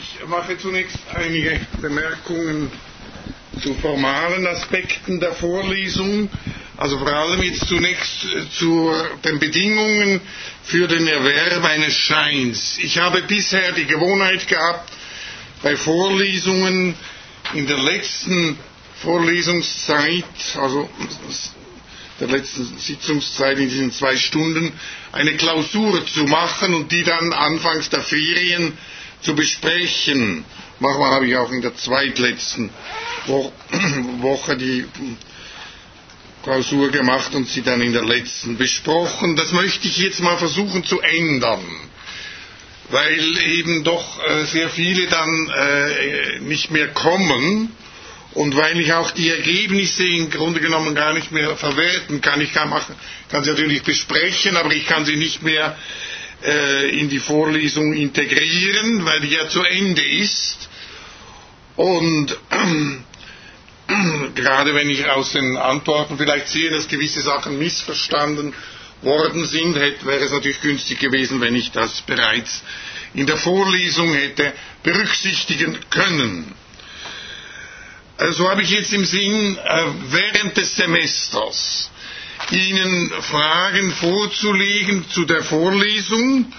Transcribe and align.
Ich 0.00 0.24
mache 0.28 0.56
zunächst 0.58 0.98
einige 1.12 1.58
Bemerkungen 1.80 2.70
zu 3.60 3.74
formalen 3.74 4.46
Aspekten 4.46 5.18
der 5.18 5.32
Vorlesung, 5.32 6.30
also 6.76 6.98
vor 6.98 7.08
allem 7.12 7.42
jetzt 7.42 7.66
zunächst 7.66 8.26
zu 8.56 8.92
den 9.24 9.40
Bedingungen 9.40 10.20
für 10.62 10.86
den 10.86 11.04
Erwerb 11.08 11.64
eines 11.64 11.94
Scheins. 11.94 12.78
Ich 12.80 12.98
habe 12.98 13.22
bisher 13.22 13.72
die 13.72 13.86
Gewohnheit 13.86 14.46
gehabt, 14.46 14.92
bei 15.64 15.76
Vorlesungen 15.76 16.94
in 17.54 17.66
der 17.66 17.78
letzten 17.78 18.56
Vorlesungszeit, 19.02 20.24
also 20.60 20.88
der 22.20 22.28
letzten 22.28 22.78
Sitzungszeit 22.78 23.58
in 23.58 23.68
diesen 23.68 23.90
zwei 23.92 24.16
Stunden, 24.16 24.72
eine 25.10 25.34
Klausur 25.36 26.06
zu 26.06 26.24
machen 26.24 26.74
und 26.74 26.92
die 26.92 27.02
dann 27.02 27.32
anfangs 27.32 27.90
der 27.90 28.02
Ferien 28.02 28.78
zu 29.20 29.34
besprechen. 29.34 30.44
Manchmal 30.80 31.10
habe 31.10 31.26
ich 31.26 31.36
auch 31.36 31.50
in 31.50 31.62
der 31.62 31.74
zweitletzten 31.76 32.70
Woche 34.20 34.56
die 34.56 34.86
Klausur 36.42 36.90
gemacht 36.90 37.34
und 37.34 37.48
sie 37.48 37.62
dann 37.62 37.80
in 37.82 37.92
der 37.92 38.04
letzten 38.04 38.56
besprochen. 38.56 39.36
Das 39.36 39.52
möchte 39.52 39.88
ich 39.88 39.98
jetzt 39.98 40.20
mal 40.20 40.38
versuchen 40.38 40.84
zu 40.84 41.00
ändern, 41.00 41.64
weil 42.90 43.38
eben 43.44 43.84
doch 43.84 44.20
sehr 44.46 44.68
viele 44.70 45.08
dann 45.08 45.50
nicht 46.46 46.70
mehr 46.70 46.88
kommen 46.88 47.72
und 48.34 48.56
weil 48.56 48.78
ich 48.78 48.92
auch 48.92 49.10
die 49.10 49.30
Ergebnisse 49.30 50.04
im 50.06 50.30
Grunde 50.30 50.60
genommen 50.60 50.94
gar 50.94 51.12
nicht 51.12 51.32
mehr 51.32 51.56
verwerten 51.56 52.20
kann. 52.20 52.40
Ich 52.40 52.52
kann, 52.54 52.68
machen, 52.70 52.94
kann 53.30 53.42
sie 53.42 53.50
natürlich 53.50 53.82
besprechen, 53.82 54.56
aber 54.56 54.72
ich 54.72 54.86
kann 54.86 55.04
sie 55.04 55.16
nicht 55.16 55.42
mehr 55.42 55.76
in 56.42 57.08
die 57.08 57.18
Vorlesung 57.18 57.92
integrieren, 57.94 59.04
weil 59.04 59.20
die 59.20 59.28
ja 59.34 59.48
zu 59.48 59.62
Ende 59.62 60.02
ist. 60.02 60.68
Und 61.76 62.36
gerade 64.34 64.74
wenn 64.74 64.88
ich 64.90 65.06
aus 65.08 65.32
den 65.32 65.56
Antworten 65.56 66.16
vielleicht 66.16 66.48
sehe, 66.48 66.70
dass 66.70 66.86
gewisse 66.88 67.22
Sachen 67.22 67.58
missverstanden 67.58 68.54
worden 69.02 69.46
sind, 69.46 69.74
wäre 69.76 70.24
es 70.24 70.32
natürlich 70.32 70.60
günstig 70.60 70.98
gewesen, 70.98 71.40
wenn 71.40 71.54
ich 71.54 71.70
das 71.72 72.02
bereits 72.02 72.62
in 73.14 73.26
der 73.26 73.36
Vorlesung 73.36 74.12
hätte 74.12 74.52
berücksichtigen 74.82 75.78
können. 75.90 76.52
So 78.30 78.50
habe 78.50 78.62
ich 78.62 78.70
jetzt 78.70 78.92
im 78.92 79.04
Sinn, 79.04 79.56
während 80.10 80.56
des 80.56 80.74
Semesters 80.76 81.90
Ihnen 82.50 83.10
Fragen 83.22 83.92
vorzulegen 83.92 85.08
zu 85.10 85.24
der 85.24 85.42
Vorlesung, 85.42 86.52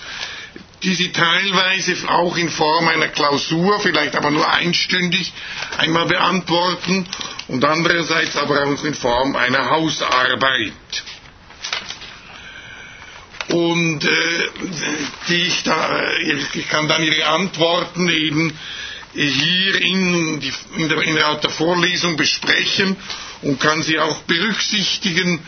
die 0.83 0.93
Sie 0.93 1.11
teilweise 1.11 1.95
auch 2.09 2.37
in 2.37 2.49
Form 2.49 2.87
einer 2.87 3.07
Klausur, 3.09 3.79
vielleicht 3.79 4.15
aber 4.15 4.31
nur 4.31 4.49
einstündig, 4.49 5.33
einmal 5.77 6.05
beantworten 6.05 7.05
und 7.47 7.65
andererseits 7.65 8.37
aber 8.37 8.65
auch 8.67 8.83
in 8.83 8.93
Form 8.93 9.35
einer 9.35 9.69
Hausarbeit. 9.69 10.73
Und 13.49 14.03
äh, 14.05 14.09
die 15.27 15.41
ich, 15.43 15.63
da, 15.63 15.89
ich 16.53 16.69
kann 16.69 16.87
dann 16.87 17.03
Ihre 17.03 17.25
Antworten 17.25 18.07
eben 18.09 18.57
hier 19.13 19.81
in, 19.81 20.39
die, 20.39 20.53
in, 20.77 20.87
der, 20.87 21.01
in 21.01 21.15
der 21.15 21.39
Vorlesung 21.49 22.15
besprechen 22.15 22.95
und 23.41 23.59
kann 23.59 23.81
sie 23.81 23.99
auch 23.99 24.19
berücksichtigen 24.23 25.39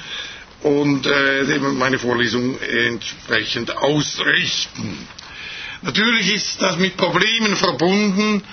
und 0.63 1.05
äh, 1.05 1.59
meine 1.59 1.99
Vorlesung 1.99 2.59
entsprechend 2.61 3.75
ausrichten. 3.77 5.07
Natürlich 5.81 6.33
ist 6.33 6.61
das 6.61 6.77
mit 6.77 6.97
Problemen 6.97 7.55
verbunden, 7.55 8.43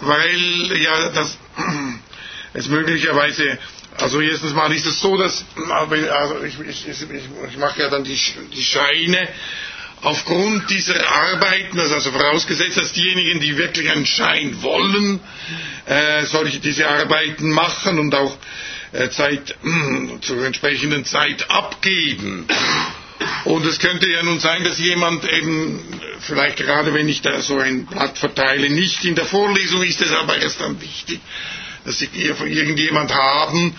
weil 0.00 0.78
ja 0.80 1.08
das 1.10 1.36
es 2.54 2.68
möglicherweise 2.68 3.58
also 3.98 4.20
erstens 4.20 4.54
mal 4.54 4.72
ist 4.72 4.86
es 4.86 5.00
so, 5.00 5.16
dass 5.16 5.44
also 5.70 6.42
ich, 6.44 6.58
ich, 6.60 6.86
ich, 6.88 7.56
mache 7.58 7.82
ja 7.82 7.90
dann 7.90 8.04
die, 8.04 8.18
die 8.54 8.62
Scheine 8.62 9.28
aufgrund 10.00 10.68
dieser 10.70 11.06
Arbeiten, 11.08 11.78
also 11.78 12.10
vorausgesetzt, 12.10 12.76
dass 12.76 12.92
diejenigen, 12.92 13.40
die 13.40 13.56
wirklich 13.56 13.90
einen 13.90 14.06
Schein 14.06 14.62
wollen, 14.62 15.20
äh, 15.86 16.24
solche 16.24 16.58
diese 16.58 16.88
Arbeiten 16.88 17.50
machen 17.50 17.98
und 17.98 18.14
auch 18.14 18.36
Zeit 19.10 19.50
äh, 19.64 20.20
zur 20.20 20.44
entsprechenden 20.44 21.04
Zeit 21.04 21.50
abgeben. 21.50 22.46
Und 23.44 23.64
es 23.66 23.78
könnte 23.78 24.10
ja 24.10 24.22
nun 24.22 24.38
sein, 24.40 24.64
dass 24.64 24.78
jemand 24.78 25.24
eben, 25.28 25.80
vielleicht 26.20 26.56
gerade 26.58 26.92
wenn 26.94 27.08
ich 27.08 27.22
da 27.22 27.40
so 27.40 27.58
ein 27.58 27.86
Blatt 27.86 28.18
verteile, 28.18 28.68
nicht 28.70 29.04
in 29.04 29.14
der 29.14 29.24
Vorlesung 29.24 29.82
ist, 29.82 30.00
es 30.00 30.12
aber 30.12 30.38
erst 30.38 30.60
dann 30.60 30.80
wichtig, 30.80 31.20
dass 31.84 31.98
Sie 31.98 32.08
irgendjemand 32.14 33.12
haben, 33.14 33.74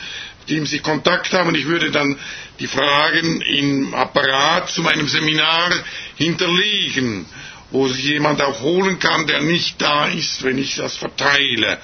dem 0.50 0.66
Sie 0.66 0.80
Kontakt 0.80 1.32
haben. 1.34 1.56
Ich 1.56 1.66
würde 1.66 1.92
dann 1.92 2.18
die 2.60 2.68
Fragen 2.68 3.42
im 3.42 3.94
Apparat 3.94 4.70
zu 4.70 4.82
meinem 4.82 5.08
Seminar 5.08 5.72
hinterlegen, 6.18 7.26
wo 7.72 7.88
sich 7.88 8.04
jemand 8.06 8.42
auch 8.42 8.62
holen 8.62 9.00
kann, 9.00 9.28
der 9.28 9.42
nicht 9.42 9.82
da 9.82 10.08
ist, 10.08 10.44
wenn 10.44 10.58
ich 10.58 10.76
das 10.76 10.96
verteile. 10.98 11.80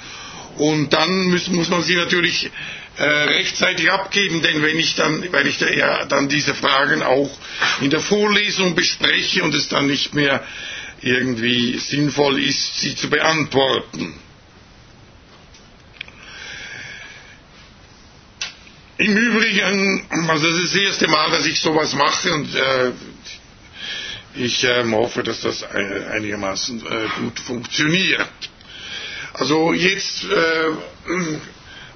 Und 0.58 0.92
dann 0.92 1.30
muss, 1.30 1.48
muss 1.48 1.70
man 1.70 1.84
sie 1.84 1.96
natürlich 1.96 2.52
äh, 3.00 3.04
rechtzeitig 3.04 3.90
abgeben, 3.92 4.42
denn 4.42 4.62
wenn 4.62 4.78
ich 4.78 4.96
dann, 4.96 5.26
weil 5.32 5.48
ich 5.48 5.58
da 5.58 5.70
ja 5.70 6.06
dann 6.06 6.28
diese 6.28 6.54
Fragen 6.54 7.02
auch 7.02 7.32
in 7.80 7.90
der 7.90 8.02
Vorlesung 8.02 8.76
bespreche 8.76 9.42
und 9.44 9.56
es 9.56 9.70
dann 9.70 9.88
nicht 9.88 10.14
mehr 10.14 10.44
irgendwie 11.02 11.78
sinnvoll 11.80 12.42
ist, 12.44 12.82
sie 12.82 12.96
zu 12.96 13.10
beantworten. 13.10 14.20
Im 18.98 19.16
Übrigen, 19.16 20.06
also 20.28 20.50
das 20.50 20.60
ist 20.60 20.76
das 20.76 20.82
erste 20.82 21.08
Mal, 21.08 21.32
dass 21.32 21.46
ich 21.46 21.62
sowas 21.62 21.94
mache 21.94 22.34
und 22.34 22.54
äh, 22.54 22.92
ich 24.36 24.66
äh, 24.66 24.84
hoffe, 24.92 25.24
dass 25.24 25.40
das 25.40 25.64
einigermaßen 25.64 26.86
äh, 26.86 27.08
gut 27.18 27.40
funktioniert. 27.40 28.28
Also 29.34 29.72
jetzt 29.72 30.26
äh, 30.26 31.46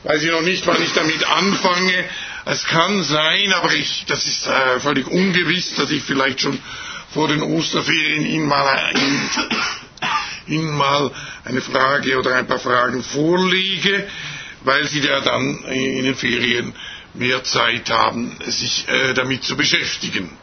weiß 0.04 0.22
ich 0.24 0.32
noch 0.32 0.42
nicht, 0.42 0.66
wann 0.68 0.82
ich 0.82 0.94
damit 0.94 1.24
anfange. 1.26 2.06
Es 2.46 2.66
kann 2.66 3.04
sein, 3.04 3.54
aber 3.54 3.74
ich, 3.74 4.06
das 4.08 4.26
ist 4.26 4.48
äh, 4.48 4.80
völlig 4.80 5.08
ungewiss, 5.08 5.76
dass 5.76 5.92
ich 5.92 6.04
vielleicht 6.04 6.42
schon 6.42 6.60
vor 7.14 7.28
den 7.28 7.42
Osterferien 7.42 8.26
Ihnen 8.26 8.48
mal, 8.48 8.94
Ihnen, 10.48 10.72
mal 10.76 11.12
eine 11.46 11.62
Frage 11.62 12.18
oder 12.20 12.36
ein 12.36 12.48
paar 12.48 12.60
Fragen 12.60 13.04
vorlege, 13.04 14.08
weil 14.64 14.88
Sie 14.88 15.00
ja 15.00 15.22
dann 15.22 15.64
in 15.66 16.04
den 16.04 16.16
Ferien 16.16 16.74
mehr 17.14 17.44
Zeit 17.44 17.90
haben, 17.90 18.36
sich 18.48 18.88
äh, 18.88 19.14
damit 19.14 19.44
zu 19.44 19.56
beschäftigen. 19.56 20.36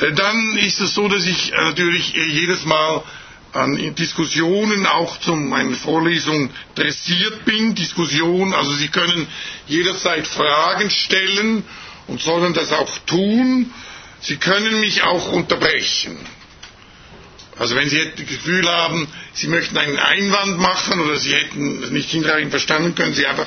Äh, 0.00 0.12
dann 0.12 0.56
ist 0.56 0.80
es 0.80 0.94
so, 0.94 1.06
dass 1.08 1.24
ich 1.26 1.52
äh, 1.52 1.56
natürlich 1.56 2.14
jedes 2.14 2.64
Mal 2.64 3.02
an 3.54 3.76
Diskussionen 3.94 4.84
auch 4.86 5.18
zu 5.20 5.34
meinen 5.36 5.74
Vorlesungen 5.74 6.50
interessiert 6.74 7.44
bin. 7.44 7.74
Diskussion, 7.74 8.52
also 8.52 8.72
Sie 8.74 8.88
können 8.88 9.26
jederzeit 9.68 10.26
Fragen 10.26 10.90
stellen 10.90 11.64
und 12.08 12.20
sollen 12.20 12.52
das 12.52 12.72
auch 12.72 12.90
tun. 13.06 13.72
Sie 14.20 14.36
können 14.36 14.80
mich 14.80 15.02
auch 15.04 15.30
unterbrechen. 15.32 16.16
Also 17.56 17.76
wenn 17.76 17.88
Sie 17.88 17.98
das 18.16 18.26
Gefühl 18.26 18.68
haben, 18.68 19.06
Sie 19.32 19.46
möchten 19.46 19.78
einen 19.78 19.98
Einwand 19.98 20.58
machen 20.58 20.98
oder 21.00 21.16
Sie 21.16 21.32
hätten 21.32 21.82
es 21.84 21.90
nicht 21.90 22.10
hinreichend 22.10 22.50
verstanden, 22.50 22.94
können 22.96 23.14
Sie 23.14 23.26
einfach 23.26 23.46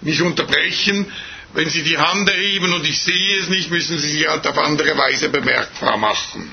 mich 0.00 0.20
unterbrechen. 0.22 1.06
Wenn 1.52 1.68
Sie 1.70 1.84
die 1.84 1.98
Hand 1.98 2.28
erheben 2.28 2.72
und 2.72 2.84
ich 2.84 2.98
sehe 3.00 3.38
es 3.38 3.48
nicht, 3.48 3.70
müssen 3.70 3.98
Sie 3.98 4.08
sie 4.08 4.26
halt 4.28 4.44
auf 4.48 4.58
andere 4.58 4.98
Weise 4.98 5.28
bemerkbar 5.28 5.96
machen. 5.98 6.50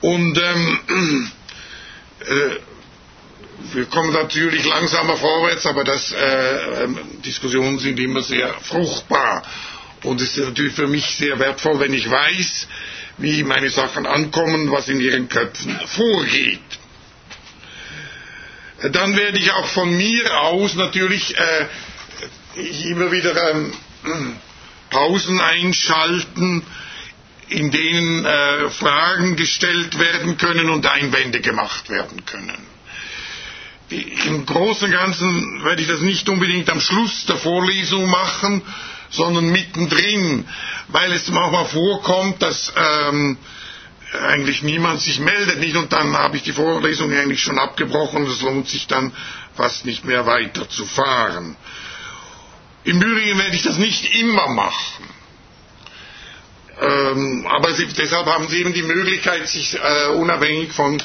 Und 0.00 0.36
ähm, 0.36 0.80
äh, 0.88 1.43
wir 3.72 3.84
kommen 3.86 4.12
natürlich 4.12 4.64
langsamer 4.64 5.16
vorwärts, 5.16 5.66
aber 5.66 5.84
das, 5.84 6.12
äh, 6.12 6.88
Diskussionen 7.24 7.78
sind 7.78 7.98
immer 7.98 8.22
sehr 8.22 8.52
fruchtbar. 8.60 9.42
Und 10.02 10.20
es 10.20 10.36
ist 10.36 10.44
natürlich 10.46 10.74
für 10.74 10.86
mich 10.86 11.04
sehr 11.16 11.38
wertvoll, 11.38 11.80
wenn 11.80 11.94
ich 11.94 12.10
weiß, 12.10 12.68
wie 13.18 13.42
meine 13.42 13.70
Sachen 13.70 14.06
ankommen, 14.06 14.70
was 14.70 14.88
in 14.88 15.00
ihren 15.00 15.28
Köpfen 15.28 15.78
vorgeht. 15.86 16.60
Dann 18.92 19.16
werde 19.16 19.38
ich 19.38 19.50
auch 19.52 19.66
von 19.66 19.96
mir 19.96 20.40
aus 20.40 20.74
natürlich 20.74 21.34
äh, 21.38 21.66
immer 22.90 23.10
wieder 23.12 23.52
ähm, 23.52 23.72
Pausen 24.90 25.40
einschalten, 25.40 26.62
in 27.48 27.70
denen 27.70 28.24
äh, 28.24 28.70
Fragen 28.70 29.36
gestellt 29.36 29.98
werden 29.98 30.36
können 30.38 30.70
und 30.70 30.86
Einwände 30.86 31.40
gemacht 31.40 31.90
werden 31.90 32.24
können. 32.24 32.66
Im 33.90 34.46
Großen 34.46 34.86
und 34.86 34.92
Ganzen 34.92 35.64
werde 35.64 35.82
ich 35.82 35.88
das 35.88 36.00
nicht 36.00 36.28
unbedingt 36.28 36.70
am 36.70 36.80
Schluss 36.80 37.26
der 37.26 37.36
Vorlesung 37.36 38.08
machen, 38.08 38.62
sondern 39.10 39.50
mittendrin, 39.50 40.48
weil 40.88 41.12
es 41.12 41.28
manchmal 41.28 41.66
vorkommt, 41.66 42.42
dass 42.42 42.72
ähm, 42.76 43.36
eigentlich 44.22 44.62
niemand 44.62 45.00
sich 45.00 45.18
meldet 45.20 45.60
nicht 45.60 45.76
und 45.76 45.92
dann 45.92 46.16
habe 46.16 46.36
ich 46.36 46.42
die 46.42 46.52
Vorlesung 46.52 47.12
eigentlich 47.12 47.42
schon 47.42 47.58
abgebrochen 47.58 48.24
und 48.24 48.30
es 48.30 48.40
lohnt 48.40 48.68
sich 48.68 48.86
dann 48.86 49.12
fast 49.54 49.84
nicht 49.84 50.04
mehr 50.04 50.26
weiterzufahren. 50.26 51.56
Im 52.84 53.00
Übrigen 53.00 53.38
werde 53.38 53.56
ich 53.56 53.62
das 53.62 53.78
nicht 53.78 54.14
immer 54.16 54.48
machen. 54.48 55.04
Ähm, 56.80 57.46
aber 57.48 57.72
sie, 57.72 57.86
deshalb 57.86 58.26
haben 58.26 58.48
Sie 58.48 58.58
eben 58.60 58.72
die 58.72 58.82
Möglichkeit, 58.82 59.46
sich 59.48 59.78
äh, 59.78 60.06
unabhängig 60.14 60.72
von 60.72 61.00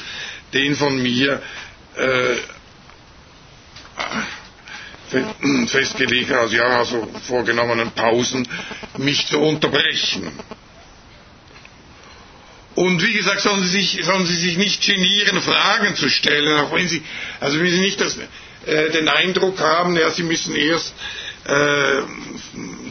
den 0.52 0.74
von 0.74 1.00
mir 1.00 1.40
äh, 1.96 2.36
festgelegten, 5.66 6.36
also 6.36 6.56
ja, 6.56 6.78
also 6.78 7.08
vorgenommenen 7.26 7.90
Pausen, 7.92 8.48
mich 8.96 9.26
zu 9.26 9.38
unterbrechen. 9.40 10.30
Und 12.76 13.02
wie 13.04 13.12
gesagt, 13.12 13.40
sollen 13.40 13.62
Sie 13.64 13.68
sich, 13.68 14.04
sollen 14.04 14.26
Sie 14.26 14.34
sich 14.36 14.56
nicht 14.56 14.84
genieren, 14.84 15.40
Fragen 15.42 15.94
zu 15.96 16.08
stellen, 16.08 16.58
auch 16.60 16.72
wenn 16.74 16.88
Sie, 16.88 17.02
also 17.40 17.58
wenn 17.60 17.70
Sie 17.70 17.80
nicht 17.80 18.00
das, 18.00 18.16
äh, 18.66 18.90
den 18.90 19.08
Eindruck 19.08 19.58
haben, 19.60 19.96
ja, 19.96 20.10
Sie 20.10 20.22
müssen 20.22 20.54
erst 20.54 20.94
äh, 21.50 22.02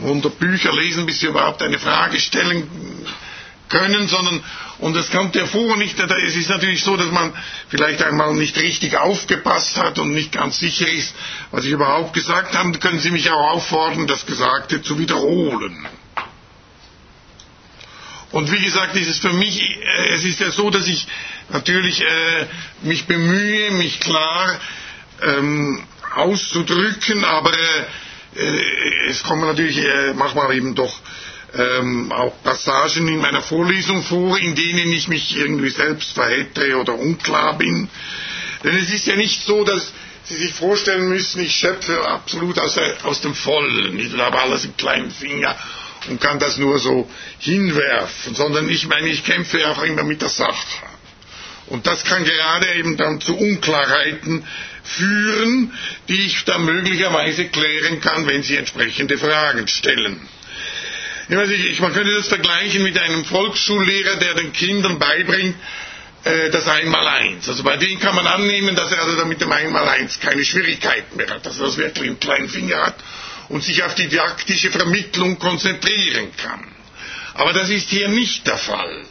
100 0.04 0.38
Bücher 0.40 0.74
lesen, 0.74 1.06
bis 1.06 1.20
Sie 1.20 1.28
überhaupt 1.28 1.62
eine 1.62 1.80
Frage 1.80 2.20
stellen 2.20 2.70
können, 3.70 4.08
sondern, 4.08 4.44
und 4.80 4.96
es 4.98 5.12
kommt 5.12 5.36
ja 5.36 5.46
vor, 5.46 5.78
nicht, 5.78 6.00
es 6.00 6.36
ist 6.36 6.50
natürlich 6.50 6.84
so, 6.84 6.98
dass 6.98 7.12
man 7.12 7.32
vielleicht 7.70 8.02
einmal 8.02 8.34
nicht 8.34 8.58
richtig 8.58 8.98
aufgepasst 8.98 9.78
hat 9.78 10.00
und 10.00 10.12
nicht 10.14 10.32
ganz 10.32 10.58
sicher 10.60 10.90
ist, 10.90 11.14
was 11.52 11.66
ich 11.66 11.72
überhaupt 11.72 12.14
gesagt 12.14 12.58
habe, 12.58 12.78
können 12.80 13.00
Sie 13.00 13.12
mich 13.12 13.30
auch 13.30 13.52
auffordern, 13.52 14.08
das 14.08 14.26
Gesagte 14.26 14.82
zu 14.82 14.98
wiederholen. 14.98 15.88
Und 18.32 18.52
wie 18.52 18.64
gesagt, 18.64 18.96
ist 18.96 19.08
es 19.08 19.20
für 19.20 19.34
mich, 19.34 19.60
äh, 19.62 20.14
es 20.14 20.24
ist 20.24 20.40
ja 20.40 20.52
so, 20.52 20.70
dass 20.70 20.88
ich 20.88 21.08
natürlich 21.50 22.02
äh, 22.02 22.46
mich 22.84 23.06
bemühe, 23.06 23.72
mich 23.72 24.00
klar 24.00 24.60
ähm, 25.24 25.84
auszudrücken, 26.16 27.24
aber 27.24 27.52
äh 27.54 27.86
es 29.08 29.24
kommen 29.24 29.42
natürlich 29.42 29.78
äh, 29.78 30.14
manchmal 30.14 30.56
eben 30.56 30.76
doch 30.76 30.94
ähm, 31.58 32.12
auch 32.12 32.34
Passagen 32.44 33.08
in 33.08 33.18
meiner 33.18 33.42
Vorlesung 33.42 34.04
vor, 34.04 34.38
in 34.38 34.56
denen 34.56 34.92
ich 34.92 35.08
mich 35.08 35.36
irgendwie 35.36 35.70
selbst 35.70 36.12
verhätte 36.14 36.78
oder 36.78 36.94
unklar 36.98 37.58
bin. 37.58 37.90
Denn 38.64 38.76
es 38.78 38.92
ist 38.94 39.08
ja 39.08 39.16
nicht 39.16 39.44
so, 39.46 39.64
dass 39.64 39.92
Sie 40.26 40.36
sich 40.36 40.54
vorstellen 40.54 41.10
müssen, 41.10 41.42
ich 41.42 41.56
schöpfe 41.56 42.08
absolut 42.08 42.60
aus, 42.60 42.76
der, 42.76 42.98
aus 43.04 43.20
dem 43.22 43.34
Vollen. 43.34 43.98
Ich 43.98 44.16
habe 44.16 44.40
alles 44.40 44.64
im 44.64 44.78
kleinen 44.78 45.10
Finger 45.10 45.56
und 46.08 46.22
kann 46.22 46.38
das 46.38 46.58
nur 46.58 46.78
so 46.78 47.10
hinwerfen, 47.40 48.36
sondern 48.36 48.70
ich 48.70 48.88
meine, 48.88 49.08
ich 49.08 49.24
kämpfe 49.24 49.68
auch 49.70 49.82
immer 49.82 50.04
mit 50.04 50.22
der 50.22 50.30
Sache. 50.30 50.86
Und 51.68 51.88
das 51.88 52.04
kann 52.04 52.24
gerade 52.26 52.68
eben 52.76 52.96
dann 52.98 53.22
zu 53.22 53.36
Unklarheiten 53.36 54.46
führen, 54.84 55.74
die 56.08 56.22
ich 56.22 56.44
dann 56.46 56.66
möglicherweise 56.66 57.46
klären 57.46 58.00
kann, 58.02 58.28
wenn 58.28 58.44
Sie 58.44 58.56
entsprechende 58.58 59.18
Fragen 59.18 59.68
stellen. 59.68 60.20
Ich, 61.30 61.80
man 61.80 61.94
könnte 61.94 62.14
das 62.16 62.28
vergleichen 62.28 62.82
mit 62.82 62.98
einem 62.98 63.24
Volksschullehrer, 63.24 64.16
der 64.16 64.34
den 64.34 64.52
Kindern 64.52 64.98
beibringt, 64.98 65.56
äh, 66.24 66.50
das 66.50 66.68
Einmaleins. 66.68 67.48
Also 67.48 67.64
bei 67.64 67.78
dem 67.78 68.00
kann 68.00 68.16
man 68.16 68.26
annehmen, 68.26 68.76
dass 68.76 68.92
er 68.92 69.04
also 69.04 69.26
mit 69.26 69.40
dem 69.40 69.52
Einmaleins 69.52 70.20
keine 70.20 70.44
Schwierigkeiten 70.44 71.18
mehr 71.18 71.30
hat, 71.30 71.46
dass 71.46 71.60
er 71.60 71.66
das 71.68 71.78
wirklich 71.78 72.08
im 72.08 72.20
kleinen 72.20 72.50
Finger 72.50 72.78
hat 72.84 72.96
und 73.50 73.64
sich 73.64 73.84
auf 73.84 73.94
die 73.96 74.08
didaktische 74.08 74.72
Vermittlung 74.72 75.38
konzentrieren 75.38 76.30
kann. 76.38 76.66
Aber 77.36 77.54
das 77.54 77.70
ist 77.70 77.90
hier 77.90 78.08
nicht 78.10 78.48
der 78.48 78.58
Fall. 78.58 79.06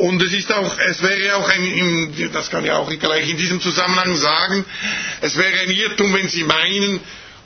Und 0.00 0.22
es 0.22 0.32
ist 0.32 0.50
auch, 0.50 0.78
es 0.78 1.02
wäre 1.02 1.36
auch 1.36 1.46
ein, 1.50 2.30
das 2.32 2.48
kann 2.48 2.64
ich 2.64 2.70
auch 2.70 2.88
gleich 2.98 3.28
in 3.28 3.36
diesem 3.36 3.60
Zusammenhang 3.60 4.16
sagen, 4.16 4.64
es 5.20 5.36
wäre 5.36 5.60
ein 5.60 5.70
Irrtum, 5.70 6.14
wenn 6.14 6.26
Sie 6.26 6.42
meinen, 6.42 7.00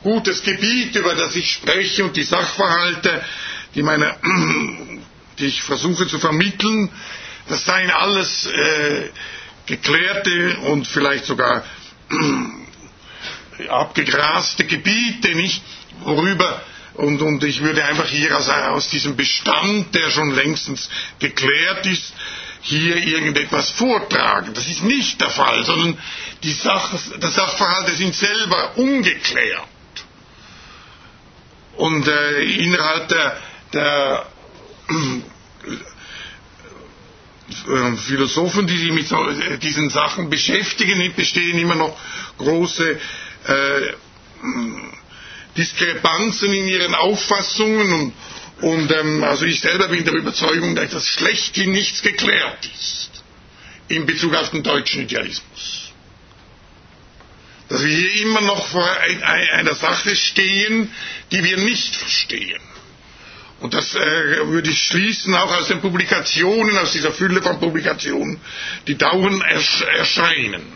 gut, 0.04 0.28
das 0.28 0.40
Gebiet, 0.40 0.94
über 0.94 1.16
das 1.16 1.34
ich 1.34 1.50
spreche 1.50 2.04
und 2.04 2.16
die 2.16 2.22
Sachverhalte, 2.22 3.24
die, 3.74 3.82
meine, 3.82 4.14
die 5.40 5.46
ich 5.46 5.62
versuche 5.62 6.06
zu 6.06 6.20
vermitteln, 6.20 6.90
das 7.48 7.64
seien 7.64 7.90
alles 7.90 8.46
äh, 8.46 9.08
geklärte 9.66 10.58
und 10.68 10.86
vielleicht 10.86 11.24
sogar 11.24 11.64
abgegraste 13.68 14.62
Gebiete, 14.64 15.34
nicht? 15.34 15.60
Worüber 16.04 16.62
und, 16.94 17.20
und 17.20 17.42
ich 17.42 17.60
würde 17.62 17.84
einfach 17.84 18.08
hier 18.08 18.36
aus, 18.36 18.48
aus 18.48 18.90
diesem 18.90 19.16
Bestand, 19.16 19.92
der 19.94 20.10
schon 20.10 20.30
längstens 20.30 20.88
geklärt 21.18 21.86
ist, 21.86 22.14
hier 22.66 22.96
irgendetwas 22.96 23.70
vortragen. 23.70 24.54
Das 24.54 24.66
ist 24.68 24.82
nicht 24.82 25.20
der 25.20 25.28
Fall, 25.28 25.64
sondern 25.64 25.98
die 26.42 26.52
Sach, 26.52 26.92
die 27.22 27.26
Sachverhalte 27.26 27.94
sind 27.94 28.14
selber 28.14 28.76
ungeklärt. 28.78 29.68
Und 31.76 32.08
äh, 32.08 32.42
innerhalb 32.42 33.08
der, 33.08 33.36
der 33.74 34.26
äh, 37.68 37.96
Philosophen, 37.96 38.66
die 38.66 38.78
sich 38.78 38.92
mit 38.92 39.08
so, 39.08 39.28
äh, 39.28 39.58
diesen 39.58 39.90
Sachen 39.90 40.30
beschäftigen, 40.30 41.12
bestehen 41.14 41.58
immer 41.58 41.74
noch 41.74 41.94
große 42.38 42.92
äh, 42.92 43.92
Diskrepanzen 45.56 46.50
in 46.52 46.66
ihren 46.66 46.94
Auffassungen 46.94 47.92
und, 47.92 48.12
und 48.60 48.90
ähm, 48.92 49.24
also 49.24 49.44
ich 49.44 49.60
selber 49.60 49.88
bin 49.88 50.04
der 50.04 50.14
Überzeugung, 50.14 50.74
dass 50.76 50.90
das 50.90 51.08
schlechthin 51.08 51.72
nichts 51.72 52.02
geklärt 52.02 52.68
ist 52.74 53.10
in 53.88 54.06
Bezug 54.06 54.34
auf 54.34 54.50
den 54.50 54.62
deutschen 54.62 55.02
Idealismus 55.02 55.84
dass 57.68 57.82
wir 57.82 57.96
hier 57.96 58.22
immer 58.22 58.40
noch 58.42 58.66
vor 58.68 58.88
einer 59.22 59.74
Sache 59.74 60.14
stehen, 60.14 60.92
die 61.32 61.42
wir 61.44 61.56
nicht 61.58 61.96
verstehen. 61.96 62.60
Und 63.60 63.72
das 63.72 63.94
äh, 63.94 64.46
würde 64.48 64.70
ich 64.70 64.82
schließen 64.82 65.34
auch 65.34 65.50
aus 65.52 65.68
den 65.68 65.80
Publikationen, 65.80 66.76
aus 66.76 66.92
dieser 66.92 67.12
Fülle 67.12 67.40
von 67.40 67.58
Publikationen, 67.60 68.40
die 68.86 68.96
dauernd 68.96 69.42
ersch 69.44 69.82
erscheinen. 69.96 70.72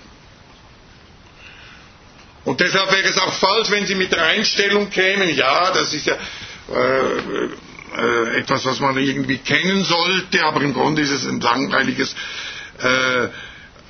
Und 2.44 2.60
deshalb 2.60 2.90
wäre 2.92 3.08
es 3.08 3.18
auch 3.18 3.34
falsch, 3.34 3.70
wenn 3.70 3.86
Sie 3.86 3.94
mit 3.94 4.12
der 4.12 4.24
Einstellung 4.24 4.88
kämen, 4.88 5.34
ja, 5.36 5.70
das 5.72 5.92
ist 5.92 6.06
ja 6.06 6.14
äh, 6.14 7.48
äh, 7.96 8.38
etwas, 8.38 8.64
was 8.64 8.80
man 8.80 8.96
irgendwie 8.98 9.38
kennen 9.38 9.84
sollte, 9.84 10.44
aber 10.44 10.62
im 10.62 10.74
Grunde 10.74 11.02
ist 11.02 11.10
es 11.10 11.26
ein 11.26 11.40
langweiliges 11.40 12.14
äh, 12.80 13.28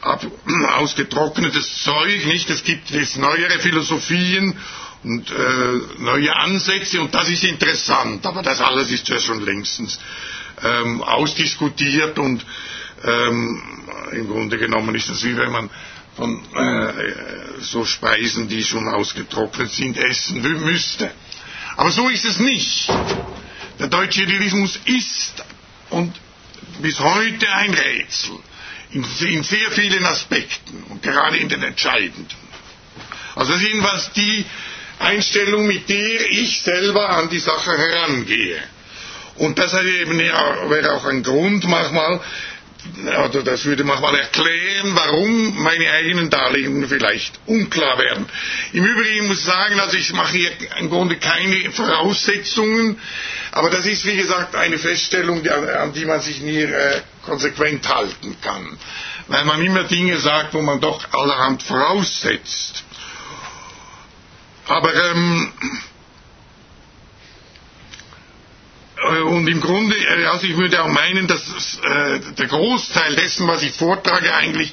ab, 0.02 0.24
ausgetrocknetes 0.78 1.82
Zeug, 1.82 2.26
nicht? 2.26 2.48
Es 2.50 2.64
gibt 2.64 2.90
jetzt 2.90 3.16
neuere 3.18 3.58
Philosophien 3.60 4.56
und 5.04 5.30
äh, 5.30 6.02
neue 6.02 6.34
Ansätze 6.36 7.00
und 7.00 7.14
das 7.14 7.28
ist 7.28 7.44
interessant, 7.44 8.26
aber 8.26 8.42
das 8.42 8.60
alles 8.60 8.90
ist 8.90 9.08
ja 9.08 9.18
schon 9.20 9.44
längstens 9.44 9.98
ähm, 10.62 11.02
ausdiskutiert 11.02 12.18
und 12.18 12.44
ähm, 13.04 13.62
im 14.12 14.26
Grunde 14.28 14.58
genommen 14.58 14.94
ist 14.94 15.08
es 15.08 15.22
wie 15.24 15.36
wenn 15.36 15.52
man 15.52 15.70
von 16.16 16.42
äh, 16.52 16.92
so 17.60 17.84
Speisen, 17.84 18.48
die 18.48 18.64
schon 18.64 18.88
ausgetrocknet 18.88 19.70
sind, 19.70 19.96
essen 19.96 20.42
müsste. 20.64 21.12
Aber 21.76 21.92
so 21.92 22.08
ist 22.08 22.24
es 22.24 22.40
nicht. 22.40 22.90
Der 23.78 23.88
deutsche 23.88 24.22
Idealismus 24.22 24.78
ist 24.86 25.44
und 25.90 26.14
bis 26.80 26.98
heute 27.00 27.52
ein 27.52 27.72
Rätsel 27.74 28.38
in, 28.92 29.04
in 29.28 29.42
sehr 29.42 29.70
vielen 29.70 30.04
Aspekten 30.04 30.82
und 30.84 31.02
gerade 31.02 31.36
in 31.36 31.48
den 31.48 31.62
entscheidenden. 31.62 32.26
Also 33.34 33.52
das 33.52 33.60
ist 33.62 33.68
jedenfalls 33.68 34.12
die 34.12 34.44
Einstellung, 34.98 35.66
mit 35.66 35.88
der 35.88 36.30
ich 36.30 36.60
selber 36.62 37.08
an 37.10 37.28
die 37.28 37.38
Sache 37.38 37.76
herangehe. 37.76 38.60
Und 39.36 39.58
das 39.58 39.72
wäre 39.72 40.92
auch 40.94 41.04
ein 41.04 41.22
Grund 41.22 41.64
manchmal, 41.68 42.20
oder 43.28 43.42
das 43.42 43.64
würde 43.64 43.84
manchmal 43.84 44.14
erklären, 44.16 44.94
warum 44.94 45.62
meine 45.62 45.90
eigenen 45.90 46.30
Darlegungen 46.30 46.88
vielleicht 46.88 47.38
unklar 47.46 47.98
werden. 47.98 48.26
Im 48.72 48.84
Übrigen 48.84 49.26
muss 49.26 49.38
ich 49.38 49.44
sagen, 49.44 49.78
also 49.80 49.96
ich 49.96 50.12
mache 50.12 50.32
hier 50.32 50.50
im 50.78 50.88
Grunde 50.88 51.16
keine 51.16 51.70
Voraussetzungen, 51.72 53.00
aber 53.52 53.70
das 53.70 53.84
ist 53.86 54.04
wie 54.06 54.16
gesagt 54.16 54.54
eine 54.54 54.78
Feststellung, 54.78 55.46
an 55.48 55.92
die 55.92 56.04
man 56.04 56.20
sich 56.20 56.40
nie 56.40 56.62
äh, 56.62 57.00
konsequent 57.24 57.88
halten 57.88 58.36
kann, 58.40 58.78
weil 59.26 59.44
man 59.44 59.60
immer 59.62 59.84
Dinge 59.84 60.18
sagt, 60.18 60.54
wo 60.54 60.62
man 60.62 60.80
doch 60.80 61.12
allerhand 61.12 61.62
voraussetzt. 61.62 62.84
Aber 64.66 64.94
ähm, 64.94 65.52
äh, 65.62 65.66
und 69.22 69.46
im 69.48 69.60
Grunde, 69.60 69.96
äh, 69.96 70.24
also 70.26 70.46
ich 70.46 70.56
würde 70.56 70.82
auch 70.82 70.88
meinen, 70.88 71.26
dass 71.26 71.78
äh, 71.82 72.20
der 72.38 72.46
Großteil 72.46 73.14
dessen, 73.16 73.46
was 73.46 73.62
ich 73.62 73.72
vortrage, 73.72 74.34
eigentlich 74.34 74.72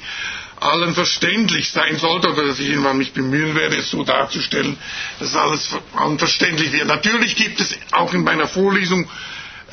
allen 0.59 0.93
verständlich 0.93 1.69
sein 1.71 1.97
sollte, 1.97 2.31
oder 2.31 2.45
dass 2.47 2.59
ich 2.59 2.69
irgendwann 2.69 2.97
mich 2.97 3.13
bemühen 3.13 3.55
werde, 3.55 3.77
es 3.77 3.91
so 3.91 4.03
darzustellen, 4.03 4.77
dass 5.19 5.35
alles 5.35 5.75
allen 5.95 6.17
verständlich 6.17 6.71
wird. 6.71 6.87
Natürlich 6.87 7.35
gibt 7.35 7.59
es 7.59 7.77
auch 7.91 8.13
in 8.13 8.23
meiner 8.23 8.47
Vorlesung 8.47 9.07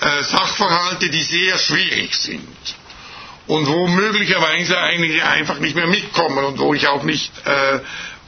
äh, 0.00 0.22
Sachverhalte, 0.22 1.08
die 1.08 1.22
sehr 1.22 1.56
schwierig 1.58 2.14
sind. 2.16 2.48
und 3.46 3.66
wo 3.66 3.86
möglicherweise 3.88 4.78
einige 4.78 5.26
einfach 5.26 5.58
nicht 5.58 5.74
mehr 5.74 5.86
mitkommen 5.86 6.44
und 6.44 6.58
wo 6.58 6.74
ich 6.74 6.86
auch 6.86 7.02
nicht 7.02 7.32
äh, 7.46 7.80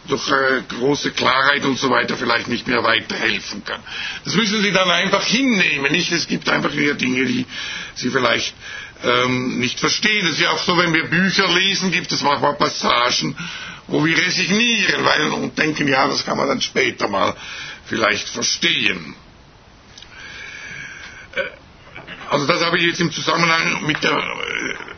durch 0.09 0.29
äh, 0.29 0.63
große 0.69 1.13
Klarheit 1.13 1.65
und 1.65 1.79
so 1.79 1.91
weiter 1.91 2.17
vielleicht 2.17 2.49
nicht 2.49 2.67
mehr 2.67 2.83
weiterhelfen 2.83 3.65
kann. 3.65 3.81
Das 4.25 4.35
müssen 4.35 4.63
Sie 4.63 4.73
dann 4.73 4.91
einfach 4.91 5.25
hinnehmen, 5.25 5.91
nicht? 5.93 6.13
Es 6.13 6.27
gibt 6.27 6.49
einfach 6.49 6.73
hier 6.73 6.95
Dinge, 6.95 7.25
die 7.25 7.47
Sie 7.95 8.11
vielleicht 8.11 8.55
ähm, 9.03 9.59
nicht 9.59 9.81
verstehen. 9.81 10.27
Es 10.27 10.35
ist 10.35 10.41
ja 10.41 10.51
auch 10.51 10.63
so, 10.63 10.77
wenn 10.77 10.93
wir 10.93 11.05
Bücher 11.09 11.49
lesen, 11.53 11.91
gibt 11.91 12.13
es 12.13 12.23
manchmal 12.23 12.55
Passagen, 12.55 13.37
wo 13.87 14.05
wir 14.05 14.17
resignieren 14.17 15.05
weil, 15.05 15.29
und 15.33 15.59
denken, 15.59 15.89
ja, 15.89 16.07
das 16.07 16.25
kann 16.25 16.37
man 16.37 16.49
dann 16.49 16.61
später 16.61 17.09
mal 17.09 17.35
vielleicht 17.87 18.29
verstehen. 18.29 19.15
Äh, 21.35 21.41
also 22.31 22.47
das 22.47 22.65
habe 22.65 22.79
ich 22.79 22.87
jetzt 22.87 23.01
im 23.01 23.13
Zusammenhang 23.13 23.87
mit 23.87 24.03
der, 24.03 24.13
äh, 24.13 24.94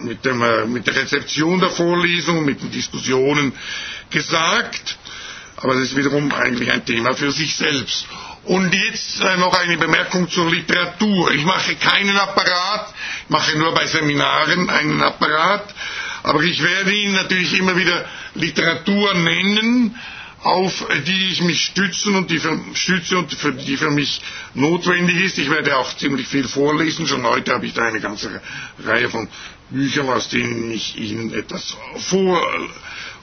mit, 0.00 0.24
dem, 0.24 0.42
äh, 0.42 0.66
mit 0.66 0.86
der 0.86 0.96
Rezeption 0.96 1.60
der 1.60 1.70
Vorlesung, 1.70 2.44
mit 2.44 2.62
den 2.62 2.70
Diskussionen 2.70 3.52
gesagt, 4.10 4.98
aber 5.56 5.74
das 5.74 5.84
ist 5.84 5.96
wiederum 5.96 6.32
eigentlich 6.32 6.70
ein 6.70 6.84
Thema 6.84 7.14
für 7.14 7.32
sich 7.32 7.56
selbst. 7.56 8.06
Und 8.44 8.72
jetzt 8.74 9.20
noch 9.38 9.52
eine 9.54 9.76
Bemerkung 9.76 10.30
zur 10.30 10.50
Literatur. 10.50 11.32
Ich 11.32 11.44
mache 11.44 11.74
keinen 11.74 12.16
Apparat, 12.16 12.94
ich 13.24 13.30
mache 13.30 13.58
nur 13.58 13.74
bei 13.74 13.86
Seminaren 13.86 14.70
einen 14.70 15.02
Apparat, 15.02 15.74
aber 16.22 16.42
ich 16.42 16.62
werde 16.62 16.92
Ihnen 16.94 17.14
natürlich 17.14 17.58
immer 17.58 17.76
wieder 17.76 18.04
Literatur 18.34 19.14
nennen, 19.14 19.96
auf 20.42 20.86
die 21.06 21.28
ich 21.32 21.42
mich 21.42 21.62
stützen 21.64 22.14
und 22.14 22.30
die 22.30 22.38
für, 22.38 22.58
stütze 22.74 23.18
und 23.18 23.34
für, 23.34 23.52
die 23.52 23.76
für 23.76 23.90
mich 23.90 24.22
notwendig 24.54 25.16
ist. 25.20 25.38
Ich 25.38 25.50
werde 25.50 25.76
auch 25.76 25.96
ziemlich 25.96 26.28
viel 26.28 26.46
vorlesen. 26.46 27.06
Schon 27.06 27.24
heute 27.26 27.52
habe 27.52 27.66
ich 27.66 27.74
da 27.74 27.86
eine 27.86 28.00
ganze 28.00 28.40
Reihe 28.84 29.10
von 29.10 29.28
Büchern, 29.70 30.08
aus 30.08 30.28
denen 30.28 30.70
ich 30.70 30.96
Ihnen 30.96 31.32
etwas 31.34 31.76
vor, 31.96 32.40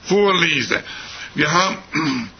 vorlese. 0.04 0.82
Wir 1.34 1.52
haben, 1.52 1.78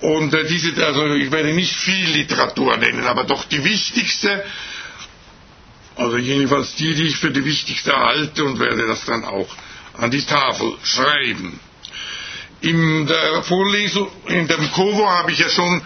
und 0.00 0.34
äh, 0.34 0.44
diese, 0.46 0.84
also 0.86 1.06
ich 1.14 1.30
werde 1.30 1.52
nicht 1.54 1.74
viel 1.74 2.10
Literatur 2.10 2.76
nennen, 2.76 3.04
aber 3.06 3.24
doch 3.24 3.44
die 3.44 3.64
wichtigste, 3.64 4.44
also 5.96 6.16
jedenfalls 6.16 6.74
die, 6.76 6.94
die 6.94 7.08
ich 7.08 7.16
für 7.16 7.30
die 7.30 7.44
wichtigste 7.44 7.94
halte 7.96 8.44
und 8.44 8.58
werde 8.58 8.86
das 8.86 9.04
dann 9.04 9.24
auch 9.24 9.48
an 9.94 10.10
die 10.10 10.22
Tafel 10.24 10.72
schreiben. 10.82 11.60
In 12.60 13.06
der 13.06 13.42
Vorlesung, 13.42 14.08
in 14.26 14.46
dem 14.46 14.70
Kovo 14.72 15.08
habe 15.08 15.32
ich 15.32 15.38
ja 15.40 15.48
schon 15.48 15.82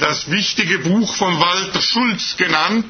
das 0.00 0.30
wichtige 0.30 0.78
Buch 0.78 1.14
von 1.16 1.38
Walter 1.40 1.80
Schulz 1.82 2.36
genannt, 2.36 2.86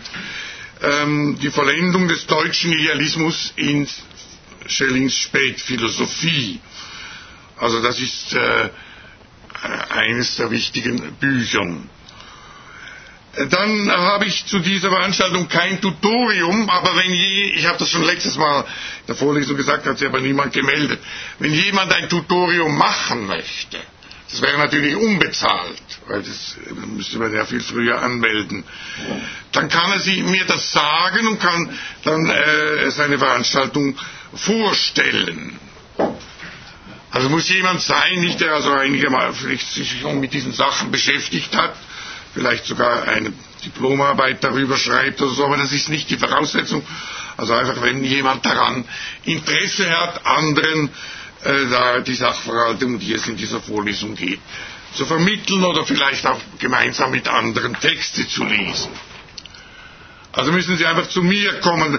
ähm, 0.83 1.39
die 1.41 1.51
Vollendung 1.51 2.09
des 2.09 2.27
deutschen 2.27 2.73
Idealismus 2.73 3.53
in 3.57 3.87
Schellings 4.67 5.15
Spätphilosophie. 5.19 6.61
Also 7.59 7.81
das 7.83 8.01
ist 8.01 8.35
äh, 8.35 8.69
eines 9.91 10.37
der 10.37 10.51
wichtigen 10.51 11.01
Büchern. 11.21 11.89
Dann 13.51 13.91
habe 13.91 14.27
ich 14.27 14.47
zu 14.47 14.61
dieser 14.61 14.91
Veranstaltung 14.91 15.49
kein 15.49 15.81
Tutorium, 15.81 16.71
aber 16.71 16.95
wenn 16.97 17.11
je, 17.13 17.53
ich 17.57 17.67
habe 17.67 17.79
das 17.79 17.91
schon 17.91 18.05
letztes 18.05 18.37
Mal 18.37 18.61
in 18.61 19.07
der 19.09 19.17
Vorlesung 19.17 19.57
gesagt, 19.57 19.87
hat 19.87 19.99
sich 19.99 20.07
aber 20.07 20.21
niemand 20.21 20.53
gemeldet, 20.53 21.01
wenn 21.41 21.53
jemand 21.53 21.93
ein 21.93 22.09
Tutorium 22.09 22.77
machen 22.79 23.27
möchte, 23.27 23.79
das 24.35 24.43
wäre 24.43 24.59
natürlich 24.59 24.97
unbezahlt, 24.97 25.81
weil 26.09 26.21
das 26.23 26.57
müsste 26.97 27.19
man 27.19 27.33
ja 27.33 27.45
viel 27.45 27.61
früher 27.61 28.03
anmelden, 28.03 28.65
dann 29.53 29.69
kann 29.69 29.93
er 29.93 30.01
sich, 30.01 30.25
mir 30.25 30.45
das 30.45 30.73
sagen 30.73 31.29
und 31.29 31.39
kann 31.39 31.71
dann 32.03 32.29
äh, 32.29 32.91
seine 32.91 33.17
Veranstaltung 33.19 33.97
vorstellen. 34.35 35.57
Also 37.13 37.29
muss 37.29 37.49
jemand 37.49 37.81
sein, 37.81 38.21
nicht 38.23 38.41
der 38.41 38.55
also 38.55 38.73
einigermaßen 38.73 39.57
sich 39.57 40.03
mit 40.15 40.33
diesen 40.33 40.53
Sachen 40.53 40.91
beschäftigt 40.91 41.55
hat, 41.57 41.77
vielleicht 42.35 42.65
sogar 42.67 43.05
eine 43.05 43.33
Diplomarbeit 43.65 44.43
darüber 44.43 44.77
schreibt 44.77 45.23
oder 45.23 45.31
so, 45.33 45.45
aber 45.45 45.59
das 45.59 45.71
ist 45.71 45.89
nicht 45.91 46.11
die 46.11 46.17
Voraussetzung. 46.19 46.85
Also 47.37 47.55
einfach, 47.55 47.81
wenn 47.83 48.03
jemand 48.03 48.45
daran 48.45 48.85
Interesse 49.25 49.97
hat, 49.97 50.27
anderen 50.27 50.89
äh, 50.89 50.93
da 51.45 52.01
die 52.01 52.15
Sachverhalte, 52.15 52.87
um 52.87 52.99
die 52.99 53.13
es 53.13 53.27
in 53.29 53.37
dieser 53.37 53.61
Vorlesung 53.61 54.15
geht, 54.15 54.41
zu 54.95 55.05
vermitteln 55.07 55.65
oder 55.65 55.85
vielleicht 55.85 56.27
auch 56.27 56.41
gemeinsam 56.59 57.11
mit 57.11 57.29
anderen 57.29 57.79
Texte 57.79 58.27
zu 58.29 58.45
lesen. 58.45 58.91
Also 60.33 60.51
müssen 60.51 60.77
Sie 60.77 60.85
einfach 60.87 61.09
zu 61.09 61.23
mir 61.23 61.61
kommen. 61.61 61.99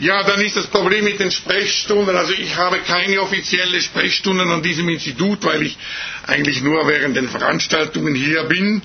Ja, 0.00 0.22
dann 0.24 0.40
ist 0.40 0.56
das 0.56 0.66
Problem 0.66 1.04
mit 1.04 1.20
den 1.20 1.30
Sprechstunden. 1.30 2.16
Also 2.16 2.32
ich 2.32 2.56
habe 2.56 2.78
keine 2.80 3.20
offizielle 3.20 3.80
Sprechstunden 3.80 4.50
an 4.50 4.62
diesem 4.62 4.88
Institut, 4.88 5.44
weil 5.44 5.62
ich 5.62 5.78
eigentlich 6.26 6.60
nur 6.62 6.86
während 6.88 7.16
den 7.16 7.28
Veranstaltungen 7.28 8.14
hier 8.16 8.44
bin. 8.44 8.82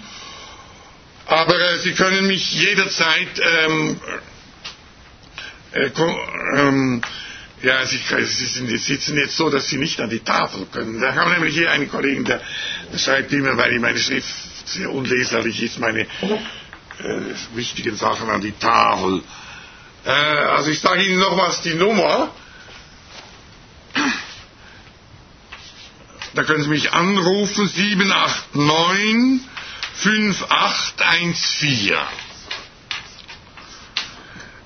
Aber 1.26 1.58
äh, 1.60 1.78
Sie 1.80 1.94
können 1.94 2.28
mich 2.28 2.52
jederzeit 2.54 3.30
ähm, 3.66 4.00
äh, 5.72 5.90
ähm, 6.58 7.02
ja, 7.64 7.86
Sie, 7.86 7.98
Sie, 8.26 8.78
sitzen 8.78 9.18
jetzt 9.18 9.38
so, 9.38 9.50
dass 9.50 9.70
Sie 9.70 9.78
nicht 9.78 10.00
an 10.02 10.10
die 10.10 10.20
Tafel 10.20 10.66
können. 10.72 11.00
Da 11.00 11.16
haben 11.16 11.32
wir 11.32 11.38
nämlich 11.40 11.56
hier 11.56 11.72
einen 11.72 11.90
Kollegen, 11.90 12.26
der, 12.26 12.42
schreibt 12.98 13.32
immer, 13.32 13.56
weil 13.58 13.80
meine 13.80 13.98
Schrift 14.00 14.28
sehr 14.66 14.92
unleserlich 14.92 15.64
ist, 15.64 15.80
meine 15.80 16.02
äh, 16.02 16.06
wichtigen 17.56 17.96
Sachen 17.96 18.30
an 18.30 18.42
die 18.42 18.52
Tafel. 18.52 19.24
Äh, 20.06 20.10
also 20.10 20.72
ich 20.72 20.82
sage 20.82 21.04
Ihnen 21.06 21.20
nochmals 21.20 21.62
die 21.62 21.76
Nummer. 21.76 22.32
Da 26.36 26.44
können 26.44 26.64
Sie 26.64 26.70
mich 26.70 26.92
anrufen, 26.92 27.66
789 27.68 29.42
5814. 29.96 31.96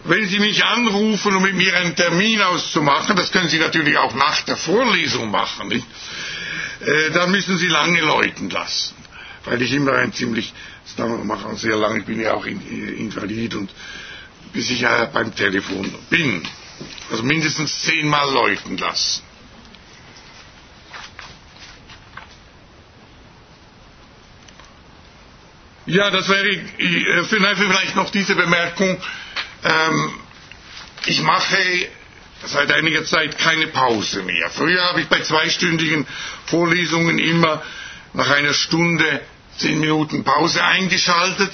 Wenn 0.08 0.26
Sie 0.30 0.40
mich 0.40 0.64
anrufen, 0.64 1.36
um 1.36 1.44
mit 1.44 1.56
mir 1.56 1.76
einen 1.76 1.94
Termin 1.96 2.42
auszumachen, 2.42 3.18
das 3.18 3.30
können 3.34 3.50
Sie 3.50 3.60
natürlich 3.60 3.98
auch 3.98 4.14
nach 4.16 4.42
der 4.42 4.56
Vorlesung 4.56 5.30
machen, 5.30 5.68
nicht? 5.68 5.86
Äh, 6.80 7.12
dann 7.12 7.30
müssen 7.32 7.58
Sie 7.58 7.68
lange 7.68 8.00
läuten 8.00 8.50
lassen, 8.50 8.96
weil 9.44 9.62
ich 9.62 9.74
immer 9.74 9.94
ein 9.94 10.14
ziemlich, 10.14 10.54
das 10.96 11.08
mache 11.26 11.54
sehr 11.58 11.76
lange, 11.76 12.00
ich 12.00 12.06
bin 12.06 12.22
ja 12.22 12.34
auch 12.36 12.46
invalid 12.46 13.56
und 13.56 13.70
bis 14.54 14.70
ich 14.70 14.80
ja 14.80 15.06
beim 15.06 15.36
Telefon 15.36 15.94
bin. 16.10 16.42
Also 17.12 17.24
mindestens 17.24 17.82
zehnmal 17.82 18.32
läuten 18.32 18.78
lassen. 18.78 19.24
Ja, 25.86 26.12
das 26.12 26.30
wäre 26.30 26.48
äh, 26.50 27.24
vielleicht 27.24 27.96
noch 27.96 28.10
diese 28.10 28.36
Bemerkung. 28.36 28.98
Ähm, 29.68 30.14
ich 31.06 31.22
mache 31.22 31.58
seit 32.46 32.72
einiger 32.72 33.04
Zeit 33.04 33.38
keine 33.38 33.68
Pause 33.68 34.24
mehr. 34.24 34.50
Früher 34.50 34.84
habe 34.84 35.02
ich 35.02 35.08
bei 35.08 35.22
zweistündigen 35.22 36.06
Vorlesungen 36.46 37.20
immer 37.20 37.62
nach 38.14 38.30
einer 38.30 38.54
Stunde 38.54 39.22
zehn 39.58 39.80
Minuten 39.80 40.24
Pause 40.24 40.64
eingeschaltet. 40.64 41.52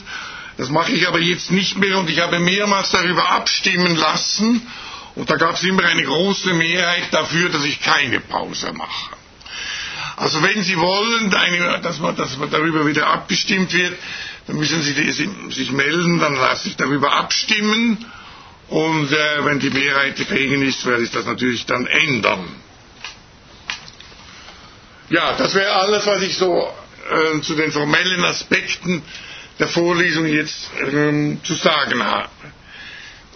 Das 0.57 0.69
mache 0.69 0.91
ich 0.91 1.07
aber 1.07 1.19
jetzt 1.19 1.51
nicht 1.51 1.77
mehr 1.77 1.97
und 1.97 2.09
ich 2.09 2.19
habe 2.19 2.39
mehrmals 2.39 2.91
darüber 2.91 3.31
abstimmen 3.31 3.95
lassen 3.95 4.61
und 5.15 5.29
da 5.29 5.37
gab 5.37 5.55
es 5.55 5.63
immer 5.63 5.83
eine 5.85 6.03
große 6.03 6.53
Mehrheit 6.53 7.11
dafür, 7.11 7.49
dass 7.49 7.63
ich 7.63 7.81
keine 7.81 8.19
Pause 8.19 8.71
mache. 8.73 9.15
Also 10.15 10.43
wenn 10.43 10.61
Sie 10.61 10.77
wollen, 10.77 11.31
dass, 11.81 11.99
man, 11.99 12.15
dass 12.15 12.37
man 12.37 12.51
darüber 12.51 12.85
wieder 12.85 13.07
abgestimmt 13.07 13.73
wird, 13.73 13.97
dann 14.47 14.57
müssen 14.57 14.81
Sie 14.81 14.93
sich 15.51 15.71
melden, 15.71 16.19
dann 16.19 16.35
lasse 16.35 16.67
ich 16.67 16.75
darüber 16.75 17.13
abstimmen 17.13 18.05
und 18.67 19.11
äh, 19.11 19.45
wenn 19.45 19.59
die 19.59 19.69
Mehrheit 19.69 20.19
dagegen 20.19 20.61
ist, 20.61 20.85
werde 20.85 21.03
ich 21.03 21.11
das 21.11 21.25
natürlich 21.25 21.65
dann 21.65 21.85
ändern. 21.85 22.43
Ja, 25.09 25.33
das 25.37 25.53
wäre 25.53 25.71
alles, 25.73 26.05
was 26.05 26.21
ich 26.23 26.37
so 26.37 26.67
äh, 27.09 27.41
zu 27.41 27.55
den 27.55 27.71
formellen 27.71 28.23
Aspekten 28.25 29.03
der 29.59 29.67
Vorlesung 29.67 30.25
jetzt 30.25 30.71
ähm, 30.91 31.39
zu 31.43 31.53
sagen 31.53 32.03
habe. 32.03 32.29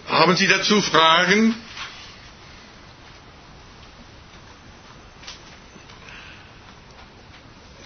Haben 0.08 0.36
Sie 0.36 0.48
dazu 0.48 0.80
Fragen? 0.82 1.54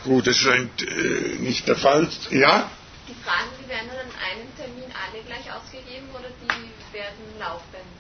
Gut, 0.05 0.27
das 0.27 0.37
scheint 0.37 0.83
äh, 0.83 1.37
nicht 1.41 1.69
der 1.69 1.77
Fall. 1.77 2.09
Ja? 2.31 2.71
Die 3.13 3.23
Fragen, 3.25 3.51
die 3.61 3.69
werden 3.69 3.89
dann 3.89 4.09
an 4.09 4.17
einem 4.25 4.49
Termin 4.57 4.89
alle 4.97 5.23
gleich 5.25 5.45
ausgegeben 5.53 6.09
oder 6.17 6.29
die 6.41 6.97
werden 6.97 7.25
laufend 7.39 7.93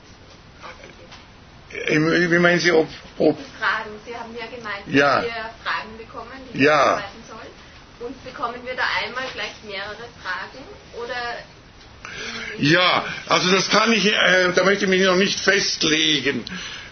ausgegeben? 0.64 2.32
Wie 2.32 2.38
meinen 2.38 2.60
Sie, 2.60 2.72
ob, 2.72 2.88
ob 3.18 3.36
Die 3.36 3.44
Fragen, 3.60 3.90
Sie 4.06 4.16
haben 4.16 4.34
ja 4.36 4.46
gemeint, 4.46 4.88
ja. 4.88 5.16
dass 5.16 5.24
wir 5.24 5.50
Fragen 5.64 5.98
bekommen, 5.98 6.32
die 6.48 6.58
wir 6.60 6.64
ja. 6.64 6.84
bearbeiten 6.84 7.24
sollen. 7.28 8.08
Und 8.08 8.24
bekommen 8.24 8.64
wir 8.64 8.74
da 8.74 8.84
einmal 9.04 9.24
gleich 9.34 9.52
mehrere 9.64 10.08
Fragen 10.22 10.64
oder 10.96 11.36
ja, 12.58 13.04
also 13.26 13.50
das 13.50 13.70
kann 13.70 13.92
ich, 13.92 14.06
äh, 14.06 14.52
da 14.54 14.64
möchte 14.64 14.84
ich 14.84 14.90
mich 14.90 15.02
noch 15.02 15.16
nicht 15.16 15.38
festlegen. 15.38 16.44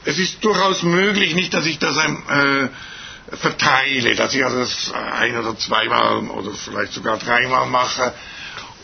es 0.04 0.18
ist 0.18 0.42
durchaus 0.44 0.82
möglich, 0.82 1.34
nicht, 1.34 1.52
dass 1.52 1.66
ich 1.66 1.78
das 1.78 1.96
äh, 1.96 2.68
verteile, 3.32 4.14
dass 4.14 4.34
ich 4.34 4.44
also 4.44 4.58
das 4.58 4.92
ein 4.92 5.36
oder 5.36 5.56
zweimal 5.56 6.18
oder 6.30 6.50
vielleicht 6.52 6.92
sogar 6.92 7.18
dreimal 7.18 7.66
mache. 7.66 8.12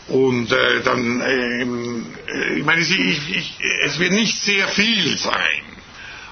Und 0.07 0.51
äh, 0.51 0.81
dann, 0.83 1.19
äh, 1.21 2.57
ich 2.57 2.63
meine, 2.63 2.81
ich, 2.81 2.97
ich, 3.35 3.57
es 3.83 3.99
wird 3.99 4.13
nicht 4.13 4.39
sehr 4.41 4.67
viel 4.69 5.17
sein, 5.17 5.63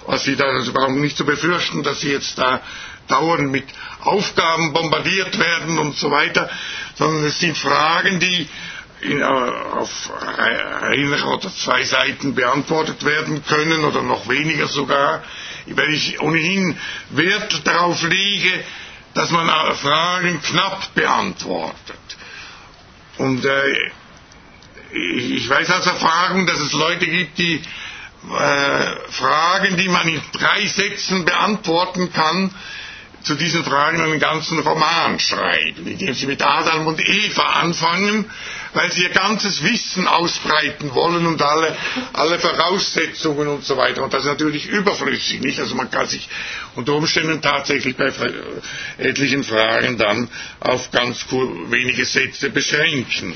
was 0.06 0.24
Sie 0.24 0.36
da, 0.38 0.46
also 0.46 0.72
brauchen. 0.72 1.02
Nicht 1.02 1.18
zu 1.18 1.26
befürchten, 1.26 1.84
dass 1.84 2.00
Sie 2.00 2.12
jetzt 2.12 2.38
da 2.38 2.62
dauernd 3.10 3.52
mit 3.52 3.66
Aufgaben 4.02 4.72
bombardiert 4.74 5.38
werden 5.38 5.78
und 5.78 5.98
so 5.98 6.10
weiter, 6.10 6.50
sondern 6.96 7.26
es 7.26 7.40
sind 7.40 7.58
Fragen, 7.58 8.20
die 8.20 8.48
in, 9.02 9.20
äh, 9.22 9.24
auf 9.24 10.12
einer 10.38 11.28
oder 11.34 11.54
zwei 11.54 11.84
Seiten 11.84 12.34
beantwortet 12.34 13.04
werden 13.06 13.44
können 13.46 13.84
oder 13.84 14.02
noch 14.02 14.30
weniger 14.30 14.68
sogar, 14.68 15.22
weil 15.68 15.94
ich 15.94 16.20
ohnehin 16.22 16.78
Wert 17.10 17.66
darauf 17.66 18.02
lege, 18.04 18.64
dass 19.14 19.32
man 19.32 19.48
Fragen 19.76 20.42
knapp 20.42 20.94
beantwortet. 20.94 22.18
Und 23.18 23.46
äh, 23.46 23.76
ich 24.92 25.50
weiß 25.50 25.72
aus 25.72 25.86
Erfahrung, 25.88 26.46
dass 26.46 26.60
es 26.60 26.74
Leute 26.74 27.08
gibt, 27.08 27.38
die 27.38 27.56
äh, 27.56 29.12
Fragen, 29.12 29.78
die 29.78 29.88
man 29.88 30.08
in 30.08 30.22
drei 30.34 30.66
Sätzen 30.66 31.26
beantworten 31.26 32.12
kann, 32.12 32.54
zu 33.26 33.36
diesen 33.36 33.64
Fragen 33.64 34.00
einen 34.02 34.20
ganzen 34.20 34.60
Roman 34.60 35.20
schreiben, 35.20 35.88
indem 35.88 36.14
sie 36.14 36.28
mit 36.28 36.42
Adam 36.44 36.86
und 36.88 37.02
Eva 37.02 37.44
anfangen, 37.62 38.26
weil 38.74 38.92
sie 38.92 39.04
ihr 39.04 39.10
ganzes 39.10 39.64
Wissen 39.64 40.08
ausbreiten 40.08 40.94
wollen 40.94 41.26
und 41.26 41.42
alle, 41.42 41.76
alle 42.14 42.38
Voraussetzungen 42.40 43.48
und 43.48 43.66
so 43.66 43.78
weiter. 43.78 44.04
Und 44.04 44.14
das 44.14 44.22
ist 44.24 44.30
natürlich 44.30 44.68
überflüssig, 44.68 45.42
nicht? 45.42 45.60
Also 45.60 45.74
man 45.76 45.90
kann 45.90 46.08
sich 46.08 46.30
unter 46.76 46.94
Umständen 46.94 47.42
tatsächlich 47.42 47.96
bei 47.98 48.12
etlichen 49.00 49.44
Fragen 49.44 49.98
dann 49.98 50.30
auf 50.60 50.92
ganz 50.92 51.26
wenige 51.32 52.06
Sätze 52.06 52.52
beschränken. 52.52 53.34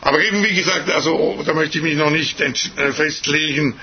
Aber 0.00 0.20
eben 0.22 0.44
wie 0.44 0.54
gesagt, 0.54 0.90
also 0.90 1.42
da 1.46 1.54
möchte 1.54 1.78
ich 1.78 1.84
mich 1.84 1.96
noch 1.96 2.10
nicht 2.10 2.38
äh, 2.40 2.52
festlegen, 2.92 3.74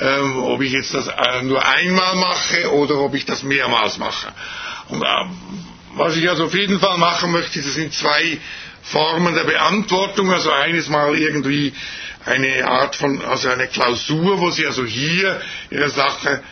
ähm, 0.00 0.38
ob 0.38 0.60
ich 0.60 0.72
jetzt 0.72 0.94
das 0.94 1.08
äh, 1.08 1.42
nur 1.42 1.64
einmal 1.66 2.16
mache 2.16 2.72
oder 2.72 2.96
ob 3.00 3.14
ich 3.14 3.24
das 3.24 3.42
mehrmals 3.42 3.98
mache. 3.98 4.32
Und 4.88 5.02
äh, 5.02 5.06
was 5.94 6.16
ich 6.16 6.28
also 6.28 6.44
auf 6.44 6.54
jeden 6.54 6.78
Fall 6.78 6.98
machen 6.98 7.32
möchte, 7.32 7.60
das 7.62 7.74
sind 7.74 7.92
zwei 7.94 8.38
Formen 8.82 9.34
der 9.34 9.44
Beantwortung. 9.44 10.30
Also 10.32 10.52
eines 10.52 10.88
Mal 10.88 11.16
irgendwie 11.16 11.72
eine 12.24 12.66
Art 12.68 12.96
von, 12.96 13.22
also 13.22 13.48
eine 13.48 13.68
Klausur, 13.68 14.38
wo 14.40 14.50
Sie 14.50 14.66
also 14.66 14.84
hier 14.84 15.40
Ihre 15.70 15.88
Sache 15.88 16.42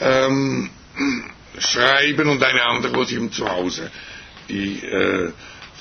ähm, 0.00 0.70
schreiben 1.58 2.28
und 2.28 2.42
eine 2.42 2.64
andere, 2.64 2.94
wo 2.94 3.04
Sie 3.04 3.16
eben 3.16 3.32
zu 3.32 3.48
Hause 3.50 3.90
die 4.48 4.82
äh, 4.82 5.30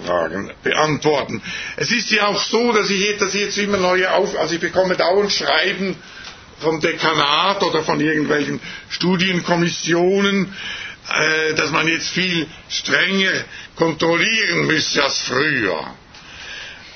Fragen 0.05 0.51
beantworten. 0.63 1.41
Es 1.77 1.91
ist 1.91 2.11
ja 2.11 2.27
auch 2.27 2.41
so, 2.41 2.71
dass 2.73 2.89
ich, 2.89 3.09
ich 3.09 3.33
jetzt 3.33 3.57
immer 3.57 3.77
neue 3.77 4.11
Auf, 4.11 4.37
also 4.37 4.55
ich 4.55 4.61
bekomme 4.61 4.95
dauernd 4.95 5.31
Schreiben 5.31 5.95
vom 6.59 6.79
Dekanat 6.79 7.61
oder 7.63 7.83
von 7.83 7.99
irgendwelchen 7.99 8.59
Studienkommissionen, 8.89 10.53
äh, 11.09 11.53
dass 11.53 11.71
man 11.71 11.87
jetzt 11.87 12.09
viel 12.09 12.47
strenger 12.69 13.45
kontrollieren 13.75 14.67
müsse 14.67 15.03
als 15.03 15.21
früher. 15.21 15.79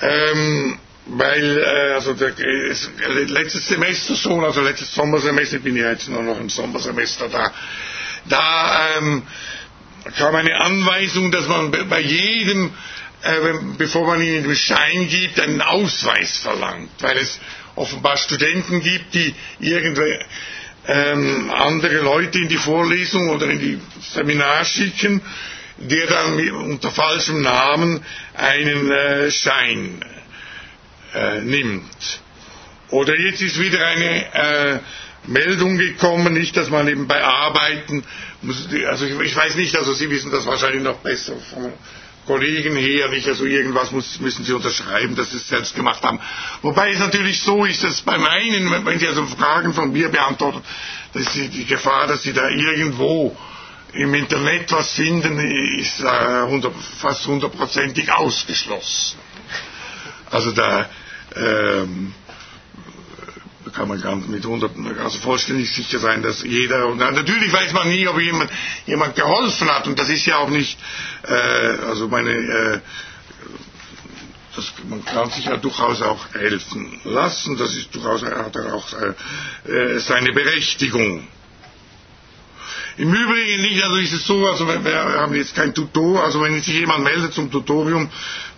Ähm, 0.01 0.79
weil, 1.05 1.57
äh, 1.57 1.93
also 1.93 2.13
der, 2.13 2.33
letztes 3.27 3.67
Semester 3.67 4.15
schon, 4.15 4.43
also 4.43 4.61
letztes 4.61 4.93
Sommersemester, 4.93 5.57
ich 5.57 5.63
bin 5.63 5.75
ja 5.75 5.91
jetzt 5.91 6.09
nur 6.09 6.23
noch 6.23 6.39
im 6.39 6.49
Sommersemester 6.49 7.27
da, 7.29 7.51
da 8.25 8.97
ähm, 8.97 9.23
kam 10.17 10.35
eine 10.35 10.59
Anweisung, 10.61 11.31
dass 11.31 11.47
man 11.47 11.71
bei 11.71 12.00
jedem, 12.00 12.71
bevor 13.77 14.07
man 14.07 14.22
ihnen 14.22 14.44
den 14.44 14.55
Schein 14.55 15.07
gibt, 15.07 15.40
einen 15.40 15.62
Ausweis 15.62 16.38
verlangt, 16.38 16.90
weil 17.00 17.18
es 17.18 17.40
offenbar 17.75 18.18
Studenten 18.18 18.81
gibt, 18.81 19.14
die 19.14 19.34
irgendwelche 19.60 20.25
ähm, 20.88 21.51
andere 21.51 22.00
Leute 22.00 22.40
in 22.40 22.48
die 22.48 22.57
Vorlesung 22.57 23.29
oder 23.29 23.48
in 23.50 23.60
die 23.60 23.79
Seminar 24.01 24.66
schicken, 24.66 25.22
der 25.77 26.07
dann 26.07 26.51
unter 26.51 26.92
falschem 26.92 27.42
Namen 27.42 28.03
einen 28.36 28.92
äh, 28.92 29.31
Schein 29.31 30.03
äh, 31.14 31.42
nimmt. 31.42 32.22
Oder 32.90 33.18
jetzt 33.20 33.42
ist 33.42 33.60
wieder 33.60 33.86
eine 33.86 34.34
äh, 34.34 34.79
Meldung 35.27 35.77
gekommen, 35.77 36.34
nicht, 36.34 36.57
dass 36.57 36.70
man 36.70 36.88
eben 36.88 37.07
bei 37.07 37.24
Arbeiten, 37.24 38.03
muss, 38.42 38.68
also 38.88 39.05
ich, 39.05 39.20
ich, 39.20 39.36
weiß 39.36 39.55
nicht, 39.55 39.75
also 39.77 39.94
Sie 39.94 40.10
wissen 40.10 40.31
das 40.31 40.46
wahrscheinlich 40.46 40.81
noch 40.84 40.98
besser 40.98 41.36
von, 41.38 41.72
Kollegen 42.27 42.75
her, 42.75 43.10
nicht, 43.10 43.27
also 43.27 43.46
irgendwas 43.46 43.92
muss, 43.92 44.20
müssen 44.20 44.46
sie 44.46 44.53
unterschreiben, 44.53 45.16
dass 45.16 45.31
sie 45.31 45.38
es 45.38 45.48
selbst 45.48 45.75
gemacht 45.75 46.03
haben. 46.03 46.20
Wobei 46.62 46.92
es 46.92 47.00
natürlich 47.00 47.42
so 47.42 47.66
ist, 47.66 47.84
dass 47.84 48.01
bei 48.01 48.18
meinen, 48.18 48.86
wenn 48.86 49.00
sie 49.00 49.07
also 49.07 49.25
Fragen 49.25 49.74
von 49.74 49.92
mir 49.92 50.10
beantworten, 50.10 50.62
dass 51.14 51.34
die, 51.34 51.48
die 51.50 51.66
Gefahr, 51.66 52.07
dass 52.07 52.24
sie 52.24 52.34
da 52.34 52.48
irgendwo 52.50 53.36
im 53.94 54.14
Internet 54.14 54.72
was 54.72 54.94
finden, 54.94 55.40
ist 55.79 56.01
äh, 56.01 56.07
100, 56.07 56.74
fast 57.00 57.25
hundertprozentig 57.27 58.12
ausgeschlossen. 58.12 59.18
Also 60.29 60.51
da 60.51 60.90
ähm, 61.36 62.14
kann 63.69 63.87
man 63.87 64.01
ganz 64.01 64.27
mit 64.27 64.43
100, 64.43 64.71
also 65.00 65.19
vollständig 65.19 65.71
sicher 65.71 66.00
sein, 66.00 66.24
dass 66.24 66.43
jeder, 66.43 66.87
und 66.87 66.97
natürlich 66.97 67.51
weiß 67.53 67.74
man 67.74 67.89
nie, 67.89 68.07
ob 68.07 68.19
jemand, 68.19 68.50
jemand 68.85 69.15
geholfen 69.15 69.69
hat, 69.69 69.87
und 69.87 70.00
das 70.00 70.09
ist 70.09 70.25
ja 70.25 70.37
auch 70.37 70.50
nicht, 70.50 70.79
äh, 71.24 71.33
also 71.33 72.07
meine, 72.07 72.31
äh, 72.31 72.79
das, 74.55 74.74
man 74.89 75.05
kann 75.05 75.29
sich 75.29 75.45
ja 75.45 75.57
durchaus 75.57 76.01
auch 76.01 76.33
helfen 76.33 77.00
lassen, 77.03 77.57
das 77.57 77.75
ist 77.75 77.93
durchaus, 77.95 78.24
hat 78.24 78.57
auch 78.57 78.87
äh, 78.93 80.00
seine 80.00 80.33
Berechtigung. 80.33 81.27
Im 82.97 83.13
Übrigen 83.13 83.61
nicht, 83.61 83.81
also 83.83 83.95
ist 83.97 84.13
es 84.13 84.25
so, 84.25 84.45
also 84.47 84.67
wir 84.67 84.95
haben 84.95 85.33
jetzt 85.33 85.55
kein 85.55 85.74
Tutor, 85.74 86.24
also 86.24 86.41
wenn 86.41 86.61
sich 86.61 86.74
jemand 86.75 87.03
meldet 87.03 87.33
zum 87.33 87.50
Tutorium, 87.50 88.09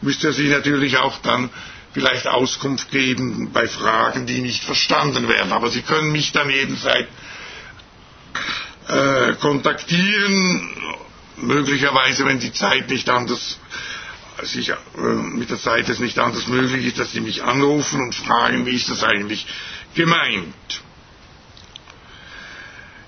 müsste 0.01 0.27
er 0.27 0.33
sich 0.33 0.49
natürlich 0.49 0.97
auch 0.97 1.19
dann 1.19 1.49
vielleicht 1.93 2.27
Auskunft 2.27 2.91
geben 2.91 3.51
bei 3.53 3.67
Fragen, 3.67 4.25
die 4.25 4.41
nicht 4.41 4.63
verstanden 4.63 5.27
werden. 5.29 5.51
Aber 5.53 5.69
Sie 5.69 5.81
können 5.81 6.11
mich 6.11 6.31
dann 6.31 6.49
jederzeit 6.49 7.07
äh, 8.87 9.33
kontaktieren, 9.35 10.69
möglicherweise, 11.37 12.25
wenn 12.25 12.39
die 12.39 12.51
Zeit 12.51 12.89
nicht 12.89 13.09
anders 13.09 13.59
sich, 14.41 14.69
äh, 14.69 14.75
mit 14.97 15.49
der 15.51 15.59
Zeit 15.59 15.87
es 15.89 15.99
nicht 15.99 16.17
anders 16.19 16.47
möglich 16.47 16.85
ist, 16.87 16.99
dass 16.99 17.11
Sie 17.11 17.21
mich 17.21 17.43
anrufen 17.43 18.01
und 18.01 18.15
fragen, 18.15 18.65
wie 18.65 18.75
ist 18.75 18.89
das 18.89 19.03
eigentlich 19.03 19.45
gemeint. 19.95 20.53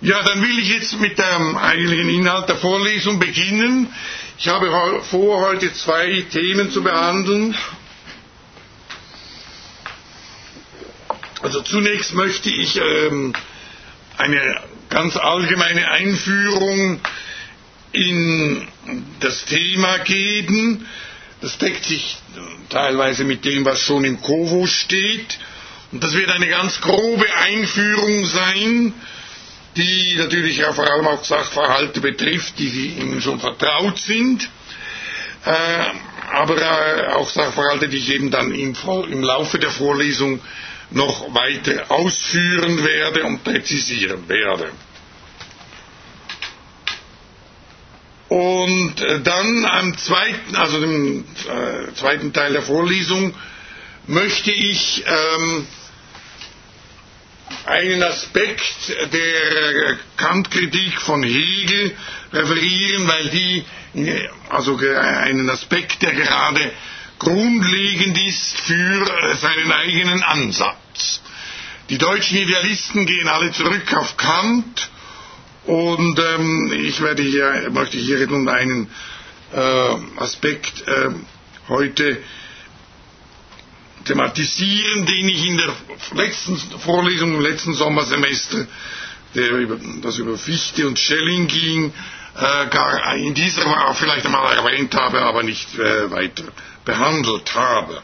Ja, 0.02 0.22
dann 0.22 0.42
will 0.44 0.60
ich 0.60 0.70
jetzt 0.70 1.00
mit 1.00 1.18
dem 1.18 1.58
eigentlichen 1.58 2.10
Inhalt 2.10 2.48
der 2.50 2.58
Vorlesung 2.58 3.18
beginnen. 3.18 3.92
Ich 4.38 4.48
habe 4.48 4.70
vor, 5.10 5.42
heute 5.42 5.74
zwei 5.74 6.24
Themen 6.32 6.70
zu 6.70 6.84
behandeln. 6.84 7.56
Also 11.46 11.62
zunächst 11.62 12.16
möchte 12.16 12.50
ich 12.50 12.76
ähm, 12.82 13.32
eine 14.18 14.64
ganz 14.90 15.16
allgemeine 15.16 15.92
Einführung 15.92 17.00
in 17.92 18.68
das 19.20 19.46
Thema 19.46 20.00
geben. 20.00 20.88
Das 21.42 21.60
deckt 21.60 21.86
sich 21.86 22.18
teilweise 22.70 23.26
mit 23.26 23.46
dem, 23.46 23.64
was 23.64 23.80
schon 23.80 24.06
im 24.06 24.24
Kovo 24.24 24.66
steht. 24.66 25.38
Und 25.92 26.04
das 26.04 26.14
wird 26.16 26.32
eine 26.32 26.48
ganz 26.48 26.82
grobe 26.82 27.28
Einführung 27.36 28.26
sein, 28.26 28.94
die 29.78 30.16
natürlich 30.18 30.58
ja 30.58 30.74
vor 30.74 30.90
allem 30.92 31.06
auch 31.06 31.24
Sachverhalte 31.24 32.02
betrifft, 32.02 32.58
die 32.58 32.70
Sie 32.70 32.88
Ihnen 32.88 33.22
schon 33.22 33.40
vertraut 33.40 34.00
sind. 34.00 34.50
Äh, 35.46 35.52
aber 36.34 36.58
äh, 36.60 37.08
auch 37.14 37.30
Sachverhalte, 37.30 37.88
die 37.88 37.98
ich 37.98 38.10
eben 38.10 38.32
dann 38.32 38.52
im, 38.52 38.76
im 39.12 39.22
Laufe 39.22 39.60
der 39.60 39.70
Vorlesung 39.70 40.42
noch 40.92 41.34
weiter 41.34 41.92
ausführen 41.92 42.84
werde 42.84 43.24
und 43.24 43.44
präzisieren 43.44 44.28
werde. 44.30 44.72
Und 48.28 49.02
äh, 49.02 49.22
dann 49.22 49.66
am 49.66 49.98
zweiten, 49.98 50.56
also 50.56 50.80
dem 50.80 51.26
äh, 51.48 51.94
zweiten 51.94 52.34
Teil 52.34 52.54
der 52.54 52.64
Vorlesung, 52.64 53.34
möchte 54.08 54.52
ich 54.52 55.04
ähm, 55.08 55.68
einen 57.66 58.04
Aspekt 58.04 58.90
der 59.14 59.98
Kantkritik 60.18 61.02
von 61.02 61.24
Hegel 61.24 61.96
referieren, 62.34 63.08
weil 63.08 63.30
die, 63.30 63.66
also 64.50 64.78
einen 64.78 65.50
Aspekt, 65.50 66.02
der 66.02 66.14
gerade 66.14 66.72
grundlegend 67.20 68.18
ist 68.28 68.60
für 68.62 69.36
seinen 69.36 69.72
eigenen 69.72 70.24
Ansatz. 70.24 71.22
Die 71.90 71.98
deutschen 71.98 72.38
Idealisten 72.38 73.06
gehen 73.06 73.28
alle 73.28 73.52
zurück 73.52 73.94
auf 73.94 74.18
Kant 74.18 74.90
und 75.66 76.20
ähm, 76.20 76.74
ich 76.74 77.02
werde 77.02 77.24
hier, 77.24 77.70
möchte 77.72 77.98
hier 77.98 78.26
nun 78.28 78.50
einen 78.50 78.90
äh, 79.54 79.96
Aspekt 80.18 80.88
äh, 80.88 81.10
heute 81.68 82.18
thematisieren, 84.06 85.06
den 85.06 85.30
ich 85.30 85.46
in 85.46 85.58
der 85.58 85.74
letzten 86.14 86.58
Vorlesung 86.58 87.34
im 87.36 87.42
letzten 87.42 87.74
Sommersemester, 87.74 88.68
der 89.34 89.50
über, 89.52 89.78
das 90.02 90.18
über 90.18 90.38
Fichte 90.38 90.88
und 90.88 90.98
Schelling 91.00 91.48
ging, 91.48 91.94
äh, 92.38 93.26
in 93.26 93.34
dieser 93.34 93.66
auch 93.90 93.96
vielleicht 93.96 94.26
einmal 94.26 94.56
erwähnt 94.56 94.94
habe, 94.96 95.22
aber 95.22 95.44
nicht 95.44 95.78
äh, 95.78 96.12
weiter 96.12 96.44
behandelt 96.84 97.54
habe. 97.56 98.02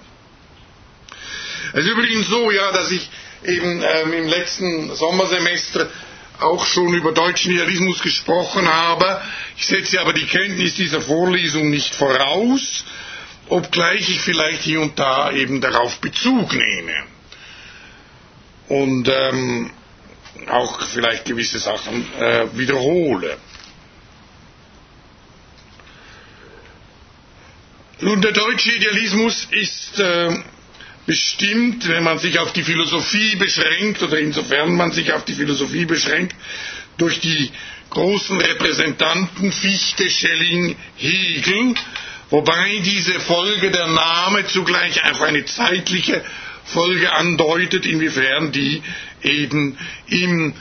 Es 1.73 1.85
ist 1.85 1.91
übrigens 1.91 2.27
so, 2.27 2.51
ja, 2.51 2.71
dass 2.71 2.91
ich 2.91 3.09
eben 3.45 3.81
ähm, 3.83 4.13
im 4.13 4.27
letzten 4.27 4.93
Sommersemester 4.95 5.89
auch 6.39 6.65
schon 6.65 6.93
über 6.93 7.11
deutschen 7.11 7.51
Idealismus 7.51 8.01
gesprochen 8.01 8.67
habe. 8.67 9.21
Ich 9.57 9.67
setze 9.67 10.01
aber 10.01 10.13
die 10.13 10.25
Kenntnis 10.25 10.75
dieser 10.75 11.01
Vorlesung 11.01 11.69
nicht 11.69 11.93
voraus, 11.93 12.83
obgleich 13.47 14.09
ich 14.09 14.21
vielleicht 14.21 14.63
hier 14.63 14.81
und 14.81 14.97
da 14.97 15.31
eben 15.31 15.61
darauf 15.61 15.99
Bezug 15.99 16.53
nehme. 16.53 17.03
Und 18.69 19.07
ähm, 19.07 19.69
auch 20.49 20.81
vielleicht 20.87 21.25
gewisse 21.25 21.59
Sachen 21.59 22.05
äh, 22.19 22.47
wiederhole. 22.53 23.37
Nun, 28.03 28.19
der 28.19 28.31
deutsche 28.31 28.71
Idealismus 28.71 29.47
ist 29.51 29.99
äh, 29.99 30.35
bestimmt, 31.05 31.87
wenn 31.87 32.03
man 32.03 32.17
sich 32.17 32.39
auf 32.39 32.51
die 32.51 32.63
Philosophie 32.63 33.35
beschränkt 33.35 34.01
oder 34.01 34.17
insofern 34.17 34.75
man 34.75 34.91
sich 34.91 35.13
auf 35.13 35.23
die 35.23 35.35
Philosophie 35.35 35.85
beschränkt, 35.85 36.35
durch 36.97 37.19
die 37.19 37.51
großen 37.91 38.41
Repräsentanten 38.41 39.51
Fichte, 39.51 40.09
Schelling, 40.09 40.75
Hegel, 40.97 41.75
wobei 42.31 42.79
diese 42.83 43.19
Folge 43.19 43.69
der 43.69 43.85
Name 43.85 44.47
zugleich 44.47 45.03
auch 45.03 45.21
eine 45.21 45.45
zeitliche 45.45 46.23
Folge 46.65 47.13
andeutet, 47.13 47.85
inwiefern 47.85 48.51
die 48.51 48.81
eben 49.21 49.77
in 50.07 50.55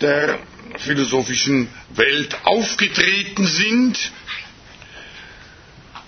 der 0.00 0.38
philosophischen 0.78 1.68
Welt 1.96 2.36
aufgetreten 2.44 3.46
sind 3.46 3.98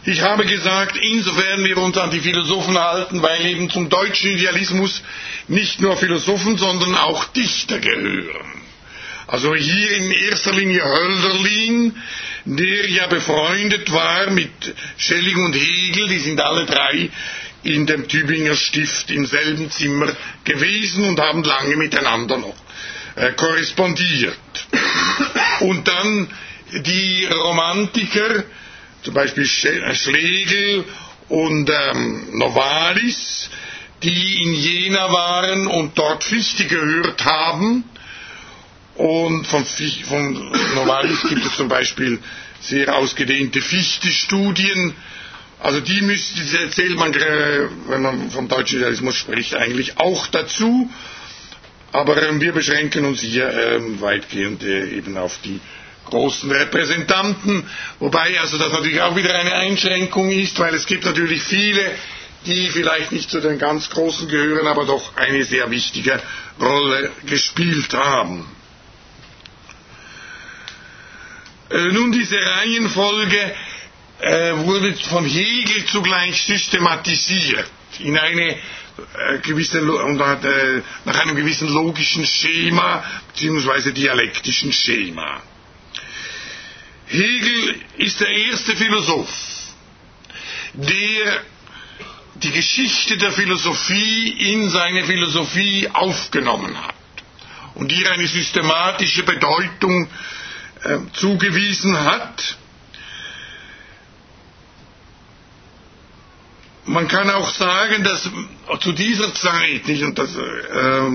ich 0.06 0.22
habe 0.22 0.46
gesagt, 0.46 0.96
insofern 0.96 1.64
wir 1.64 1.78
uns 1.78 1.98
an 1.98 2.10
die 2.10 2.20
Philosophen 2.20 2.78
halten, 2.78 3.22
weil 3.22 3.44
eben 3.44 3.68
zum 3.70 3.88
deutschen 3.88 4.30
Idealismus 4.30 5.02
nicht 5.48 5.80
nur 5.80 5.96
Philosophen, 5.96 6.56
sondern 6.56 6.94
auch 6.94 7.24
Dichter 7.26 7.78
gehören. 7.80 8.62
Also 9.26 9.54
hier 9.56 9.90
in 9.96 10.12
erster 10.12 10.52
Linie 10.52 10.84
Hölderlin, 10.84 11.96
der 12.44 12.88
ja 12.88 13.08
befreundet 13.08 13.92
war 13.92 14.30
mit 14.30 14.74
Schelling 14.96 15.44
und 15.44 15.54
Hegel, 15.54 16.08
die 16.08 16.20
sind 16.20 16.40
alle 16.40 16.64
drei 16.64 17.10
in 17.64 17.86
dem 17.86 18.06
Tübinger 18.06 18.54
Stift 18.54 19.10
im 19.10 19.26
selben 19.26 19.68
Zimmer 19.72 20.14
gewesen 20.44 21.04
und 21.08 21.18
haben 21.18 21.42
lange 21.42 21.76
miteinander 21.76 22.36
noch 22.38 22.54
äh, 23.16 23.32
korrespondiert. 23.32 24.38
Und 25.60 25.88
dann 25.88 26.28
die 26.84 27.26
Romantiker, 27.26 28.44
zum 29.06 29.14
Beispiel 29.14 29.44
äh, 29.44 29.94
Schlegel 29.94 30.84
und 31.28 31.70
ähm, 31.70 32.26
Novalis, 32.38 33.48
die 34.02 34.42
in 34.42 34.52
Jena 34.54 35.12
waren 35.12 35.68
und 35.68 35.96
dort 35.96 36.24
Fichte 36.24 36.64
gehört 36.66 37.24
haben. 37.24 37.84
Und 38.96 39.46
von, 39.46 39.64
von 39.64 40.32
Novalis 40.74 41.22
gibt 41.28 41.44
es 41.46 41.54
zum 41.56 41.68
Beispiel 41.68 42.18
sehr 42.60 42.96
ausgedehnte 42.96 43.60
Fichte-Studien. 43.60 44.94
Also 45.60 45.80
die 45.80 46.00
müsste, 46.00 46.70
zählt 46.70 46.96
man, 46.96 47.14
wenn 47.14 48.02
man 48.02 48.30
vom 48.32 48.48
deutschen 48.48 48.78
Idealismus 48.80 49.14
spricht, 49.14 49.54
eigentlich 49.54 49.98
auch 49.98 50.26
dazu. 50.26 50.90
Aber 51.92 52.20
äh, 52.20 52.40
wir 52.40 52.52
beschränken 52.52 53.04
uns 53.04 53.20
hier 53.20 53.48
äh, 53.48 54.00
weitgehend 54.00 54.64
äh, 54.64 54.88
eben 54.90 55.16
auf 55.16 55.38
die 55.44 55.60
großen 56.06 56.50
Repräsentanten, 56.50 57.68
wobei 57.98 58.40
also 58.40 58.58
das 58.58 58.72
natürlich 58.72 59.00
auch 59.02 59.16
wieder 59.16 59.34
eine 59.34 59.52
Einschränkung 59.54 60.30
ist, 60.30 60.58
weil 60.58 60.74
es 60.74 60.86
gibt 60.86 61.04
natürlich 61.04 61.42
viele, 61.42 61.92
die 62.46 62.68
vielleicht 62.68 63.12
nicht 63.12 63.30
zu 63.30 63.40
den 63.40 63.58
ganz 63.58 63.90
Großen 63.90 64.28
gehören, 64.28 64.66
aber 64.66 64.84
doch 64.86 65.16
eine 65.16 65.44
sehr 65.44 65.70
wichtige 65.70 66.20
Rolle 66.60 67.10
gespielt 67.26 67.92
haben. 67.94 68.46
Äh, 71.70 71.88
nun, 71.88 72.12
diese 72.12 72.36
Reihenfolge 72.36 73.54
äh, 74.20 74.56
wurde 74.58 74.94
von 74.94 75.24
Hegel 75.24 75.84
zugleich 75.86 76.40
systematisiert 76.42 77.66
in 77.98 78.16
eine 78.16 78.50
äh, 78.52 79.38
gewisse, 79.42 79.82
nach 79.82 81.18
einem 81.20 81.36
gewissen 81.36 81.68
logischen 81.68 82.24
Schema 82.24 83.04
beziehungsweise 83.32 83.92
dialektischen 83.92 84.72
Schema. 84.72 85.42
Hegel 87.06 87.80
ist 87.98 88.20
der 88.20 88.28
erste 88.28 88.76
Philosoph, 88.76 89.74
der 90.74 91.42
die 92.34 92.50
Geschichte 92.50 93.16
der 93.16 93.32
Philosophie 93.32 94.52
in 94.52 94.68
seine 94.68 95.04
Philosophie 95.04 95.88
aufgenommen 95.92 96.76
hat 96.84 96.94
und 97.74 97.92
ihr 97.92 98.10
eine 98.10 98.26
systematische 98.26 99.22
Bedeutung 99.22 100.08
äh, 100.82 100.98
zugewiesen 101.14 101.98
hat. 101.98 102.56
Man 106.84 107.08
kann 107.08 107.30
auch 107.30 107.48
sagen, 107.50 108.04
dass 108.04 108.28
zu 108.80 108.92
dieser 108.92 109.34
Zeit, 109.34 109.86
nicht, 109.88 110.02
und 110.02 110.18
das, 110.18 110.36
äh, 110.36 111.10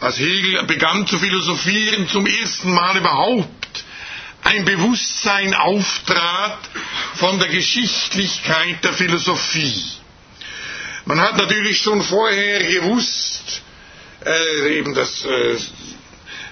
als 0.00 0.18
Hegel 0.18 0.64
begann 0.64 1.06
zu 1.06 1.18
philosophieren, 1.18 2.08
zum 2.08 2.26
ersten 2.26 2.72
Mal 2.72 2.96
überhaupt 2.96 3.61
ein 4.42 4.64
Bewusstsein 4.64 5.54
auftrat 5.54 6.58
von 7.14 7.38
der 7.38 7.48
Geschichtlichkeit 7.48 8.82
der 8.82 8.92
Philosophie. 8.92 9.84
Man 11.04 11.20
hat 11.20 11.36
natürlich 11.36 11.80
schon 11.80 12.02
vorher 12.02 12.62
gewusst, 12.64 13.62
äh, 14.24 14.78
eben 14.78 14.94
dass 14.94 15.24
äh, 15.24 15.56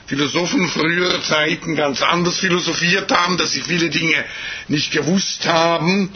Philosophen 0.06 0.68
früherer 0.68 1.22
Zeiten 1.22 1.76
ganz 1.76 2.02
anders 2.02 2.38
philosophiert 2.38 3.12
haben, 3.12 3.38
dass 3.38 3.52
sie 3.52 3.60
viele 3.62 3.90
Dinge 3.90 4.24
nicht 4.66 4.90
gewusst 4.90 5.46
haben. 5.46 6.12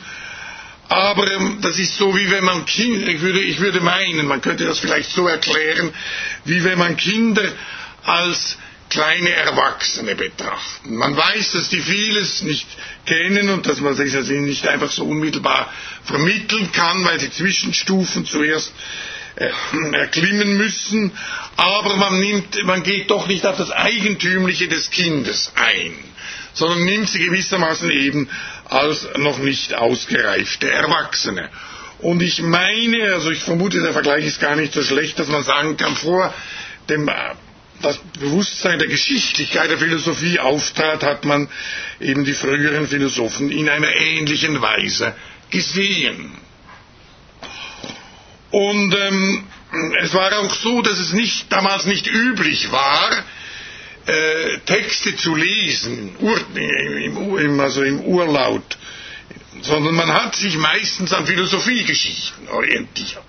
Aber 0.89 1.31
ähm, 1.31 1.59
das 1.61 1.79
ist 1.79 1.97
so, 1.97 2.17
wie 2.17 2.31
wenn 2.31 2.45
man 2.45 2.67
Kinder, 2.67 3.07
ich 3.07 3.21
würde, 3.21 3.41
ich 3.41 3.61
würde 3.61 3.81
meinen, 3.81 4.27
man 4.27 4.41
könnte 4.41 4.65
das 4.65 4.81
vielleicht 4.81 5.11
so 5.11 5.29
erklären, 5.29 5.93
wie 6.45 6.65
wenn 6.65 6.79
man 6.79 6.97
Kinder 6.97 7.45
als 8.03 8.59
kleine 8.91 9.31
Erwachsene 9.31 10.15
betrachten. 10.15 10.95
Man 10.97 11.17
weiß, 11.17 11.53
dass 11.53 11.69
die 11.69 11.81
vieles 11.81 12.43
nicht 12.43 12.67
kennen 13.07 13.49
und 13.51 13.67
dass 13.67 13.81
man 13.81 13.95
sich 13.95 14.15
also 14.15 14.33
nicht 14.33 14.67
einfach 14.69 14.91
so 14.91 15.05
unmittelbar 15.05 15.73
vermitteln 16.05 16.71
kann, 16.73 17.05
weil 17.05 17.19
sie 17.19 17.31
Zwischenstufen 17.31 18.27
zuerst 18.27 18.73
äh, 19.37 19.51
erklimmen 19.97 20.57
müssen, 20.57 21.13
aber 21.57 21.97
man, 21.97 22.21
nimmt, 22.21 22.63
man 22.65 22.83
geht 22.83 23.11
doch 23.11 23.27
nicht 23.27 23.47
auf 23.47 23.57
das 23.57 23.71
Eigentümliche 23.73 24.69
des 24.69 24.91
Kindes 24.91 25.53
ein, 25.57 25.93
sondern 26.53 26.85
nimmt 26.85 27.09
sie 27.09 27.25
gewissermaßen 27.25 27.91
eben 27.91 28.29
als 28.67 29.09
noch 29.17 29.39
nicht 29.39 29.75
ausgereifte 29.75 30.71
Erwachsene. 30.71 31.51
Und 31.99 32.23
ich 32.23 32.43
meine, 32.43 33.15
also 33.15 33.31
ich 33.31 33.43
vermute, 33.43 33.81
der 33.81 33.93
Vergleich 33.93 34.25
ist 34.27 34.41
gar 34.41 34.57
nicht 34.57 34.73
so 34.73 34.83
schlecht, 34.83 35.19
dass 35.19 35.29
man 35.29 35.43
sagen 35.43 35.77
kann, 35.77 35.97
vor 35.97 36.33
dem 36.89 37.09
das 37.83 37.99
Bewusstsein 38.19 38.79
der 38.79 38.89
Geschichtlichkeit 38.89 39.71
der 39.71 39.79
Philosophie 39.79 40.39
auftrat, 40.39 41.03
hat 41.03 41.25
man 41.25 41.49
eben 42.01 42.25
die 42.25 42.35
früheren 42.35 42.87
Philosophen 42.87 43.51
in 43.51 43.69
einer 43.69 43.95
ähnlichen 43.95 44.61
Weise 44.63 45.15
gesehen. 45.51 46.33
Und 48.51 48.95
ähm, 48.95 49.45
es 50.01 50.15
war 50.15 50.39
auch 50.39 50.55
so, 50.55 50.81
dass 50.83 50.99
es 50.99 51.13
nicht, 51.13 51.51
damals 51.53 51.87
nicht 51.87 52.07
üblich 52.07 52.71
war, 52.71 53.11
äh, 54.07 54.59
Texte 54.67 55.17
zu 55.17 55.35
lesen, 55.35 56.15
Ur, 56.21 56.39
im, 56.55 57.37
im, 57.39 57.61
also 57.61 57.83
im 57.83 58.01
Urlaut, 58.01 58.77
sondern 59.63 59.95
man 59.95 60.13
hat 60.13 60.37
sich 60.37 60.57
meistens 60.57 61.13
an 61.13 61.27
Philosophiegeschichten 61.27 62.49
orientiert. 62.49 63.23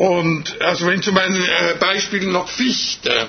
Und 0.00 0.62
also 0.62 0.86
wenn 0.86 1.02
zum 1.02 1.14
äh, 1.18 1.74
Beispiel 1.78 2.24
noch 2.24 2.48
Fichte, 2.48 3.28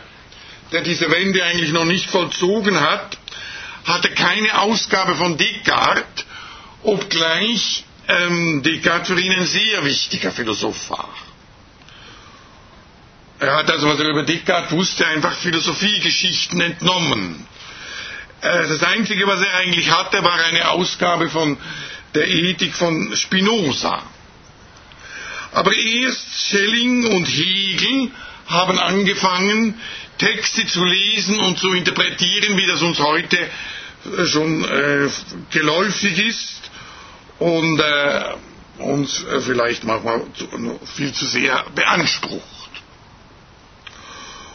der 0.72 0.82
diese 0.82 1.12
Wende 1.12 1.44
eigentlich 1.44 1.74
noch 1.74 1.84
nicht 1.84 2.10
vollzogen 2.10 2.80
hat, 2.80 3.18
hatte 3.84 4.10
keine 4.12 4.58
Ausgabe 4.58 5.16
von 5.16 5.36
Descartes, 5.36 6.26
obgleich 6.84 7.84
ähm, 8.08 8.64
Descartes 8.64 9.10
für 9.10 9.20
ihn 9.20 9.34
ein 9.34 9.46
sehr 9.46 9.84
wichtiger 9.84 10.32
Philosoph 10.32 10.90
war. 10.92 11.10
Er 13.40 13.58
hat 13.58 13.70
also, 13.70 13.90
was 13.90 14.00
er 14.00 14.08
über 14.08 14.24
Descartes 14.24 14.72
wusste, 14.72 15.06
einfach 15.06 15.36
Philosophiegeschichten 15.36 16.62
entnommen. 16.62 17.46
Äh, 18.40 18.70
das 18.70 18.82
Einzige, 18.82 19.28
was 19.28 19.42
er 19.42 19.56
eigentlich 19.56 19.92
hatte, 19.92 20.24
war 20.24 20.42
eine 20.42 20.70
Ausgabe 20.70 21.30
von 21.30 21.58
der 22.16 22.30
Ethik 22.30 22.74
von 22.74 23.14
Spinoza. 23.18 24.04
Aber 25.54 25.74
erst 25.76 26.50
Schelling 26.50 27.06
und 27.06 27.26
Hegel 27.26 28.12
haben 28.48 28.80
angefangen, 28.80 29.80
Texte 30.18 30.66
zu 30.68 30.84
lesen 30.86 31.40
und 31.40 31.58
zu 31.58 31.74
interpretieren, 31.74 32.58
wie 32.58 32.68
das 32.68 32.82
uns 32.82 33.00
heute 33.00 33.38
äh, 33.38 34.26
schon 34.26 34.64
äh, 34.64 35.10
geläufig 35.52 36.20
ist 36.20 36.72
und 37.40 37.80
äh, 37.80 38.24
uns 38.78 39.24
äh, 39.24 39.42
vielleicht 39.42 39.84
manchmal 39.84 40.24
zu, 40.34 40.48
viel 40.96 41.12
zu 41.12 41.26
sehr 41.26 41.66
beansprucht. 41.76 42.70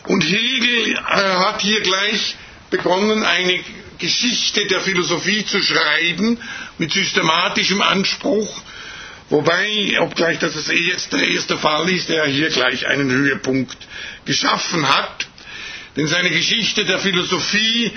Und 0.06 0.22
Hegel 0.22 0.92
äh, 0.92 0.96
hat 1.00 1.62
hier 1.62 1.80
gleich 1.80 2.36
begonnen, 2.70 3.24
eine 3.24 3.60
Geschichte 3.98 4.66
der 4.66 4.80
Philosophie 4.80 5.44
zu 5.44 5.60
schreiben 5.62 6.38
mit 6.78 6.92
systematischem 6.92 7.80
Anspruch, 7.82 8.62
wobei, 9.30 9.98
obgleich 10.00 10.38
das 10.38 10.54
jetzt 10.70 11.12
der 11.12 11.26
erste 11.26 11.58
Fall 11.58 11.88
ist, 11.90 12.10
er 12.10 12.26
hier 12.26 12.50
gleich 12.50 12.86
einen 12.86 13.10
Höhepunkt 13.10 13.76
geschaffen 14.24 14.88
hat, 14.88 15.26
denn 15.96 16.06
seine 16.06 16.30
Geschichte 16.30 16.84
der 16.84 16.98
Philosophie 16.98 17.92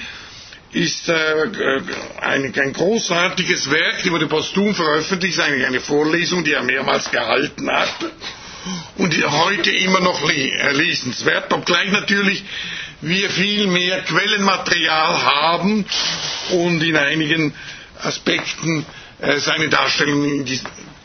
ist 0.71 1.09
äh, 1.09 1.13
ein, 2.21 2.53
ein, 2.55 2.73
großartiges 2.73 3.71
Werk, 3.71 4.03
die 4.03 4.11
wurde 4.11 4.27
posthum 4.27 4.75
veröffentlicht, 4.75 5.39
eine, 5.39 5.65
eine 5.65 5.79
Vorlesung, 5.79 6.43
die 6.43 6.53
er 6.53 6.63
mehrmals 6.63 7.09
gehalten 7.09 7.69
hat 7.71 7.93
und 8.97 9.15
heute 9.31 9.71
immer 9.71 9.99
noch 9.99 10.29
äh, 10.29 10.71
lesenswert, 10.73 11.51
obgleich 11.53 11.91
natürlich 11.91 12.43
wir 13.01 13.29
viel 13.29 13.67
mehr 13.67 14.01
Quellenmaterial 14.01 15.23
haben 15.23 15.85
und 16.51 16.83
in 16.83 16.97
einigen 16.97 17.53
Aspekten 18.01 18.85
äh, 19.21 19.37
seine 19.39 19.69
Darstellung 19.69 20.45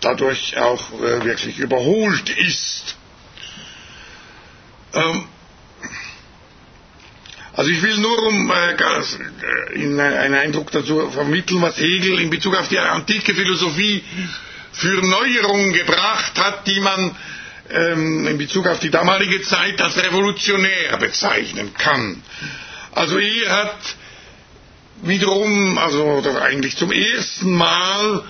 dadurch 0.04 0.56
auch 0.58 0.92
äh, 0.92 1.24
wirklich 1.24 1.58
überholt 1.58 2.28
ist. 2.30 2.96
Ähm, 4.94 5.24
also 7.56 7.70
ich 7.70 7.82
will 7.82 7.96
nur 7.98 8.22
um 8.26 8.50
äh, 8.50 9.74
Ihnen 9.78 10.00
einen 10.00 10.34
Eindruck 10.34 10.70
dazu 10.72 11.10
vermitteln, 11.10 11.62
was 11.62 11.78
Hegel 11.78 12.20
in 12.20 12.30
Bezug 12.30 12.56
auf 12.56 12.68
die 12.68 12.78
antike 12.78 13.34
Philosophie 13.34 14.02
für 14.72 15.00
Neuerungen 15.06 15.72
gebracht 15.72 16.32
hat, 16.36 16.66
die 16.66 16.80
man 16.80 17.16
ähm, 17.70 18.26
in 18.26 18.38
Bezug 18.38 18.66
auf 18.66 18.80
die 18.80 18.90
damalige 18.90 19.40
Zeit 19.42 19.80
als 19.80 19.96
revolutionär 19.96 20.96
bezeichnen 20.98 21.72
kann. 21.74 22.22
Also 22.92 23.18
er 23.18 23.50
hat 23.50 23.96
wiederum, 25.02 25.78
also 25.78 26.22
eigentlich 26.42 26.76
zum 26.76 26.90
ersten 26.92 27.52
Mal 27.52 28.24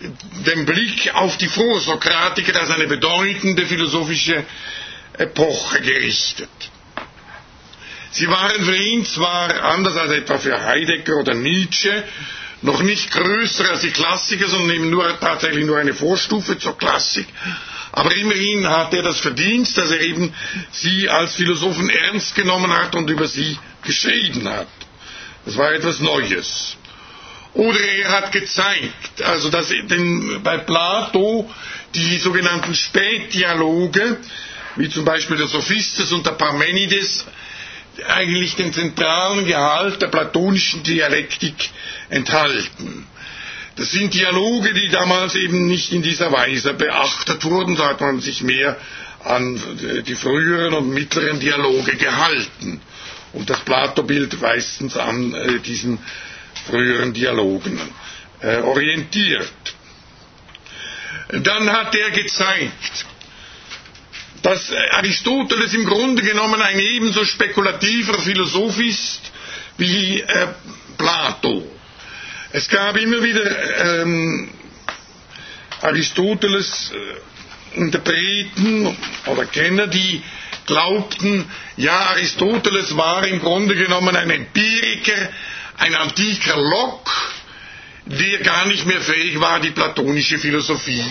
den 0.00 0.64
Blick 0.66 1.14
auf 1.14 1.36
die 1.38 1.48
Vorsokratiker 1.48 2.58
als 2.60 2.70
eine 2.70 2.86
bedeutende 2.86 3.66
philosophische 3.66 4.44
Epoche 5.16 5.80
gerichtet. 5.80 6.48
Sie 8.10 8.28
waren 8.28 8.64
für 8.64 8.76
ihn 8.76 9.04
zwar 9.04 9.62
anders 9.62 9.96
als 9.96 10.12
etwa 10.12 10.38
für 10.38 10.64
Heidegger 10.64 11.16
oder 11.16 11.34
Nietzsche 11.34 12.04
noch 12.62 12.82
nicht 12.82 13.10
größer 13.12 13.70
als 13.70 13.80
die 13.82 13.90
Klassiker, 13.90 14.48
sondern 14.48 14.76
eben 14.76 14.90
nur 14.90 15.18
tatsächlich 15.20 15.64
nur 15.66 15.78
eine 15.78 15.94
Vorstufe 15.94 16.58
zur 16.58 16.76
Klassik, 16.76 17.26
aber 17.92 18.14
immerhin 18.14 18.68
hat 18.68 18.92
er 18.94 19.02
das 19.02 19.20
Verdienst, 19.20 19.76
dass 19.78 19.90
er 19.90 20.00
eben 20.00 20.32
sie 20.70 21.08
als 21.08 21.34
Philosophen 21.34 21.88
ernst 21.90 22.34
genommen 22.34 22.72
hat 22.72 22.94
und 22.94 23.08
über 23.10 23.26
sie 23.28 23.58
geschrieben 23.82 24.48
hat. 24.48 24.68
Das 25.44 25.56
war 25.56 25.72
etwas 25.72 26.00
Neues. 26.00 26.76
Oder 27.58 27.80
er 27.80 28.10
hat 28.12 28.30
gezeigt, 28.30 29.20
also 29.24 29.50
dass 29.50 29.70
denn 29.70 30.40
bei 30.44 30.58
Plato 30.58 31.50
die 31.92 32.16
sogenannten 32.18 32.72
Spätdialoge, 32.72 34.16
wie 34.76 34.88
zum 34.88 35.04
Beispiel 35.04 35.36
der 35.38 35.48
Sophistes 35.48 36.12
und 36.12 36.24
der 36.24 36.32
Parmenides, 36.44 37.24
eigentlich 38.06 38.54
den 38.54 38.72
zentralen 38.72 39.44
Gehalt 39.44 40.00
der 40.00 40.06
platonischen 40.06 40.84
Dialektik 40.84 41.70
enthalten. 42.10 43.08
Das 43.74 43.90
sind 43.90 44.14
Dialoge, 44.14 44.72
die 44.74 44.88
damals 44.90 45.34
eben 45.34 45.66
nicht 45.66 45.92
in 45.92 46.02
dieser 46.02 46.30
Weise 46.30 46.74
beachtet 46.74 47.44
wurden, 47.44 47.74
da 47.74 47.88
hat 47.88 48.00
man 48.00 48.20
sich 48.20 48.40
mehr 48.40 48.76
an 49.24 49.60
die 50.06 50.14
früheren 50.14 50.74
und 50.74 50.90
mittleren 50.90 51.40
Dialoge 51.40 51.96
gehalten. 51.96 52.80
Und 53.32 53.50
das 53.50 53.58
Plato-Bild 53.64 54.40
meistens 54.40 54.96
an 54.96 55.34
äh, 55.34 55.58
diesen 55.58 55.98
früheren 56.68 57.12
Dialogen 57.12 57.80
äh, 58.40 58.56
orientiert. 58.58 59.52
Dann 61.30 61.70
hat 61.70 61.94
er 61.94 62.10
gezeigt, 62.10 63.06
dass 64.42 64.72
Aristoteles 64.92 65.74
im 65.74 65.84
Grunde 65.84 66.22
genommen 66.22 66.60
ein 66.62 66.78
ebenso 66.78 67.24
spekulativer 67.24 68.18
Philosoph 68.18 68.78
ist 68.80 69.20
wie 69.76 70.20
äh, 70.20 70.48
Plato. 70.96 71.66
Es 72.52 72.68
gab 72.68 72.96
immer 72.96 73.22
wieder 73.22 74.02
ähm, 74.02 74.50
Aristoteles 75.82 76.92
äh, 76.94 77.78
Interpreten 77.78 78.96
oder 79.26 79.44
Kenner, 79.44 79.86
die 79.86 80.22
glaubten, 80.66 81.44
ja, 81.76 81.96
Aristoteles 82.10 82.96
war 82.96 83.26
im 83.26 83.40
Grunde 83.40 83.74
genommen 83.74 84.14
ein 84.16 84.30
Empiriker, 84.30 85.28
ein 85.78 85.94
antiker 85.94 86.56
Locke, 86.56 87.10
der 88.06 88.38
gar 88.40 88.66
nicht 88.66 88.86
mehr 88.86 89.00
fähig 89.00 89.38
war, 89.40 89.60
die 89.60 89.70
platonische 89.70 90.38
Philosophie 90.38 91.04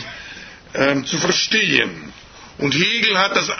ähm, 0.73 1.05
zu 1.05 1.17
verstehen. 1.17 2.13
Und 2.57 2.73
Hegel 2.73 3.17
hat 3.17 3.35
das 3.35 3.49
äh, 3.49 3.53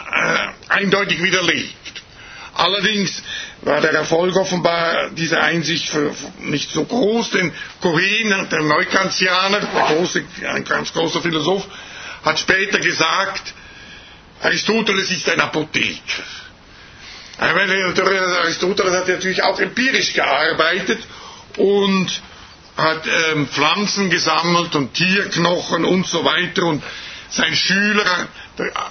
eindeutig 0.68 1.22
widerlegt. 1.22 2.02
Allerdings 2.54 3.22
war 3.62 3.80
der 3.80 3.92
Erfolg 3.92 4.34
offenbar 4.34 5.10
dieser 5.10 5.40
Einsicht 5.42 5.88
für, 5.88 6.12
nicht 6.40 6.72
so 6.72 6.84
groß, 6.84 7.30
denn 7.30 7.52
Cohen, 7.80 8.48
der 8.50 8.62
Neukantianer, 8.62 9.60
der 9.60 9.94
große, 9.94 10.24
ein 10.48 10.64
ganz 10.64 10.92
großer 10.92 11.22
Philosoph, 11.22 11.64
hat 12.24 12.38
später 12.40 12.80
gesagt, 12.80 13.54
Aristoteles 14.42 15.10
ist 15.12 15.28
ein 15.28 15.40
Apotheker. 15.40 16.24
Aristoteles 17.38 18.94
hat 18.94 19.08
natürlich 19.08 19.42
auch 19.44 19.60
empirisch 19.60 20.12
gearbeitet 20.12 20.98
und 21.56 22.20
hat 22.76 23.02
ähm, 23.32 23.46
Pflanzen 23.48 24.10
gesammelt 24.10 24.74
und 24.74 24.94
Tierknochen 24.94 25.84
und 25.84 26.06
so 26.06 26.24
weiter 26.24 26.64
und 26.64 26.82
sein 27.30 27.54
Schüler, 27.54 28.28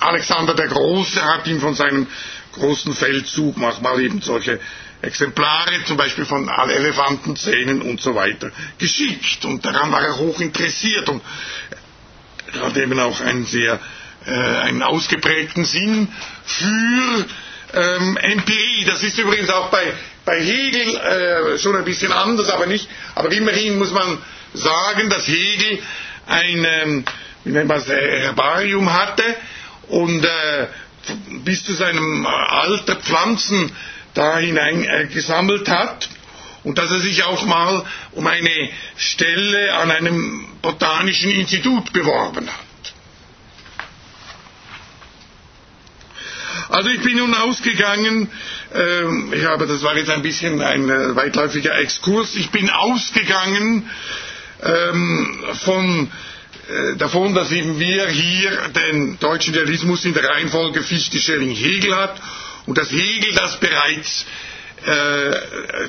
Alexander 0.01 0.53
der 0.53 0.67
Große, 0.67 1.23
hat 1.23 1.47
ihm 1.47 1.59
von 1.59 1.73
seinem 1.73 2.07
großen 2.53 2.93
Feldzug 2.93 3.57
manchmal 3.57 3.99
eben 4.01 4.21
solche 4.21 4.59
Exemplare, 5.01 5.83
zum 5.85 5.97
Beispiel 5.97 6.25
von 6.25 6.47
Elefantenzähnen 6.49 7.81
und 7.81 8.01
so 8.01 8.15
weiter, 8.15 8.51
geschickt. 8.77 9.45
Und 9.45 9.65
daran 9.65 9.91
war 9.91 10.01
er 10.03 10.17
hoch 10.17 10.39
interessiert 10.39 11.09
und 11.09 11.21
er 12.53 12.65
hat 12.67 12.77
eben 12.77 12.99
auch 12.99 13.21
einen 13.21 13.45
sehr 13.45 13.79
äh, 14.25 14.31
einen 14.31 14.83
ausgeprägten 14.83 15.65
Sinn 15.65 16.07
für 16.45 17.25
ähm, 17.73 18.17
Empirie. 18.17 18.85
Das 18.85 19.03
ist 19.03 19.17
übrigens 19.17 19.49
auch 19.49 19.69
bei, 19.69 19.93
bei 20.25 20.39
Hegel 20.41 20.95
äh, 20.95 21.59
schon 21.59 21.75
ein 21.75 21.85
bisschen 21.85 22.11
anders, 22.11 22.49
aber 22.49 22.65
nicht. 22.65 22.87
Aber 23.15 23.31
immerhin 23.31 23.77
muss 23.77 23.91
man 23.91 24.17
sagen, 24.53 25.09
dass 25.09 25.27
Hegel 25.27 25.79
ein, 26.27 26.65
ähm, 26.65 27.05
wie 27.43 27.51
nennt 27.51 27.67
man 27.67 27.77
es, 27.77 27.87
Herbarium 27.87 28.91
hatte 28.93 29.23
und 29.87 30.23
äh, 30.25 30.67
bis 31.43 31.63
zu 31.63 31.73
seinem 31.73 32.25
äh, 32.25 32.27
Alter 32.27 32.95
Pflanzen 32.97 33.71
da 34.13 34.37
hinein 34.37 34.83
äh, 34.83 35.07
gesammelt 35.07 35.69
hat 35.69 36.09
und 36.63 36.77
dass 36.77 36.91
er 36.91 36.99
sich 36.99 37.23
auch 37.23 37.45
mal 37.45 37.83
um 38.11 38.27
eine 38.27 38.69
Stelle 38.97 39.73
an 39.75 39.91
einem 39.91 40.47
botanischen 40.61 41.31
Institut 41.31 41.93
beworben 41.93 42.47
hat. 42.47 42.66
Also 46.69 46.89
ich 46.89 47.01
bin 47.01 47.17
nun 47.17 47.33
ausgegangen, 47.33 48.29
äh, 48.73 49.35
ich 49.35 49.45
habe, 49.45 49.67
das 49.67 49.83
war 49.83 49.95
jetzt 49.97 50.09
ein 50.09 50.21
bisschen 50.21 50.61
ein 50.61 50.89
äh, 50.89 51.15
weitläufiger 51.15 51.77
Exkurs, 51.79 52.35
ich 52.35 52.49
bin 52.49 52.69
ausgegangen 52.69 53.89
ähm, 54.63 55.43
von 55.53 56.11
äh, 56.69 56.97
davon, 56.97 57.33
dass 57.33 57.51
eben 57.51 57.79
wir 57.79 58.07
hier 58.09 58.51
den 58.75 59.17
deutschen 59.19 59.53
Idealismus 59.53 60.03
in 60.05 60.13
der 60.13 60.25
Reihenfolge 60.29 60.81
Fichte, 60.83 61.19
Schelling, 61.19 61.51
Hegel 61.51 61.95
hat 61.95 62.21
und 62.65 62.77
dass 62.77 62.91
Hegel 62.91 63.33
das 63.33 63.59
bereits 63.59 64.25
äh, 64.85 65.31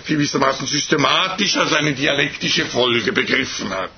gewissermaßen 0.07 0.67
systematisch 0.67 1.57
als 1.57 1.73
eine 1.73 1.93
dialektische 1.93 2.67
Folge 2.67 3.13
begriffen 3.13 3.71
hat. 3.71 3.91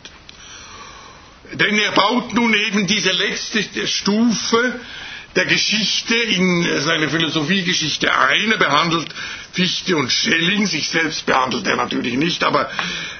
Denn 1.52 1.78
er 1.78 1.92
baut 1.92 2.32
nun 2.34 2.54
eben 2.54 2.86
diese 2.86 3.10
letzte 3.12 3.86
Stufe 3.86 4.80
der 5.36 5.44
Geschichte 5.46 6.14
in 6.14 6.80
seine 6.80 7.08
Philosophiegeschichte 7.08 8.12
ein. 8.16 8.50
Er 8.52 8.58
behandelt 8.58 9.08
Fichte 9.52 9.96
und 9.96 10.10
Schelling, 10.12 10.66
sich 10.66 10.88
selbst 10.88 11.26
behandelt 11.26 11.66
er 11.66 11.76
natürlich 11.76 12.14
nicht, 12.14 12.42
aber 12.44 12.68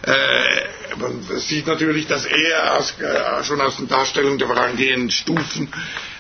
äh, 0.03 0.97
man 0.99 1.23
sieht 1.39 1.67
natürlich, 1.67 2.07
dass 2.07 2.25
er 2.27 2.77
aus, 2.79 2.95
äh, 3.01 3.45
schon 3.45 3.61
aus 3.61 3.77
den 3.77 3.89
Darstellungen 3.89 4.39
der 4.39 4.49
vorangehenden 4.49 5.11
Stufen, 5.11 5.69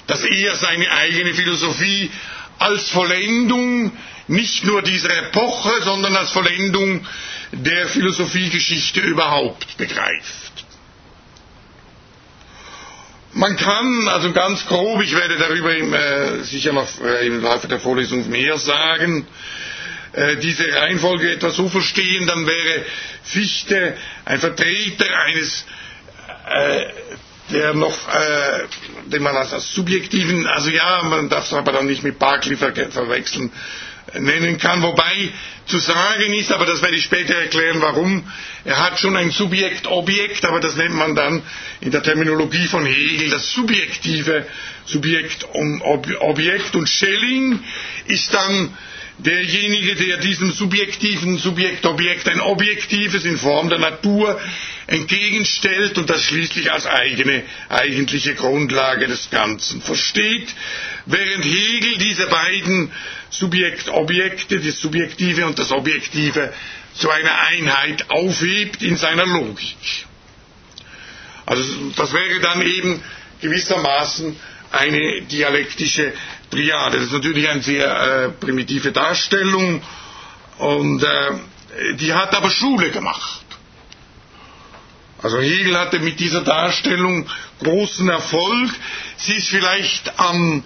dass 0.06 0.24
er 0.24 0.54
seine 0.56 0.90
eigene 0.92 1.34
Philosophie 1.34 2.10
als 2.58 2.90
Vollendung 2.90 3.92
nicht 4.28 4.64
nur 4.64 4.82
dieser 4.82 5.16
Epoche, 5.16 5.82
sondern 5.82 6.14
als 6.16 6.30
Vollendung 6.30 7.04
der 7.52 7.86
Philosophiegeschichte 7.88 9.00
überhaupt 9.00 9.76
begreift. 9.76 10.64
Man 13.32 13.56
kann 13.56 14.08
also 14.08 14.32
ganz 14.32 14.66
grob, 14.66 15.02
ich 15.02 15.14
werde 15.14 15.36
darüber 15.38 15.74
im, 15.76 15.92
äh, 15.94 16.42
sicher 16.42 16.72
noch 16.72 16.88
äh, 17.00 17.26
im 17.26 17.40
Laufe 17.42 17.68
der 17.68 17.78
Vorlesung 17.78 18.28
mehr 18.28 18.58
sagen, 18.58 19.24
äh, 20.12 20.36
diese 20.36 20.66
Reihenfolge 20.74 21.30
etwa 21.30 21.50
so 21.50 21.68
verstehen, 21.68 22.26
dann 22.26 22.44
wäre 22.46 22.84
Fichte 23.22 23.96
ein 24.24 24.40
Vertreter 24.40 25.06
eines, 25.26 25.64
äh, 26.50 26.84
der 27.52 27.74
noch, 27.74 27.96
äh, 28.08 28.66
den 29.06 29.22
man 29.22 29.36
als, 29.36 29.52
als 29.52 29.72
subjektiven, 29.74 30.48
also 30.48 30.70
ja, 30.70 31.02
man 31.04 31.28
darf 31.28 31.46
es 31.46 31.52
aber 31.52 31.70
dann 31.70 31.86
nicht 31.86 32.02
mit 32.02 32.18
Barclay 32.18 32.56
ver 32.56 32.72
verwechseln, 32.90 33.52
nennen 34.18 34.58
kann, 34.58 34.82
wobei 34.82 35.30
zu 35.70 35.78
sagen 35.78 36.34
ist, 36.34 36.52
aber 36.52 36.66
das 36.66 36.82
werde 36.82 36.96
ich 36.96 37.04
später 37.04 37.34
erklären, 37.34 37.80
warum, 37.80 38.24
er 38.64 38.78
hat 38.84 38.98
schon 38.98 39.16
ein 39.16 39.30
Subjekt-Objekt, 39.30 40.44
aber 40.44 40.60
das 40.60 40.76
nennt 40.76 40.94
man 40.94 41.14
dann 41.14 41.42
in 41.80 41.90
der 41.90 42.02
Terminologie 42.02 42.66
von 42.66 42.84
Hegel 42.84 43.30
das 43.30 43.50
subjektive 43.52 44.46
Subjekt-Objekt 44.86 46.74
und 46.74 46.88
Schelling 46.88 47.60
ist 48.06 48.34
dann 48.34 48.76
derjenige, 49.24 49.94
der 49.96 50.16
diesem 50.18 50.50
subjektiven 50.52 51.38
Subjektobjekt 51.38 52.28
ein 52.28 52.40
objektives 52.40 53.24
in 53.24 53.36
Form 53.36 53.68
der 53.68 53.78
Natur 53.78 54.40
entgegenstellt 54.86 55.98
und 55.98 56.08
das 56.10 56.24
schließlich 56.24 56.72
als 56.72 56.86
eigene 56.86 57.42
eigentliche 57.68 58.34
Grundlage 58.34 59.06
des 59.06 59.30
Ganzen 59.30 59.82
versteht, 59.82 60.48
während 61.06 61.44
Hegel 61.44 61.98
diese 61.98 62.26
beiden 62.26 62.90
Subjektobjekte, 63.30 64.60
das 64.60 64.80
Subjektive 64.80 65.46
und 65.46 65.58
das 65.58 65.70
Objektive, 65.72 66.52
zu 66.94 67.10
einer 67.10 67.38
Einheit 67.46 68.10
aufhebt 68.10 68.82
in 68.82 68.96
seiner 68.96 69.26
Logik. 69.26 69.76
Also 71.46 71.62
das 71.96 72.12
wäre 72.12 72.40
dann 72.40 72.62
eben 72.62 73.02
gewissermaßen 73.40 74.36
eine 74.72 75.22
dialektische 75.22 76.12
Triade. 76.50 76.98
Das 76.98 77.06
ist 77.06 77.12
natürlich 77.12 77.48
eine 77.48 77.62
sehr 77.62 77.86
äh, 77.86 78.28
primitive 78.30 78.92
Darstellung 78.92 79.82
und 80.58 81.02
äh, 81.02 81.96
die 81.96 82.12
hat 82.12 82.34
aber 82.34 82.50
Schule 82.50 82.90
gemacht. 82.90 83.44
Also 85.22 85.38
Hegel 85.38 85.78
hatte 85.78 85.98
mit 85.98 86.18
dieser 86.18 86.42
Darstellung 86.42 87.26
großen 87.62 88.08
Erfolg. 88.08 88.70
Sie 89.16 89.34
ist 89.34 89.48
vielleicht 89.48 90.18
am 90.18 90.64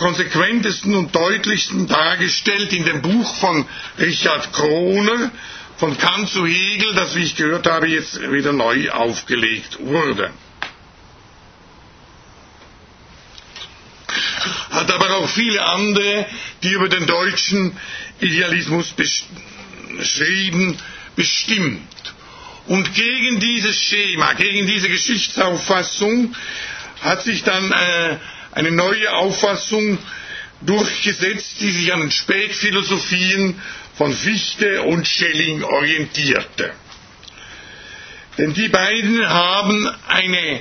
konsequentesten 0.00 0.94
und 0.96 1.14
deutlichsten 1.14 1.86
dargestellt 1.86 2.72
in 2.72 2.84
dem 2.86 3.02
Buch 3.02 3.36
von 3.36 3.66
Richard 3.98 4.50
Kroner, 4.52 5.30
von 5.76 5.96
Kant 5.98 6.28
zu 6.30 6.46
Hegel, 6.46 6.94
das, 6.94 7.14
wie 7.14 7.22
ich 7.22 7.36
gehört 7.36 7.66
habe, 7.66 7.86
jetzt 7.86 8.18
wieder 8.32 8.52
neu 8.52 8.90
aufgelegt 8.90 9.78
wurde. 9.80 10.30
Hat 14.70 14.90
aber 14.90 15.16
auch 15.16 15.28
viele 15.28 15.62
andere, 15.64 16.26
die 16.62 16.70
über 16.70 16.88
den 16.88 17.06
deutschen 17.06 17.76
Idealismus 18.20 18.94
beschrieben, 19.98 20.78
bestimmt. 21.14 22.14
Und 22.68 22.94
gegen 22.94 23.38
dieses 23.40 23.76
Schema, 23.82 24.32
gegen 24.32 24.66
diese 24.66 24.88
Geschichtsauffassung 24.88 26.34
hat 27.02 27.22
sich 27.22 27.42
dann 27.42 27.70
äh, 27.72 28.16
eine 28.52 28.70
neue 28.70 29.12
Auffassung 29.14 29.98
durchgesetzt, 30.62 31.60
die 31.60 31.70
sich 31.70 31.92
an 31.92 32.00
den 32.00 32.10
Spätphilosophien 32.10 33.60
von 33.96 34.12
Fichte 34.14 34.82
und 34.82 35.06
Schelling 35.06 35.62
orientierte. 35.62 36.72
Denn 38.38 38.54
die 38.54 38.68
beiden 38.68 39.28
haben 39.28 39.90
eine 40.06 40.60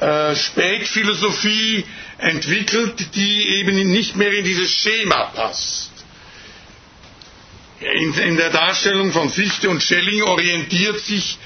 äh, 0.00 0.36
Spätphilosophie 0.36 1.84
entwickelt, 2.18 3.14
die 3.14 3.58
eben 3.58 3.90
nicht 3.90 4.16
mehr 4.16 4.32
in 4.32 4.44
dieses 4.44 4.70
Schema 4.70 5.24
passt. 5.34 5.90
In, 7.80 8.14
in 8.14 8.36
der 8.36 8.50
Darstellung 8.50 9.12
von 9.12 9.28
Fichte 9.28 9.68
und 9.68 9.82
Schelling 9.82 10.22
orientiert 10.22 11.00
sich 11.00 11.38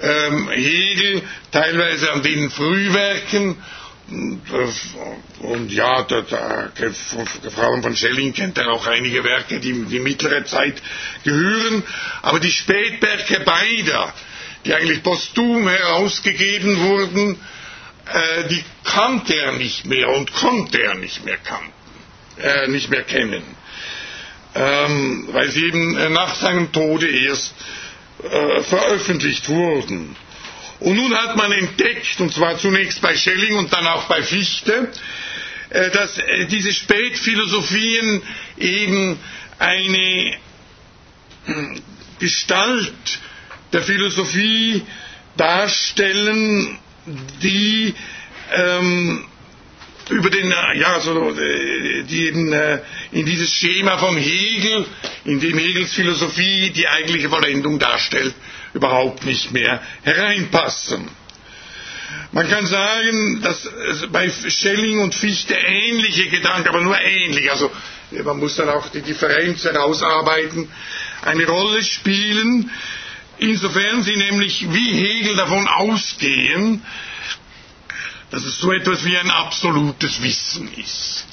ähm, 0.00 0.50
Hegel 0.50 1.22
teilweise 1.52 2.12
an 2.12 2.22
den 2.22 2.50
Frühwerken 2.50 3.56
und 5.40 5.72
ja, 5.72 6.02
der, 6.02 6.22
der, 6.22 6.70
Frauen 7.50 7.82
von 7.82 7.96
Schelling 7.96 8.32
kennt 8.32 8.58
er 8.58 8.70
auch 8.72 8.86
einige 8.86 9.24
Werke, 9.24 9.58
die 9.60 9.70
in 9.70 9.88
die 9.88 10.00
mittlere 10.00 10.44
Zeit 10.44 10.82
gehören. 11.24 11.82
Aber 12.22 12.38
die 12.40 12.50
Spätwerke 12.50 13.40
beider, 13.40 14.12
die 14.64 14.74
eigentlich 14.74 15.02
posthum 15.02 15.68
herausgegeben 15.68 16.78
wurden, 16.80 17.38
äh, 18.06 18.48
die 18.48 18.64
kannte 18.84 19.34
er 19.34 19.52
nicht 19.52 19.86
mehr 19.86 20.08
und 20.10 20.32
konnte 20.32 20.82
er 20.82 20.94
nicht 20.94 21.24
mehr, 21.24 21.38
kannten, 21.38 21.72
äh, 22.38 22.68
nicht 22.68 22.90
mehr 22.90 23.02
kennen. 23.04 23.42
Ähm, 24.54 25.28
weil 25.32 25.50
sie 25.50 25.64
eben 25.64 25.96
äh, 25.96 26.10
nach 26.10 26.34
seinem 26.34 26.70
Tode 26.72 27.08
erst 27.08 27.54
äh, 28.22 28.60
veröffentlicht 28.62 29.48
wurden. 29.48 30.14
Und 30.82 30.96
nun 30.96 31.14
hat 31.14 31.36
man 31.36 31.52
entdeckt, 31.52 32.20
und 32.20 32.32
zwar 32.32 32.58
zunächst 32.58 33.00
bei 33.00 33.16
Schelling 33.16 33.56
und 33.56 33.72
dann 33.72 33.86
auch 33.86 34.04
bei 34.08 34.22
Fichte, 34.22 34.90
äh, 35.70 35.90
dass 35.90 36.18
äh, 36.18 36.46
diese 36.46 36.72
Spätphilosophien 36.72 38.20
eben 38.58 39.16
eine 39.60 40.34
hm, 41.44 41.82
Gestalt 42.18 43.20
der 43.72 43.82
Philosophie 43.82 44.82
darstellen, 45.36 46.78
die 47.42 47.94
ähm, 48.52 49.24
über 50.10 50.30
den, 50.30 50.50
äh, 50.50 50.78
ja, 50.80 50.98
so, 50.98 51.30
die 51.30 52.26
eben 52.26 52.52
äh, 52.52 52.80
in 53.12 53.24
dieses 53.24 53.52
Schema 53.52 53.98
von 53.98 54.16
Hegel, 54.16 54.84
in 55.24 55.38
dem 55.38 55.58
Hegels 55.58 55.92
Philosophie 55.92 56.70
die 56.70 56.88
eigentliche 56.88 57.28
Vollendung 57.28 57.78
darstellt, 57.78 58.34
überhaupt 58.74 59.24
nicht 59.24 59.52
mehr 59.52 59.80
hereinpassen. 60.02 61.08
Man 62.32 62.48
kann 62.48 62.66
sagen, 62.66 63.40
dass 63.42 63.68
bei 64.10 64.30
Schelling 64.30 65.00
und 65.00 65.14
Fichte 65.14 65.54
ähnliche 65.54 66.28
Gedanken, 66.28 66.68
aber 66.68 66.80
nur 66.80 66.98
ähnlich, 67.00 67.50
also 67.50 67.70
man 68.24 68.38
muss 68.38 68.56
dann 68.56 68.68
auch 68.68 68.88
die 68.88 69.00
Differenz 69.02 69.64
herausarbeiten, 69.64 70.70
eine 71.22 71.46
Rolle 71.46 71.82
spielen, 71.82 72.70
insofern 73.38 74.02
sie 74.02 74.16
nämlich 74.16 74.66
wie 74.72 74.92
Hegel 74.92 75.36
davon 75.36 75.66
ausgehen, 75.68 76.82
dass 78.30 78.44
es 78.44 78.58
so 78.58 78.72
etwas 78.72 79.04
wie 79.04 79.16
ein 79.16 79.30
absolutes 79.30 80.22
Wissen 80.22 80.72
ist. 80.74 81.26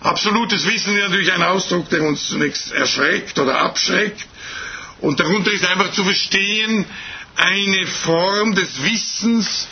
Absolutes 0.00 0.66
Wissen 0.66 0.96
ist 0.96 1.02
natürlich 1.02 1.32
ein 1.32 1.42
Ausdruck, 1.42 1.88
der 1.90 2.02
uns 2.02 2.28
zunächst 2.28 2.72
erschreckt 2.72 3.38
oder 3.38 3.58
abschreckt. 3.60 4.27
Und 5.00 5.20
darunter 5.20 5.52
ist 5.52 5.66
einfach 5.66 5.92
zu 5.92 6.04
verstehen 6.04 6.84
eine 7.36 7.86
Form 7.86 8.54
des 8.54 8.82
Wissens, 8.82 9.68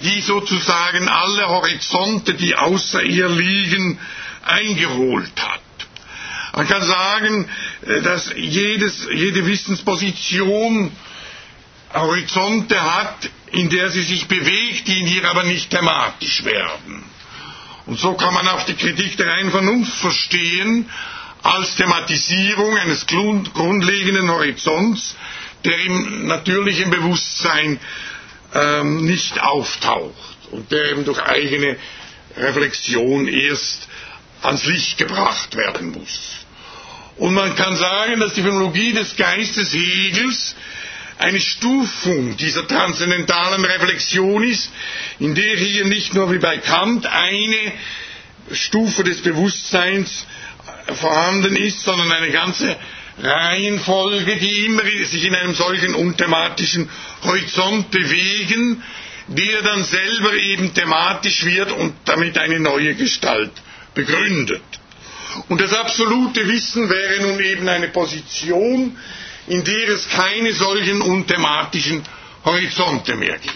die 0.00 0.20
sozusagen 0.20 1.08
alle 1.08 1.48
Horizonte, 1.48 2.34
die 2.34 2.54
außer 2.54 3.02
ihr 3.02 3.28
liegen, 3.28 3.98
eingeholt 4.44 5.32
hat. 5.40 5.60
Man 6.54 6.66
kann 6.66 6.82
sagen, 6.82 7.48
äh, 7.82 8.02
dass 8.02 8.32
jedes, 8.34 9.06
jede 9.12 9.46
Wissensposition 9.46 10.90
Horizonte 11.92 12.82
hat, 12.82 13.30
in 13.52 13.68
der 13.70 13.90
sie 13.90 14.02
sich 14.02 14.26
bewegt, 14.26 14.88
die 14.88 15.00
in 15.00 15.06
ihr 15.06 15.28
aber 15.28 15.44
nicht 15.44 15.70
thematisch 15.70 16.44
werden. 16.44 17.04
Und 17.86 17.98
so 17.98 18.14
kann 18.14 18.34
man 18.34 18.48
auch 18.48 18.64
die 18.64 18.74
Kritik 18.74 19.16
der 19.16 19.28
reinen 19.28 19.50
Vernunft 19.50 19.94
verstehen 19.94 20.90
als 21.42 21.76
Thematisierung 21.76 22.76
eines 22.76 23.06
grundlegenden 23.06 24.30
Horizonts, 24.30 25.16
der 25.64 25.78
im 25.80 26.26
natürlichen 26.26 26.90
Bewusstsein 26.90 27.78
ähm, 28.54 29.04
nicht 29.06 29.40
auftaucht 29.40 30.36
und 30.50 30.70
der 30.72 30.90
eben 30.92 31.04
durch 31.04 31.20
eigene 31.22 31.76
Reflexion 32.36 33.28
erst 33.28 33.88
ans 34.42 34.64
Licht 34.64 34.98
gebracht 34.98 35.56
werden 35.56 35.92
muss. 35.92 36.46
Und 37.16 37.34
man 37.34 37.54
kann 37.56 37.76
sagen, 37.76 38.20
dass 38.20 38.34
die 38.34 38.42
Phänomenologie 38.42 38.92
des 38.92 39.16
Geistes 39.16 39.72
Hegels 39.72 40.54
eine 41.18 41.40
Stufung 41.40 42.36
dieser 42.36 42.66
transzendentalen 42.68 43.64
Reflexion 43.64 44.42
ist, 44.42 44.70
in 45.18 45.34
der 45.34 45.56
hier 45.56 45.86
nicht 45.86 46.12
nur 46.12 46.30
wie 46.30 46.38
bei 46.38 46.58
Kant 46.58 47.06
eine 47.06 47.72
Stufe 48.52 49.02
des 49.02 49.22
Bewusstseins 49.22 50.26
vorhanden 50.94 51.56
ist, 51.56 51.82
sondern 51.82 52.10
eine 52.12 52.30
ganze 52.30 52.76
Reihenfolge, 53.22 54.36
die 54.36 54.66
immer 54.66 54.82
sich 55.04 55.24
in 55.24 55.34
einem 55.34 55.54
solchen 55.54 55.94
unthematischen 55.94 56.88
Horizont 57.22 57.90
bewegen, 57.90 58.82
der 59.28 59.62
dann 59.62 59.82
selber 59.84 60.34
eben 60.34 60.72
thematisch 60.74 61.44
wird 61.44 61.72
und 61.72 61.94
damit 62.04 62.38
eine 62.38 62.60
neue 62.60 62.94
Gestalt 62.94 63.52
begründet. 63.94 64.62
Und 65.48 65.60
das 65.60 65.72
absolute 65.72 66.46
Wissen 66.48 66.88
wäre 66.88 67.22
nun 67.22 67.40
eben 67.40 67.68
eine 67.68 67.88
Position, 67.88 68.96
in 69.48 69.64
der 69.64 69.88
es 69.88 70.08
keine 70.08 70.52
solchen 70.52 71.00
unthematischen 71.00 72.02
Horizonte 72.44 73.16
mehr 73.16 73.38
gibt. 73.38 73.54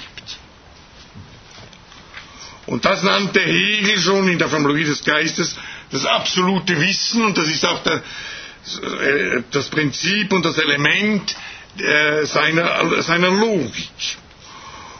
Und 2.67 2.85
das 2.85 3.03
nannte 3.03 3.41
Hegel 3.41 3.99
schon 3.99 4.29
in 4.29 4.39
der 4.39 4.49
Phänomenologie 4.49 4.85
des 4.85 5.05
Geistes 5.05 5.57
das 5.91 6.07
absolute 6.07 6.81
Wissen 6.81 7.25
und 7.25 7.37
das 7.37 7.49
ist 7.49 7.65
auch 7.65 7.83
der, 7.83 7.97
äh, 7.97 9.43
das 9.51 9.69
Prinzip 9.69 10.33
und 10.33 10.45
das 10.45 10.59
Element 10.59 11.37
äh, 11.79 12.25
seiner, 12.25 13.03
seiner 13.03 13.31
Logik. 13.31 13.91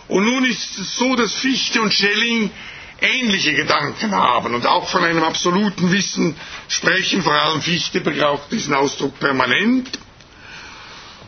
Und 0.09 0.25
nun 0.25 0.45
ist 0.45 0.79
es 0.79 0.97
so, 0.97 1.15
dass 1.15 1.35
Fichte 1.35 1.81
und 1.81 1.95
Schelling 1.95 2.51
ähnliche 3.01 3.55
Gedanken 3.55 4.13
haben 4.15 4.55
und 4.55 4.67
auch 4.67 4.89
von 4.89 5.05
einem 5.05 5.23
absoluten 5.23 5.91
Wissen 5.93 6.37
sprechen, 6.69 7.23
vor 7.23 7.33
allem 7.33 7.63
Fichte 7.63 8.01
braucht 8.01 8.53
diesen 8.53 8.75
Ausdruck 8.75 9.19
permanent 9.19 9.99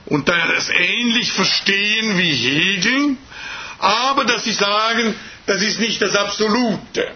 und 0.07 0.29
das 0.29 0.69
ähnlich 0.69 1.33
verstehen 1.33 2.19
wie 2.19 2.33
Hegel, 2.33 3.17
aber 3.79 4.25
dass 4.25 4.45
sie 4.45 4.53
sagen, 4.53 5.15
das 5.47 5.63
ist 5.63 5.81
nicht 5.81 6.03
das 6.03 6.15
Absolute. 6.15 7.13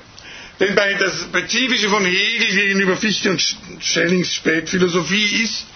Denn 0.61 0.75
bei 0.75 0.95
das 0.95 1.23
Spezifische 1.23 1.89
von 1.91 2.05
Hegel 2.05 2.49
gegenüber 2.49 2.97
Fichte 2.97 3.31
und 3.31 3.43
Schellings 3.81 4.35
Spätphilosophie 4.35 5.43
ist, 5.43 5.67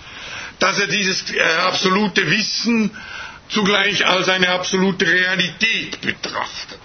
dass 0.58 0.78
er 0.78 0.86
dieses 0.86 1.30
äh, 1.34 1.40
absolute 1.40 2.30
Wissen 2.30 2.90
zugleich 3.48 4.06
als 4.06 4.28
eine 4.28 4.48
absolute 4.50 5.06
Realität 5.06 6.00
betrachtet 6.00 6.78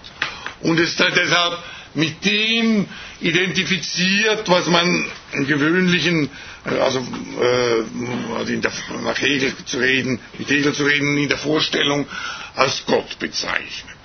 und 0.60 0.78
es 0.80 0.96
deshalb 0.96 1.58
mit 1.94 2.24
dem 2.24 2.86
identifiziert, 3.20 4.48
was 4.48 4.66
man 4.66 5.06
im 5.32 5.46
gewöhnlichen, 5.46 6.28
äh, 6.66 6.78
also, 6.78 6.98
äh, 7.40 8.34
also 8.36 8.52
der, 8.56 8.72
nach 9.04 9.20
Hegel 9.20 9.54
zu 9.64 9.78
reden, 9.78 10.20
mit 10.38 10.50
Hegel 10.50 10.74
zu 10.74 10.84
reden, 10.84 11.16
in 11.16 11.28
der 11.28 11.38
Vorstellung 11.38 12.06
als 12.54 12.84
Gott 12.86 13.18
bezeichnet. 13.18 13.95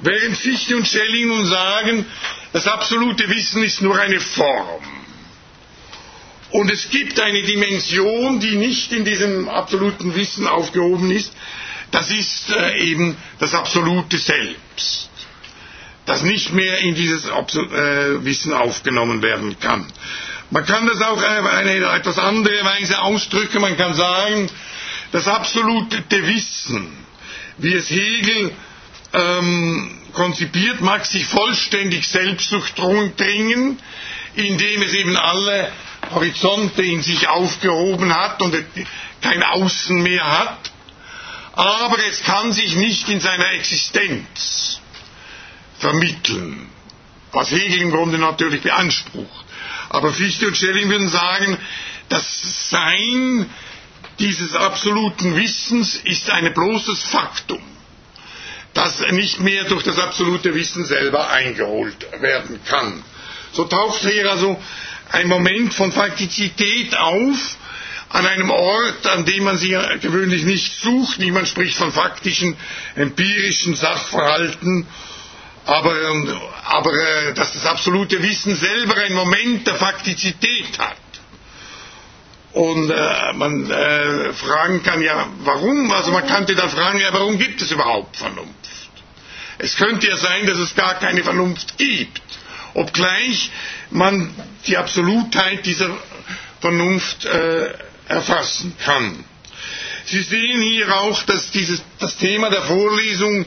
Während 0.00 0.36
Fichte 0.36 0.76
und 0.76 0.86
Schelling 0.86 1.28
nun 1.28 1.46
sagen, 1.46 2.06
das 2.52 2.66
absolute 2.66 3.28
Wissen 3.28 3.64
ist 3.64 3.82
nur 3.82 3.98
eine 3.98 4.20
Form. 4.20 4.82
Und 6.50 6.70
es 6.70 6.88
gibt 6.88 7.20
eine 7.20 7.42
Dimension, 7.42 8.40
die 8.40 8.56
nicht 8.56 8.92
in 8.92 9.04
diesem 9.04 9.48
absoluten 9.48 10.14
Wissen 10.14 10.46
aufgehoben 10.46 11.10
ist. 11.10 11.32
Das 11.90 12.10
ist 12.10 12.50
äh, 12.50 12.78
eben 12.78 13.16
das 13.38 13.54
absolute 13.54 14.18
Selbst, 14.18 15.10
das 16.06 16.22
nicht 16.22 16.52
mehr 16.52 16.78
in 16.78 16.94
dieses 16.94 17.26
äh, 17.26 18.24
Wissen 18.24 18.52
aufgenommen 18.52 19.22
werden 19.22 19.58
kann. 19.58 19.86
Man 20.50 20.64
kann 20.64 20.86
das 20.86 21.02
auch 21.02 21.18
auf 21.18 21.46
eine 21.46 21.74
etwas 21.94 22.18
andere 22.18 22.64
Weise 22.64 23.02
ausdrücken. 23.02 23.60
Man 23.60 23.76
kann 23.76 23.94
sagen, 23.94 24.50
das 25.12 25.28
absolute 25.28 26.26
Wissen, 26.26 26.90
wie 27.58 27.74
es 27.74 27.90
Hegel 27.90 28.52
ähm, 29.12 29.98
konzipiert, 30.12 30.80
mag 30.80 31.06
sich 31.06 31.26
vollständig 31.26 32.06
selbst 32.06 32.52
durchdringen, 32.52 33.78
indem 34.34 34.82
es 34.82 34.94
eben 34.94 35.16
alle 35.16 35.72
Horizonte 36.12 36.82
in 36.82 37.02
sich 37.02 37.28
aufgehoben 37.28 38.14
hat 38.14 38.40
und 38.42 38.56
kein 39.20 39.42
Außen 39.42 40.02
mehr 40.02 40.24
hat, 40.24 40.70
aber 41.52 41.98
es 42.08 42.22
kann 42.22 42.52
sich 42.52 42.76
nicht 42.76 43.08
in 43.08 43.20
seiner 43.20 43.50
Existenz 43.52 44.80
vermitteln, 45.78 46.68
was 47.32 47.50
Hegel 47.50 47.82
im 47.82 47.90
Grunde 47.90 48.18
natürlich 48.18 48.62
beansprucht. 48.62 49.44
Aber 49.90 50.12
Fichte 50.12 50.46
und 50.46 50.56
Schelling 50.56 50.88
würden 50.88 51.08
sagen, 51.08 51.58
das 52.08 52.70
Sein 52.70 53.48
dieses 54.18 54.54
absoluten 54.54 55.36
Wissens 55.36 55.96
ist 55.96 56.30
ein 56.30 56.52
bloßes 56.52 57.04
Faktum 57.04 57.62
das 58.78 59.00
nicht 59.10 59.40
mehr 59.40 59.64
durch 59.64 59.82
das 59.82 59.98
absolute 59.98 60.54
Wissen 60.54 60.84
selber 60.84 61.30
eingeholt 61.30 62.06
werden 62.20 62.60
kann. 62.64 63.02
So 63.52 63.64
taucht 63.64 64.00
hier 64.02 64.30
also 64.30 64.56
ein 65.10 65.26
Moment 65.26 65.74
von 65.74 65.90
Faktizität 65.90 66.96
auf, 66.96 67.56
an 68.10 68.24
einem 68.24 68.50
Ort, 68.50 69.06
an 69.06 69.24
dem 69.24 69.44
man 69.44 69.58
sie 69.58 69.76
gewöhnlich 70.00 70.44
nicht 70.44 70.80
sucht. 70.80 71.18
Niemand 71.18 71.48
spricht 71.48 71.76
von 71.76 71.92
faktischen, 71.92 72.56
empirischen 72.94 73.74
Sachverhalten, 73.74 74.86
aber, 75.66 75.94
aber 76.64 76.92
äh, 76.92 77.34
dass 77.34 77.52
das 77.52 77.66
absolute 77.66 78.22
Wissen 78.22 78.54
selber 78.54 78.96
einen 78.96 79.14
Moment 79.14 79.66
der 79.66 79.74
Faktizität 79.74 80.78
hat. 80.78 80.96
Und 82.52 82.90
äh, 82.90 83.32
man 83.34 83.70
äh, 83.70 84.32
fragen 84.32 84.82
kann 84.82 85.02
ja, 85.02 85.26
warum? 85.40 85.90
Also 85.92 86.12
man 86.12 86.26
könnte 86.26 86.54
dann 86.54 86.70
fragen, 86.70 86.98
ja, 87.00 87.12
warum 87.12 87.38
gibt 87.38 87.60
es 87.60 87.70
überhaupt 87.72 88.16
Vernunft? 88.16 88.57
Es 89.58 89.76
könnte 89.76 90.06
ja 90.08 90.16
sein, 90.16 90.46
dass 90.46 90.58
es 90.58 90.74
gar 90.74 90.94
keine 90.98 91.22
Vernunft 91.24 91.78
gibt, 91.78 92.20
obgleich 92.74 93.50
man 93.90 94.32
die 94.66 94.76
Absolutheit 94.76 95.66
dieser 95.66 95.90
Vernunft 96.60 97.24
äh, 97.24 97.72
erfassen 98.08 98.74
kann. 98.84 99.24
Sie 100.04 100.22
sehen 100.22 100.62
hier 100.62 100.96
auch, 100.96 101.22
dass 101.24 101.50
dieses, 101.50 101.82
das 101.98 102.16
Thema 102.16 102.50
der 102.50 102.62
Vorlesung, 102.62 103.44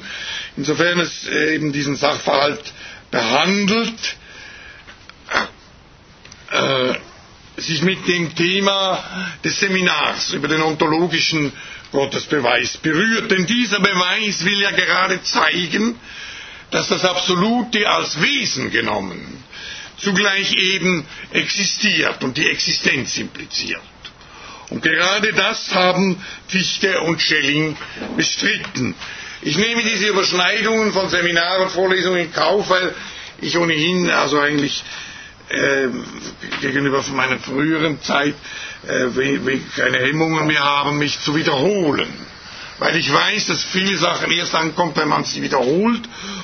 insofern 0.57 0.99
es 0.99 1.28
äh, 1.28 1.55
eben 1.55 1.72
diesen 1.72 1.95
Sachverhalt 1.95 2.62
behandelt, 3.09 4.16
äh, 6.51 6.93
sich 7.57 7.82
mit 7.82 8.07
dem 8.07 8.36
Thema 8.36 9.03
des 9.43 9.59
Seminars 9.59 10.34
über 10.34 10.47
den 10.47 10.62
ontologischen 10.62 11.51
Gottesbeweis 11.91 12.77
berührt. 12.77 13.31
Denn 13.31 13.45
dieser 13.45 13.79
Beweis 13.79 14.43
will 14.45 14.61
ja 14.61 14.71
gerade 14.71 15.21
zeigen, 15.23 15.99
dass 16.71 16.87
das 16.87 17.03
Absolute 17.03 17.89
als 17.89 18.21
Wesen 18.21 18.71
genommen 18.71 19.43
zugleich 19.97 20.53
eben 20.55 21.05
existiert 21.31 22.23
und 22.23 22.35
die 22.37 22.49
Existenz 22.49 23.17
impliziert. 23.17 23.81
Und 24.69 24.81
gerade 24.81 25.31
das 25.33 25.75
haben 25.75 26.23
Fichte 26.47 27.01
und 27.01 27.21
Schelling 27.21 27.77
bestritten. 28.15 28.95
Ich 29.41 29.57
nehme 29.57 29.83
diese 29.83 30.07
Überschneidungen 30.07 30.91
von 30.93 31.09
Seminar 31.09 31.59
und 31.61 31.71
Vorlesungen 31.71 32.21
in 32.21 32.31
Kauf, 32.31 32.69
weil 32.69 32.93
ich 33.41 33.57
ohnehin 33.57 34.09
also 34.09 34.39
eigentlich 34.39 34.83
äh, 35.49 35.87
gegenüber 36.61 37.03
meiner 37.13 37.37
früheren 37.39 38.01
Zeit 38.01 38.35
äh, 38.88 39.59
keine 39.75 39.99
Hemmungen 39.99 40.47
mehr 40.47 40.63
haben, 40.63 40.97
mich 40.97 41.19
zu 41.21 41.36
wiederholen. 41.36 42.11
Weil 42.79 42.95
ich 42.95 43.13
weiß, 43.13 43.45
dass 43.45 43.63
viele 43.63 43.95
Sachen 43.95 44.32
erst 44.32 44.55
ankommen, 44.55 44.93
wenn 44.95 45.07
man 45.07 45.23
sie 45.23 45.43
wiederholt. 45.43 46.01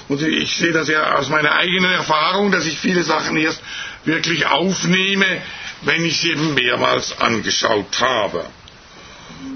Und 0.08 0.22
ich 0.22 0.56
sehe 0.56 0.72
das 0.72 0.88
ja 0.88 1.16
aus 1.16 1.30
meiner 1.30 1.54
eigenen 1.54 1.92
Erfahrung, 1.92 2.52
dass 2.52 2.68
ich 2.68 2.78
viele 2.78 3.02
Sachen 3.04 3.38
erst 3.38 3.60
wirklich 4.06 4.46
aufnehme, 4.46 5.26
wenn 5.82 6.06
ich 6.06 6.20
sie 6.20 6.32
eben 6.32 6.54
mehrmals 6.54 7.20
angeschaut 7.20 8.00
habe. 8.00 8.46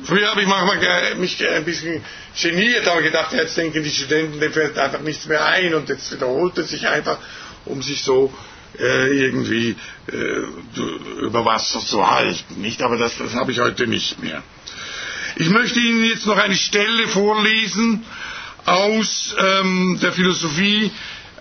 Früher 0.05 0.29
habe 0.31 0.41
ich 0.41 0.47
manchmal 0.47 1.15
mich 1.15 1.47
ein 1.47 1.65
bisschen 1.65 2.03
geniert, 2.41 2.87
aber 2.87 3.01
gedacht, 3.03 3.33
jetzt 3.33 3.55
denken 3.57 3.83
die 3.83 3.91
Studenten, 3.91 4.39
dem 4.39 4.51
fällt 4.51 4.77
einfach 4.77 5.01
nichts 5.01 5.25
mehr 5.27 5.45
ein 5.45 5.75
und 5.75 5.89
jetzt 5.89 6.11
wiederholt 6.11 6.57
es 6.57 6.69
sich 6.69 6.87
einfach, 6.87 7.19
um 7.65 7.81
sich 7.81 8.03
so 8.03 8.33
irgendwie 8.79 9.75
äh, 10.11 11.21
über 11.21 11.45
Wasser 11.45 11.79
zu 11.79 12.09
halten. 12.09 12.61
Nicht? 12.61 12.81
Aber 12.81 12.97
das, 12.97 13.17
das 13.17 13.35
habe 13.35 13.51
ich 13.51 13.59
heute 13.59 13.87
nicht 13.87 14.21
mehr. 14.21 14.43
Ich 15.35 15.49
möchte 15.49 15.79
Ihnen 15.79 16.05
jetzt 16.05 16.25
noch 16.25 16.37
eine 16.37 16.55
Stelle 16.55 17.07
vorlesen 17.07 18.05
aus 18.65 19.35
ähm, 19.37 19.99
der 20.01 20.11
Philosophie, 20.11 20.91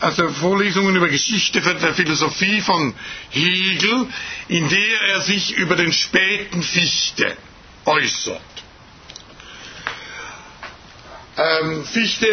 aus 0.00 0.16
der 0.16 0.30
Vorlesungen 0.30 0.96
über 0.96 1.08
Geschichte 1.08 1.60
der 1.60 1.94
Philosophie 1.94 2.60
von 2.60 2.94
Hegel, 3.30 4.06
in 4.48 4.68
der 4.68 5.00
er 5.08 5.20
sich 5.20 5.52
über 5.56 5.76
den 5.76 5.92
späten 5.92 6.62
Fichte 6.62 7.36
äußert. 7.84 8.40
Ähm, 11.36 11.84
Fichte 11.84 12.26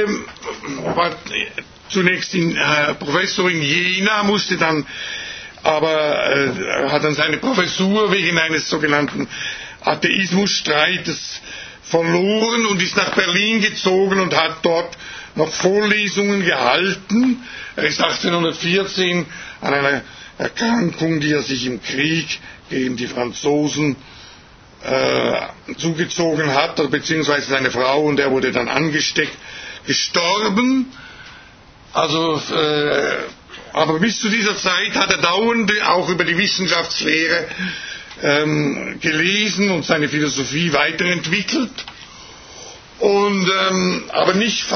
war 0.96 1.16
zunächst 1.90 2.34
in, 2.34 2.56
äh, 2.56 2.94
Professor 2.96 3.50
in 3.50 3.62
Jena, 3.62 4.24
musste 4.24 4.58
dann 4.58 4.86
aber 5.64 6.30
äh, 6.32 6.90
hat 6.90 7.04
dann 7.04 7.16
seine 7.16 7.38
Professur 7.38 8.12
wegen 8.14 8.38
eines 8.38 8.70
sogenannten 8.70 9.28
Atheismusstreites 9.82 11.42
verloren 11.84 12.66
und 12.68 12.82
ist 12.82 12.96
nach 12.98 13.14
Berlin 13.16 13.62
gezogen 13.62 14.20
und 14.20 14.36
hat 14.36 14.58
dort 14.64 14.98
noch 15.36 15.52
Vorlesungen 15.54 16.44
gehalten. 16.44 17.44
Er 17.76 17.84
ist 17.86 18.02
1814 18.02 19.26
an 19.62 19.74
einer 19.74 20.02
Erkrankung, 20.38 21.20
die 21.20 21.32
er 21.32 21.42
sich 21.42 21.66
im 21.66 21.82
Krieg 21.82 22.40
gegen 22.70 22.98
die 22.98 23.08
Franzosen 23.08 23.96
äh, 24.84 25.74
zugezogen 25.78 26.54
hat, 26.54 26.76
beziehungsweise 26.92 27.50
seine 27.50 27.72
Frau 27.72 28.02
und 28.04 28.20
er 28.20 28.32
wurde 28.32 28.52
dann 28.52 28.68
angesteckt, 28.68 29.34
gestorben. 29.86 30.92
Also, 31.98 32.40
äh, 32.54 33.24
aber 33.74 33.98
bis 34.00 34.20
zu 34.20 34.30
dieser 34.30 34.56
Zeit 34.56 34.94
hat 34.96 35.10
er 35.10 35.18
dauernd 35.18 35.72
auch 35.88 36.08
über 36.10 36.26
die 36.26 36.38
Wissenschaftslehre 36.38 37.48
ähm, 38.22 39.00
gelesen 39.02 39.72
und 39.72 39.84
seine 39.84 40.08
Philosophie 40.08 40.72
weiterentwickelt. 40.74 41.72
Und, 43.00 43.50
ähm, 43.50 44.04
aber 44.10 44.36
nicht, 44.36 44.72
äh, 44.72 44.76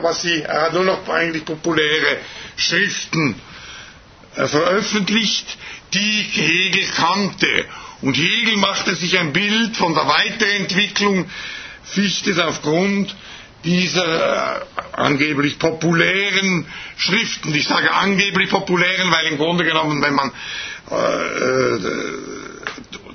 was 0.00 0.22
sie, 0.22 0.40
er 0.40 0.62
hat 0.62 0.72
nur 0.72 0.84
noch 0.84 1.06
eigentlich 1.06 1.44
populäre 1.44 2.16
Schriften 2.56 3.34
äh, 4.36 4.46
veröffentlicht, 4.46 5.58
die 5.92 6.22
Hegel 6.32 6.86
kannte. 6.96 7.66
Und 8.00 8.16
Hegel 8.16 8.56
machte 8.56 8.94
sich 8.94 9.18
ein 9.18 9.34
Bild 9.34 9.76
von 9.76 9.92
der 9.92 10.08
Weiterentwicklung 10.08 11.28
Fichtes 11.84 12.38
aufgrund 12.38 13.14
dieser 13.64 14.56
äh, 14.56 14.60
angeblich 14.92 15.58
populären 15.58 16.66
Schriften. 16.96 17.54
Ich 17.54 17.66
sage 17.66 17.92
angeblich 17.92 18.50
populären, 18.50 19.10
weil 19.10 19.26
im 19.26 19.38
Grunde 19.38 19.64
genommen, 19.64 20.02
wenn 20.02 20.14
man 20.14 20.32
äh, 20.90 21.74
äh 21.74 21.80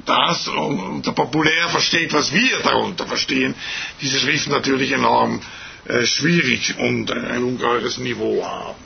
das 0.04 0.48
unter 0.48 1.12
populär 1.12 1.70
versteht, 1.70 2.12
was 2.12 2.34
wir 2.34 2.58
darunter 2.64 3.06
verstehen, 3.06 3.54
diese 4.02 4.20
Schriften 4.20 4.50
natürlich 4.52 4.92
enorm 4.92 5.40
schwierig 6.06 6.76
und 6.80 7.12
ein 7.12 7.44
ungeheures 7.44 8.00
Niveau 8.00 8.44
haben. 8.44 8.84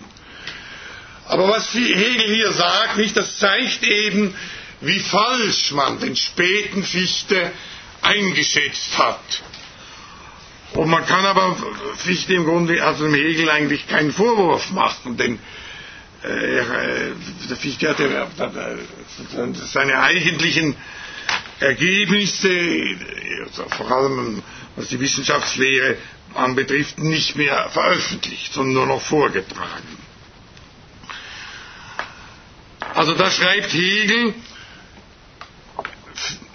Aber 1.28 1.47
was 1.47 1.74
Hegel 1.74 2.36
hier 2.36 2.51
sagt, 2.51 2.97
nicht, 2.97 3.18
das 3.18 3.39
zeigt 3.39 3.84
eben, 3.84 4.36
wie 4.82 4.99
falsch 4.99 5.72
man 5.72 5.99
den 5.99 6.16
späten 6.16 6.84
Fichte 6.84 7.51
eingeschätzt 8.01 8.97
hat. 8.97 9.41
Und 10.76 10.89
man 10.89 11.05
kann 11.05 11.26
aber 11.26 11.55
Fichte 11.95 12.34
im 12.34 12.45
Grunde, 12.45 12.84
also 12.84 13.05
dem 13.05 13.13
Hegel 13.13 13.49
eigentlich 13.49 13.88
keinen 13.88 14.11
Vorwurf 14.11 14.71
machen, 14.71 15.15
denn 15.17 15.39
äh, 16.23 16.57
äh 16.59 17.11
der 17.49 17.57
Fichte 17.57 17.89
hatte 17.89 18.03
äh, 18.07 19.53
seine 19.53 19.99
eigentlichen 20.01 20.76
Ergebnisse, 21.59 22.49
also 23.45 23.69
vor 23.69 23.89
allem 23.91 24.43
was 24.76 24.89
die 24.89 24.99
Wissenschaftslehre 24.99 25.95
anbetrifft, 26.34 26.99
nicht 26.99 27.38
mehr 27.38 27.69
veröffentlicht, 27.69 28.51
sondern 28.53 28.73
nur 28.73 28.86
noch 28.88 29.01
vorgetragen. 29.01 29.97
Also 32.93 33.13
da 33.13 33.32
schreibt 33.32 33.73
Hegel 33.73 34.34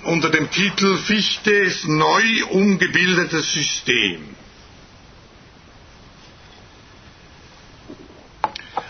unter 0.05 0.31
dem 0.31 0.51
Titel 0.51 0.97
Fichtes 0.97 1.85
neu 1.85 2.45
umgebildetes 2.51 3.53
System. 3.53 4.35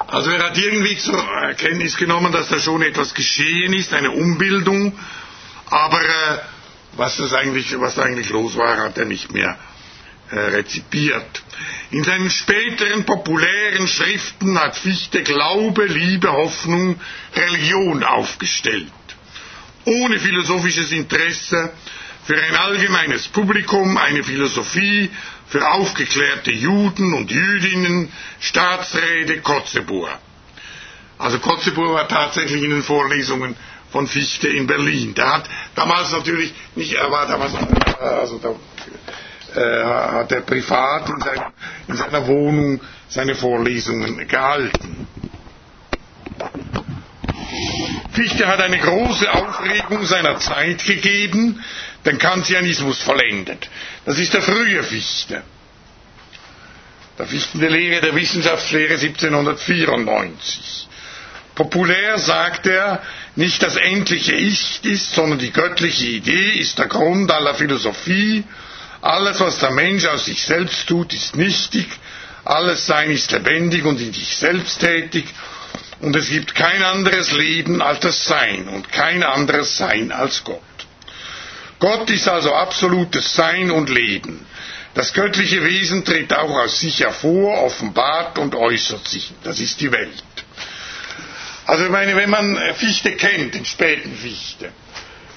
Also 0.07 0.31
er 0.31 0.43
hat 0.45 0.59
irgendwie 0.59 0.97
zur 0.99 1.19
Erkenntnis 1.23 1.97
genommen, 1.97 2.33
dass 2.33 2.49
da 2.49 2.59
schon 2.59 2.83
etwas 2.83 3.15
geschehen 3.15 3.73
ist, 3.73 3.93
eine 3.93 4.11
Umbildung, 4.11 4.99
aber 5.67 6.01
äh, 6.03 6.39
was, 6.97 7.17
das 7.17 7.33
eigentlich, 7.33 7.79
was 7.79 7.95
da 7.95 8.03
eigentlich 8.03 8.31
los 8.31 8.57
war, 8.57 8.77
hat 8.79 8.99
er 8.99 9.05
nicht 9.05 9.33
mehr 9.33 9.57
äh, 10.31 10.39
rezipiert. 10.39 11.43
In 11.93 12.03
seinen 12.03 12.29
späteren 12.29 13.05
populären 13.05 13.87
Schriften 13.87 14.59
hat 14.59 14.77
Fichte 14.77 15.23
Glaube, 15.23 15.87
Liebe, 15.87 16.33
Hoffnung, 16.33 17.01
Religion 17.37 18.03
aufgestellt. 18.03 18.91
Ohne 19.91 20.19
philosophisches 20.21 20.93
Interesse, 20.93 21.73
für 22.23 22.41
ein 22.41 22.55
allgemeines 22.55 23.27
Publikum 23.29 23.97
eine 23.97 24.23
Philosophie, 24.23 25.11
für 25.49 25.67
aufgeklärte 25.69 26.53
Juden 26.53 27.13
und 27.15 27.31
Jüdinnen, 27.31 28.13
Staatsräte 28.39 29.41
Kotzebue. 29.41 30.09
Also 31.19 31.39
Kotzebue 31.41 31.93
war 31.93 32.07
tatsächlich 32.07 32.63
in 32.63 32.71
den 32.71 32.83
Vorlesungen 32.85 33.57
von 33.91 34.07
Fichte 34.07 34.49
in 34.49 34.67
Berlin. 34.69 35.15
Der 35.15 35.33
hat 35.35 35.51
damals 35.75 36.13
natürlich 36.13 36.55
nicht, 36.77 36.93
er 36.95 37.11
war 37.11 37.27
damals, 37.27 37.53
also 38.01 38.39
da 38.39 39.61
äh, 39.61 39.85
hat 39.85 40.31
er 40.31 40.43
privat 40.43 41.09
in, 41.09 41.21
sein, 41.21 41.43
in 41.89 41.97
seiner 41.97 42.27
Wohnung 42.29 42.81
seine 43.09 43.35
Vorlesungen 43.35 44.29
gehalten. 44.29 45.09
Fichte 48.13 48.47
hat 48.47 48.61
eine 48.61 48.79
große 48.79 49.33
Aufregung 49.33 50.05
seiner 50.05 50.39
Zeit 50.39 50.85
gegeben, 50.85 51.63
den 52.05 52.19
Kantianismus 52.19 53.01
vollendet. 53.03 53.69
Das 54.05 54.19
ist 54.19 54.35
der 54.35 54.43
frühe 54.43 54.83
Fichte. 54.83 55.43
Der 57.19 57.27
Fichten 57.27 57.61
der 57.61 57.71
Lehre 57.71 58.01
der 58.01 58.15
Wissenschaftslehre 58.15 58.95
1794. 58.95 60.89
Populär 61.55 62.19
sagt 62.19 62.67
er, 62.67 63.03
nicht 63.37 63.63
das 63.63 63.77
endliche 63.77 64.33
Ich 64.33 64.81
ist, 64.83 65.13
sondern 65.15 65.39
die 65.39 65.53
göttliche 65.53 66.07
Idee 66.07 66.53
ist 66.53 66.79
der 66.79 66.87
Grund 66.87 67.31
aller 67.31 67.55
Philosophie 67.55 68.45
alles, 69.03 69.41
was 69.41 69.59
der 69.59 69.71
Mensch 69.71 70.05
aus 70.07 70.27
sich 70.27 70.43
selbst 70.43 70.87
tut, 70.87 71.13
ist 71.15 71.37
nichtig, 71.37 71.87
alles 72.45 72.87
Sein 72.87 73.11
ist 73.11 73.31
lebendig 73.33 73.85
und 73.85 74.01
in 74.01 74.13
sich 74.13 74.37
selbst 74.37 74.81
tätig, 74.81 75.27
und 76.01 76.17
es 76.17 76.29
gibt 76.31 76.55
kein 76.55 76.83
anderes 76.83 77.33
Leben 77.33 77.83
als 77.83 78.01
das 78.01 78.25
Sein 78.25 78.69
und 78.69 78.91
kein 78.91 79.23
anderes 79.23 79.77
Sein 79.77 80.13
als 80.13 80.45
Gott. 80.45 80.61
Gott 81.79 82.11
ist 82.11 82.29
also 82.29 82.55
absolutes 82.55 83.35
Sein 83.35 83.71
und 83.71 83.89
Leben. 83.91 84.47
Das 84.95 85.13
göttliche 85.13 85.65
Wesen 85.65 86.05
tritt 86.05 86.33
auch 86.33 86.51
aus 86.51 86.81
sich 86.81 87.01
hervor, 87.01 87.63
offenbart 87.63 88.39
und 88.39 88.55
äußert 88.55 89.07
sich. 89.07 89.33
Das 89.45 89.61
ist 89.61 89.81
die 89.81 89.93
Welt. 89.93 90.23
Also 91.67 91.85
ich 91.85 91.91
meine, 91.91 92.17
wenn 92.17 92.29
man 92.31 92.59
Fichte 92.75 93.13
kennt, 93.13 93.55
den 93.55 93.65
späten 93.65 94.17
Fichte, 94.17 94.73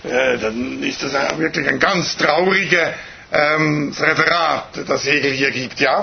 äh, 0.03 0.37
dann 0.39 0.81
ist 0.81 1.03
das 1.03 1.13
wirklich 1.37 1.67
ein 1.67 1.79
ganz 1.79 2.17
trauriger 2.17 2.93
ähm, 3.31 3.93
Referat, 3.97 4.79
das 4.87 5.05
Hegel 5.05 5.31
hier 5.33 5.51
gibt, 5.51 5.79
ja? 5.79 5.99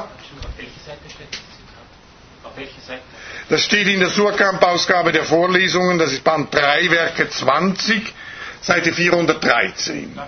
Auf 2.45 2.57
welche 2.57 2.81
Seite? 2.81 3.03
Das 3.51 3.65
steht 3.65 3.87
in 3.89 4.01
der 4.01 4.09
Surkamp-Ausgabe 4.09 5.13
der 5.13 5.25
Vorlesungen, 5.25 5.99
das 5.99 6.13
ist 6.13 6.25
Band 6.25 6.55
3, 6.55 6.91
Werke 6.91 7.29
20, 7.29 8.15
Seite 8.63 8.93
413. 8.95 10.19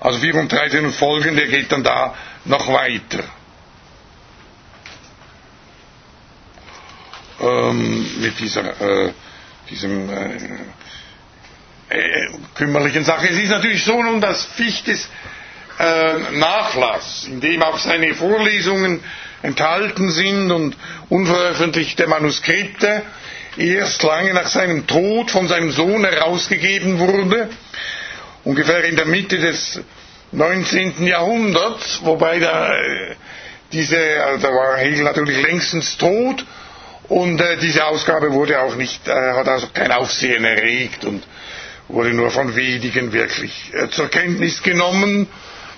Also 0.00 0.18
413 0.18 0.84
und 0.86 0.92
folgende 0.94 1.46
geht 1.46 1.70
dann 1.70 1.84
da 1.84 2.14
noch 2.44 2.66
weiter. 2.72 3.22
ähm, 7.40 8.20
mit 8.20 8.38
dieser, 8.38 8.80
äh, 8.80 9.12
diesem 9.70 10.08
äh, 10.10 10.38
äh, 11.88 12.26
kümmerlichen 12.54 13.04
Sache. 13.04 13.28
Es 13.28 13.36
ist 13.38 13.50
natürlich 13.50 13.84
so 13.84 14.02
nun, 14.02 14.20
dass 14.20 14.44
Fichtes 14.44 15.08
äh, 15.78 16.14
Nachlass, 16.36 17.26
in 17.28 17.40
dem 17.40 17.62
auch 17.62 17.78
seine 17.78 18.14
Vorlesungen 18.14 19.00
enthalten 19.42 20.10
sind 20.10 20.50
und 20.50 20.76
unveröffentlichte 21.08 22.06
Manuskripte, 22.06 23.02
erst 23.56 24.02
lange 24.02 24.32
nach 24.34 24.46
seinem 24.48 24.86
Tod 24.86 25.30
von 25.30 25.48
seinem 25.48 25.70
Sohn 25.70 26.04
herausgegeben 26.04 26.98
wurde, 26.98 27.48
ungefähr 28.44 28.84
in 28.84 28.96
der 28.96 29.06
Mitte 29.06 29.38
des 29.38 29.80
19. 30.32 31.06
Jahrhunderts, 31.06 32.00
wobei 32.02 32.38
da, 32.38 32.72
äh, 32.74 33.14
diese, 33.72 33.98
also 34.24 34.46
da 34.46 34.52
war 34.52 34.76
Hegel 34.78 35.04
natürlich 35.04 35.40
längstens 35.42 35.96
tot 35.96 36.44
und 37.08 37.40
äh, 37.40 37.56
diese 37.58 37.84
Ausgabe 37.84 38.32
wurde 38.32 38.60
auch 38.60 38.74
nicht, 38.76 39.06
äh, 39.06 39.12
hat 39.12 39.48
also 39.48 39.68
kein 39.72 39.92
Aufsehen 39.92 40.44
erregt 40.44 41.04
und 41.04 41.22
wurde 41.88 42.14
nur 42.14 42.30
von 42.30 42.54
wenigen 42.56 43.12
wirklich 43.12 43.72
äh, 43.74 43.88
zur 43.90 44.08
Kenntnis 44.08 44.62
genommen. 44.62 45.28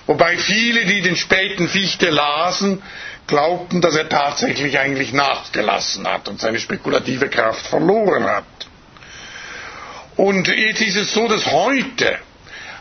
Wobei 0.05 0.37
viele, 0.37 0.85
die 0.85 1.01
den 1.01 1.17
späten 1.17 1.67
Fichte 1.67 2.09
lasen, 2.09 2.81
glaubten, 3.27 3.81
dass 3.81 3.95
er 3.95 4.07
tatsächlich 4.07 4.79
eigentlich 4.79 5.11
nachgelassen 5.11 6.07
hat 6.07 6.29
und 6.29 6.39
seine 6.39 6.59
spekulative 6.59 7.27
Kraft 7.29 7.67
verloren 7.67 8.23
hat. 8.23 8.45
Und 10.15 10.47
jetzt 10.47 10.81
ist 10.81 10.95
es 10.95 11.13
so, 11.13 11.27
dass 11.27 11.45
heute 11.45 12.17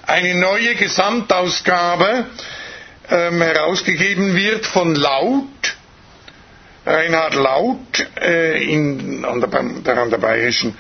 eine 0.07 0.35
neue 0.37 0.77
Gesamtausgabe 0.77 2.27
ähm, 3.11 3.43
herausgegeben 3.43 4.35
wird 4.37 4.64
von 4.64 4.95
Laut, 4.95 5.77
Reinhard 6.87 7.35
Laut 7.35 8.07
äh, 8.20 8.62
in, 8.72 9.24
an, 9.24 9.41
der, 9.41 9.99
an 9.99 10.11
der 10.11 10.18
Bayerischen 10.18 10.79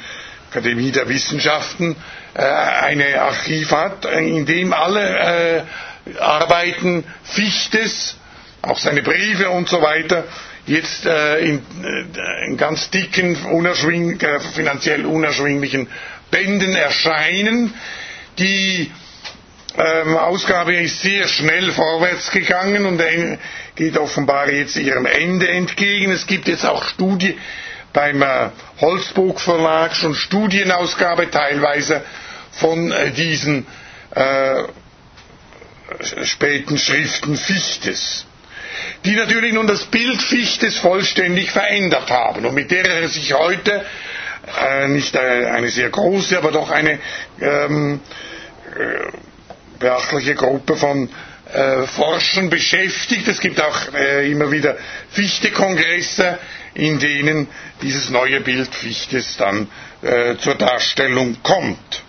Akademie 0.50 0.92
der 0.92 1.08
Wissenschaften 1.08 1.96
äh, 2.36 2.42
eine 2.42 3.20
Archiv 3.22 3.70
hat, 3.72 4.04
in 4.04 4.44
dem 4.46 4.72
alle 4.72 5.64
äh, 6.10 6.18
Arbeiten 6.20 7.04
Fichtes, 7.24 8.16
auch 8.62 8.78
seine 8.78 9.02
Briefe 9.02 9.48
und 9.50 9.68
so 9.68 9.80
weiter, 9.80 10.24
jetzt 10.66 11.06
äh, 11.06 11.38
in, 11.38 11.58
äh, 11.82 12.46
in, 12.46 12.56
ganz 12.56 12.90
dicken, 12.90 13.36
unerschwing, 13.46 14.20
äh, 14.20 14.40
finanziell 14.40 15.06
unerschwinglichen 15.06 15.88
Bänden 16.30 16.74
erscheinen. 16.74 17.72
Die 18.38 18.90
ähm, 19.78 20.16
Ausgabe 20.16 20.76
ist 20.76 21.00
sehr 21.00 21.28
schnell 21.28 21.72
vorwärts 21.72 22.30
gegangen 22.30 22.84
und 22.86 23.00
geht 23.76 23.96
offenbar 23.96 24.50
jetzt 24.50 24.76
ihrem 24.76 25.06
Ende 25.06 25.48
entgegen. 25.48 26.10
Es 26.12 26.26
gibt 26.26 26.48
jetzt 26.48 26.66
auch 26.66 26.84
Studien 26.84 27.38
beim 27.92 28.20
äh, 28.20 28.50
Holzburg 28.82 29.40
Verlag, 29.40 29.94
schon 29.96 30.14
Studienausgabe 30.14 31.30
teilweise 31.30 32.02
von 32.56 32.90
äh, 32.92 33.10
diesen 33.12 33.66
äh, 34.14 34.54
späten 36.24 36.78
Schriften 36.78 37.36
Fichtes, 37.36 38.26
die 39.04 39.12
natürlich 39.14 39.52
nun 39.52 39.66
das 39.66 39.84
Bild 39.84 40.20
Fichtes 40.20 40.78
vollständig 40.78 41.50
verändert 41.50 42.10
haben 42.10 42.44
und 42.44 42.54
mit 42.54 42.70
der 42.70 42.84
er 42.84 43.08
sich 43.08 43.32
heute 43.34 43.84
äh, 44.68 44.88
nicht 44.88 45.16
eine 45.16 45.68
sehr 45.68 45.90
große, 45.90 46.36
aber 46.38 46.52
doch 46.52 46.70
eine 46.70 46.98
ähm, 47.40 48.00
äh, 48.78 49.12
beachtliche 49.78 50.34
Gruppe 50.34 50.76
von 50.76 51.08
äh, 51.52 51.82
Forschern 51.86 52.50
beschäftigt. 52.50 53.28
Es 53.28 53.40
gibt 53.40 53.60
auch 53.60 53.92
äh, 53.94 54.30
immer 54.30 54.50
wieder 54.50 54.76
Fichte-Kongresse, 55.10 56.38
in 56.74 56.98
denen 56.98 57.48
dieses 57.82 58.10
neue 58.10 58.40
Bild 58.40 58.74
Fichtes 58.74 59.36
dann 59.36 59.68
äh, 60.02 60.36
zur 60.36 60.54
Darstellung 60.56 61.36
kommt. 61.42 62.02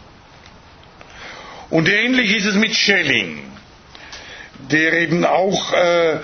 Und 1.69 1.89
ähnlich 1.89 2.35
ist 2.35 2.45
es 2.45 2.55
mit 2.55 2.75
Schelling, 2.75 3.39
der 4.71 4.93
eben 4.93 5.25
auch 5.25 5.73
äh, 5.73 6.19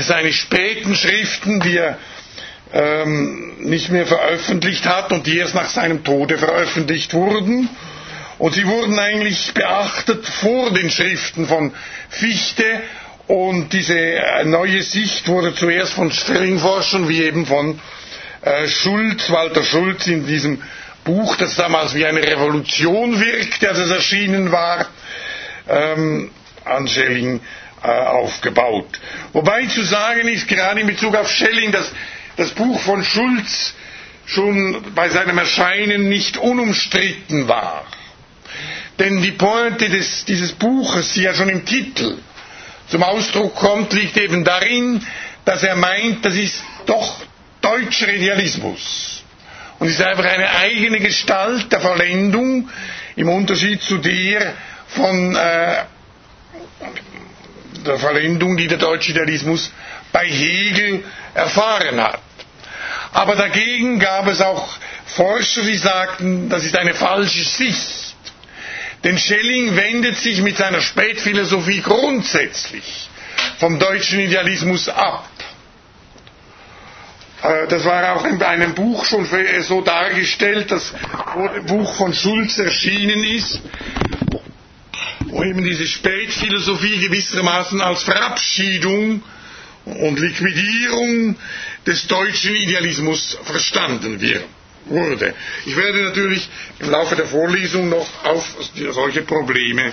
seine 0.00 0.32
späten 0.32 0.94
Schriften, 0.94 1.60
die 1.60 1.76
er 1.76 1.98
ähm, 2.72 3.56
nicht 3.60 3.90
mehr 3.90 4.06
veröffentlicht 4.06 4.84
hat 4.86 5.12
und 5.12 5.26
die 5.26 5.38
erst 5.38 5.54
nach 5.54 5.70
seinem 5.70 6.04
Tode 6.04 6.38
veröffentlicht 6.38 7.14
wurden, 7.14 7.68
und 8.40 8.54
sie 8.54 8.66
wurden 8.66 8.98
eigentlich 8.98 9.52
beachtet 9.52 10.24
vor 10.24 10.70
den 10.70 10.88
Schriften 10.88 11.46
von 11.46 11.74
Fichte. 12.08 12.64
Und 13.26 13.74
diese 13.74 13.98
äh, 13.98 14.44
neue 14.46 14.82
Sicht 14.82 15.28
wurde 15.28 15.54
zuerst 15.54 15.92
von 15.92 16.10
Stellingforschern 16.10 17.06
wie 17.10 17.22
eben 17.22 17.44
von 17.44 17.78
äh, 18.40 18.66
Schulz, 18.66 19.28
Walter 19.28 19.62
Schulz 19.62 20.06
in 20.06 20.26
diesem 20.26 20.62
Buch, 21.04 21.36
das 21.36 21.56
damals 21.56 21.94
wie 21.94 22.04
eine 22.06 22.22
Revolution 22.22 23.20
wirkte, 23.20 23.68
als 23.68 23.78
es 23.78 23.90
erschienen 23.90 24.52
war, 24.52 24.86
ähm, 25.68 26.30
an 26.64 26.86
Schelling 26.88 27.40
äh, 27.82 27.88
aufgebaut. 27.88 28.88
Wobei 29.32 29.66
zu 29.66 29.82
sagen 29.82 30.28
ist, 30.28 30.46
gerade 30.48 30.80
in 30.80 30.86
Bezug 30.86 31.14
auf 31.16 31.30
Schelling, 31.30 31.72
dass 31.72 31.90
das 32.36 32.50
Buch 32.50 32.78
von 32.80 33.02
Schulz 33.04 33.74
schon 34.26 34.82
bei 34.94 35.08
seinem 35.08 35.38
Erscheinen 35.38 36.08
nicht 36.08 36.36
unumstritten 36.36 37.48
war. 37.48 37.84
Denn 38.98 39.22
die 39.22 39.32
Pointe 39.32 39.88
des, 39.88 40.24
dieses 40.26 40.52
Buches, 40.52 41.14
die 41.14 41.22
ja 41.22 41.34
schon 41.34 41.48
im 41.48 41.64
Titel 41.64 42.18
zum 42.88 43.02
Ausdruck 43.02 43.54
kommt, 43.54 43.92
liegt 43.92 44.16
eben 44.18 44.44
darin, 44.44 45.04
dass 45.44 45.62
er 45.62 45.74
meint, 45.76 46.24
das 46.24 46.34
ist 46.34 46.62
doch 46.86 47.16
deutscher 47.62 48.12
Idealismus. 48.12 49.19
Und 49.80 49.88
ist 49.88 50.00
einfach 50.02 50.24
eine 50.26 50.48
eigene 50.50 51.00
Gestalt 51.00 51.72
der 51.72 51.80
Verlendung 51.80 52.68
im 53.16 53.28
Unterschied 53.30 53.82
zu 53.82 53.98
der 53.98 54.54
von 54.88 55.34
äh, 55.34 55.84
der 57.86 57.98
Verlendung, 57.98 58.56
die 58.56 58.68
der 58.68 58.76
deutsche 58.78 59.12
Idealismus 59.12 59.72
bei 60.12 60.26
Hegel 60.26 61.02
erfahren 61.34 62.00
hat. 62.00 62.20
Aber 63.12 63.34
dagegen 63.36 63.98
gab 63.98 64.26
es 64.28 64.40
auch 64.40 64.68
Forscher, 65.06 65.62
die 65.62 65.76
sagten, 65.78 66.48
das 66.48 66.64
ist 66.64 66.76
eine 66.76 66.94
falsche 66.94 67.42
Sicht. 67.42 68.14
Denn 69.02 69.18
Schelling 69.18 69.76
wendet 69.76 70.18
sich 70.18 70.42
mit 70.42 70.58
seiner 70.58 70.80
Spätphilosophie 70.82 71.80
grundsätzlich 71.80 73.08
vom 73.58 73.78
deutschen 73.78 74.20
Idealismus 74.20 74.88
ab. 74.90 75.26
Äh, 77.42 77.66
das 77.68 77.84
war 77.84 78.14
auch 78.16 78.24
in 78.24 78.42
einem 78.42 78.74
Buch 78.74 79.04
schon 79.04 79.26
so 79.62 79.80
dargestellt, 79.82 80.70
das 80.70 80.92
Buch 81.66 81.94
von 81.96 82.12
Schulz 82.14 82.58
erschienen 82.58 83.24
ist, 83.24 83.60
wo 85.26 85.42
eben 85.44 85.64
diese 85.64 85.86
Spätphilosophie 85.86 86.98
gewissermaßen 86.98 87.80
als 87.80 88.02
Verabschiedung 88.02 89.22
und 89.84 90.18
Liquidierung 90.18 91.36
des 91.86 92.06
deutschen 92.06 92.54
Idealismus 92.54 93.38
verstanden 93.44 94.20
wurde. 94.86 95.34
Ich 95.66 95.76
werde 95.76 96.02
natürlich 96.04 96.48
im 96.80 96.90
Laufe 96.90 97.16
der 97.16 97.26
Vorlesung 97.26 97.88
noch 97.88 98.06
auf 98.24 98.44
solche 98.92 99.22
Probleme 99.22 99.92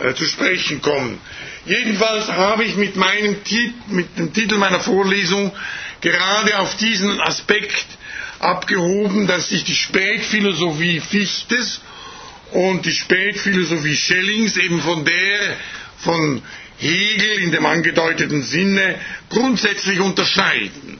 äh, 0.00 0.14
zu 0.14 0.24
sprechen 0.24 0.80
kommen. 0.82 1.20
Jedenfalls 1.66 2.28
habe 2.28 2.64
ich 2.64 2.76
mit, 2.76 2.96
meinem, 2.96 3.36
mit 3.88 4.18
dem 4.18 4.32
Titel 4.32 4.56
meiner 4.56 4.80
Vorlesung 4.80 5.52
gerade 6.00 6.58
auf 6.58 6.76
diesen 6.76 7.20
Aspekt 7.20 7.86
abgehoben, 8.38 9.26
dass 9.26 9.48
sich 9.50 9.64
die 9.64 9.74
Spätphilosophie 9.74 11.00
Fichtes 11.00 11.80
und 12.52 12.84
die 12.84 12.92
Spätphilosophie 12.92 13.96
Schellings 13.96 14.56
eben 14.56 14.80
von 14.80 15.04
der 15.04 15.56
von 15.98 16.42
Hegel 16.78 17.42
in 17.42 17.52
dem 17.52 17.66
angedeuteten 17.66 18.42
Sinne 18.42 18.98
grundsätzlich 19.28 20.00
unterscheiden 20.00 20.98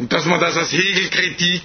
und 0.00 0.12
dass 0.14 0.24
man 0.24 0.40
das 0.40 0.56
als 0.56 0.72
Hegelkritik 0.72 1.62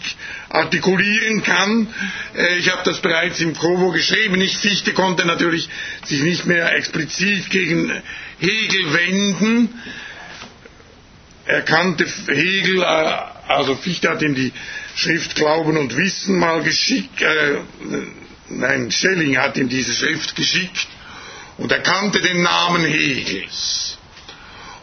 artikulieren 0.49 1.41
kann. 1.41 1.87
Äh, 2.35 2.57
ich 2.57 2.69
habe 2.69 2.81
das 2.83 2.99
bereits 3.01 3.39
im 3.39 3.55
Kovo 3.55 3.91
geschrieben. 3.91 4.41
Ich 4.41 4.57
Fichte 4.57 4.91
konnte 4.93 5.25
natürlich 5.25 5.69
sich 6.03 6.21
nicht 6.21 6.45
mehr 6.45 6.75
explizit 6.75 7.49
gegen 7.49 7.91
Hegel 8.39 8.93
wenden. 8.93 9.69
Er 11.45 11.61
kannte 11.61 12.05
Hegel, 12.27 12.81
äh, 12.81 13.17
also 13.47 13.75
Fichte 13.75 14.09
hat 14.09 14.21
ihm 14.21 14.35
die 14.35 14.51
Schrift 14.95 15.35
Glauben 15.35 15.77
und 15.77 15.95
Wissen 15.95 16.39
mal 16.39 16.63
geschickt, 16.63 17.21
äh, 17.21 17.57
nein, 18.49 18.91
Schelling 18.91 19.37
hat 19.37 19.57
ihm 19.57 19.69
diese 19.69 19.93
Schrift 19.93 20.35
geschickt 20.35 20.87
und 21.57 21.71
er 21.71 21.81
kannte 21.81 22.21
den 22.21 22.41
Namen 22.41 22.83
Hegels. 22.83 23.97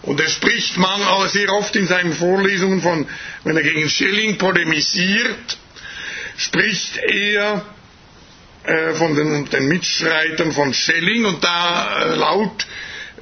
Und 0.02 0.20
er 0.20 0.28
spricht 0.28 0.76
man 0.78 1.00
sehr 1.28 1.52
oft 1.52 1.76
in 1.76 1.86
seinen 1.86 2.12
Vorlesungen 2.12 2.82
von, 2.82 3.06
wenn 3.44 3.56
er 3.56 3.62
gegen 3.62 3.88
Schelling 3.88 4.36
polemisiert, 4.36 5.58
spricht 6.36 6.96
er 6.96 7.64
äh, 8.64 8.94
von 8.94 9.14
den, 9.14 9.48
den, 9.48 9.68
Mitstreitern 9.68 10.52
von 10.52 10.74
Schelling 10.74 11.24
und 11.24 11.42
da 11.42 12.02
äh, 12.02 12.14
laut 12.14 12.66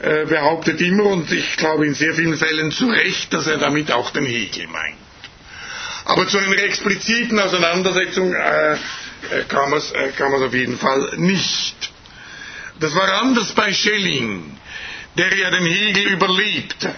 behauptet 0.00 0.80
immer 0.80 1.04
und 1.04 1.30
ich 1.30 1.56
glaube 1.56 1.86
in 1.86 1.94
sehr 1.94 2.14
vielen 2.14 2.36
Fällen 2.36 2.72
zu 2.72 2.88
Recht, 2.88 3.32
dass 3.34 3.46
er 3.46 3.58
damit 3.58 3.92
auch 3.92 4.10
den 4.10 4.24
Hegel 4.24 4.66
meint. 4.68 4.96
Aber 6.06 6.26
zu 6.26 6.38
einer 6.38 6.56
expliziten 6.56 7.38
Auseinandersetzung 7.38 8.32
äh, 8.32 8.72
äh, 8.72 8.76
kam 9.48 9.74
es 9.74 9.92
äh, 9.92 10.08
kam 10.16 10.32
es 10.34 10.42
auf 10.42 10.54
jeden 10.54 10.78
Fall 10.78 11.12
nicht. 11.18 11.92
Das 12.80 12.94
war 12.94 13.12
anders 13.20 13.52
bei 13.52 13.72
Schelling 13.74 14.56
der 15.16 15.36
ja 15.36 15.50
den 15.50 15.66
Hegel 15.66 16.06
überlebte. 16.12 16.94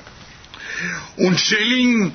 Und 1.17 1.41
Schelling 1.41 2.15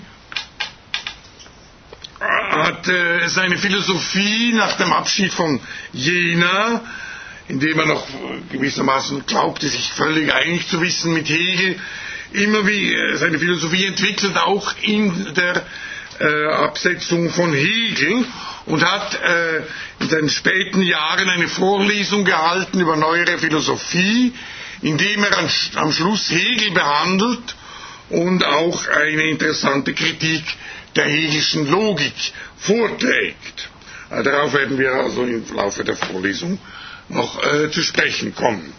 hat 2.19 2.87
äh, 2.87 3.27
seine 3.27 3.57
Philosophie 3.57 4.53
nach 4.53 4.77
dem 4.77 4.91
Abschied 4.91 5.33
von 5.33 5.59
Jena, 5.93 6.81
indem 7.47 7.79
er 7.79 7.85
noch 7.85 8.07
gewissermaßen 8.51 9.25
glaubte, 9.25 9.67
sich 9.67 9.91
völlig 9.91 10.33
einig 10.33 10.67
zu 10.67 10.81
wissen 10.81 11.13
mit 11.13 11.29
Hegel, 11.29 11.79
immer 12.33 12.67
wie 12.67 12.93
äh, 12.93 13.15
seine 13.15 13.39
Philosophie 13.39 13.85
entwickelt, 13.85 14.37
auch 14.37 14.73
in 14.81 15.33
der 15.33 15.65
äh, 16.19 16.45
Absetzung 16.47 17.29
von 17.29 17.53
Hegel 17.53 18.25
und 18.65 18.83
hat 18.83 19.15
äh, 19.21 19.57
in 20.01 20.09
seinen 20.09 20.29
späten 20.29 20.81
Jahren 20.81 21.29
eine 21.29 21.47
Vorlesung 21.47 22.25
gehalten 22.25 22.81
über 22.81 22.95
neuere 22.97 23.37
Philosophie, 23.37 24.33
indem 24.81 25.23
er 25.23 25.37
am 25.75 25.91
Schluss 25.91 26.29
Hegel 26.29 26.71
behandelt 26.71 27.55
und 28.09 28.43
auch 28.45 28.87
eine 28.87 29.29
interessante 29.29 29.93
Kritik 29.93 30.43
der 30.95 31.05
hegelischen 31.05 31.69
Logik 31.69 32.13
vorträgt. 32.57 33.69
Äh, 34.09 34.23
darauf 34.23 34.53
werden 34.53 34.77
wir 34.77 34.91
also 34.93 35.23
im 35.23 35.43
Laufe 35.55 35.83
der 35.85 35.95
Vorlesung 35.95 36.59
noch 37.09 37.41
äh, 37.43 37.71
zu 37.71 37.81
sprechen 37.81 38.35
kommen. 38.35 38.73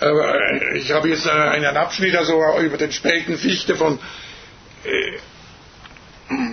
Äh, 0.00 0.78
ich 0.78 0.90
habe 0.92 1.08
jetzt 1.08 1.26
äh, 1.26 1.30
einen 1.30 1.76
Abschnitt 1.76 2.16
also 2.16 2.40
über 2.60 2.76
den 2.76 2.92
späten 2.92 3.36
Fichte 3.38 3.76
von 3.76 3.98
äh, 4.84 5.18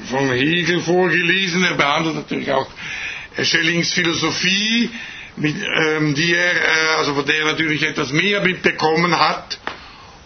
vom 0.09 0.31
Hegel 0.31 0.81
vorgelesen. 0.81 1.63
Er 1.63 1.75
behandelt 1.75 2.15
natürlich 2.15 2.51
auch 2.51 2.67
Schellings 3.43 3.93
Philosophie, 3.93 4.89
mit, 5.35 5.55
ähm, 5.55 6.15
die 6.15 6.33
er, 6.33 6.53
äh, 6.53 6.97
also 6.97 7.13
von 7.15 7.25
der 7.25 7.39
er 7.39 7.45
natürlich 7.45 7.83
etwas 7.83 8.11
mehr 8.11 8.41
mitbekommen 8.41 9.17
hat 9.19 9.59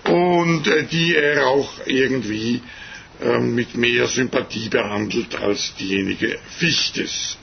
und 0.06 0.68
äh, 0.68 0.84
die 0.84 1.16
er 1.16 1.48
auch 1.48 1.72
irgendwie 1.86 2.62
äh, 3.22 3.38
mit 3.40 3.76
mehr 3.76 4.08
Sympathie 4.08 4.70
behandelt 4.70 5.36
als 5.36 5.76
diejenige 5.76 6.40
Fichtes. 6.58 7.38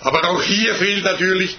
Aber 0.00 0.28
auch 0.30 0.42
hier 0.42 0.74
fehlt 0.74 1.04
natürlich 1.04 1.56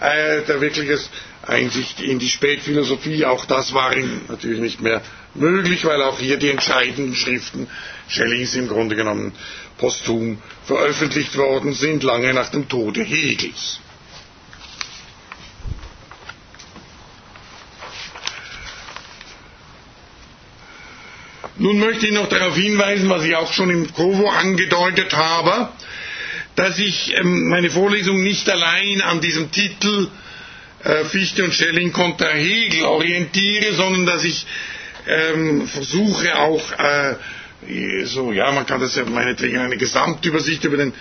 äh, 0.00 0.42
der 0.42 0.60
wirkliche 0.60 0.98
Einsicht 1.42 2.00
in 2.00 2.18
die 2.18 2.28
Spätphilosophie. 2.28 3.24
Auch 3.24 3.44
das 3.44 3.72
war 3.72 3.96
ihm 3.96 4.22
natürlich 4.28 4.60
nicht 4.60 4.80
mehr 4.80 5.00
möglich, 5.34 5.84
weil 5.84 6.02
auch 6.02 6.18
hier 6.18 6.36
die 6.36 6.50
entscheidenden 6.50 7.14
Schriften 7.14 7.68
Schellings 8.08 8.54
im 8.54 8.68
Grunde 8.68 8.96
genommen 8.96 9.32
posthum 9.78 10.38
veröffentlicht 10.64 11.36
worden 11.36 11.72
sind, 11.72 12.02
lange 12.02 12.32
nach 12.32 12.50
dem 12.50 12.68
Tode 12.68 13.02
Hegels. 13.02 13.80
Nun 21.56 21.78
möchte 21.78 22.06
ich 22.06 22.12
noch 22.12 22.28
darauf 22.28 22.56
hinweisen, 22.56 23.08
was 23.08 23.24
ich 23.24 23.36
auch 23.36 23.52
schon 23.52 23.70
im 23.70 23.92
Kovo 23.94 24.28
angedeutet 24.28 25.12
habe, 25.14 25.68
dass 26.56 26.78
ich 26.78 27.16
ähm, 27.16 27.48
meine 27.48 27.70
Vorlesung 27.70 28.22
nicht 28.22 28.48
allein 28.50 29.00
an 29.02 29.20
diesem 29.20 29.50
Titel 29.52 30.08
äh, 30.82 31.04
Fichte 31.04 31.44
und 31.44 31.54
Schelling 31.54 31.92
kontra 31.92 32.28
Hegel 32.28 32.84
orientiere, 32.84 33.72
sondern 33.72 34.04
dass 34.06 34.24
ich 34.24 34.46
ähm, 35.06 35.66
versuche 35.66 36.36
auch 36.38 36.72
äh, 36.72 37.14
so, 38.04 38.32
ja, 38.32 38.50
man 38.52 38.66
kann 38.66 38.80
das 38.80 38.96
ja 38.96 39.04
meinetwegen 39.04 39.58
eine 39.58 39.76
Gesamtübersicht 39.76 40.64
über 40.64 40.76
den 40.76 40.92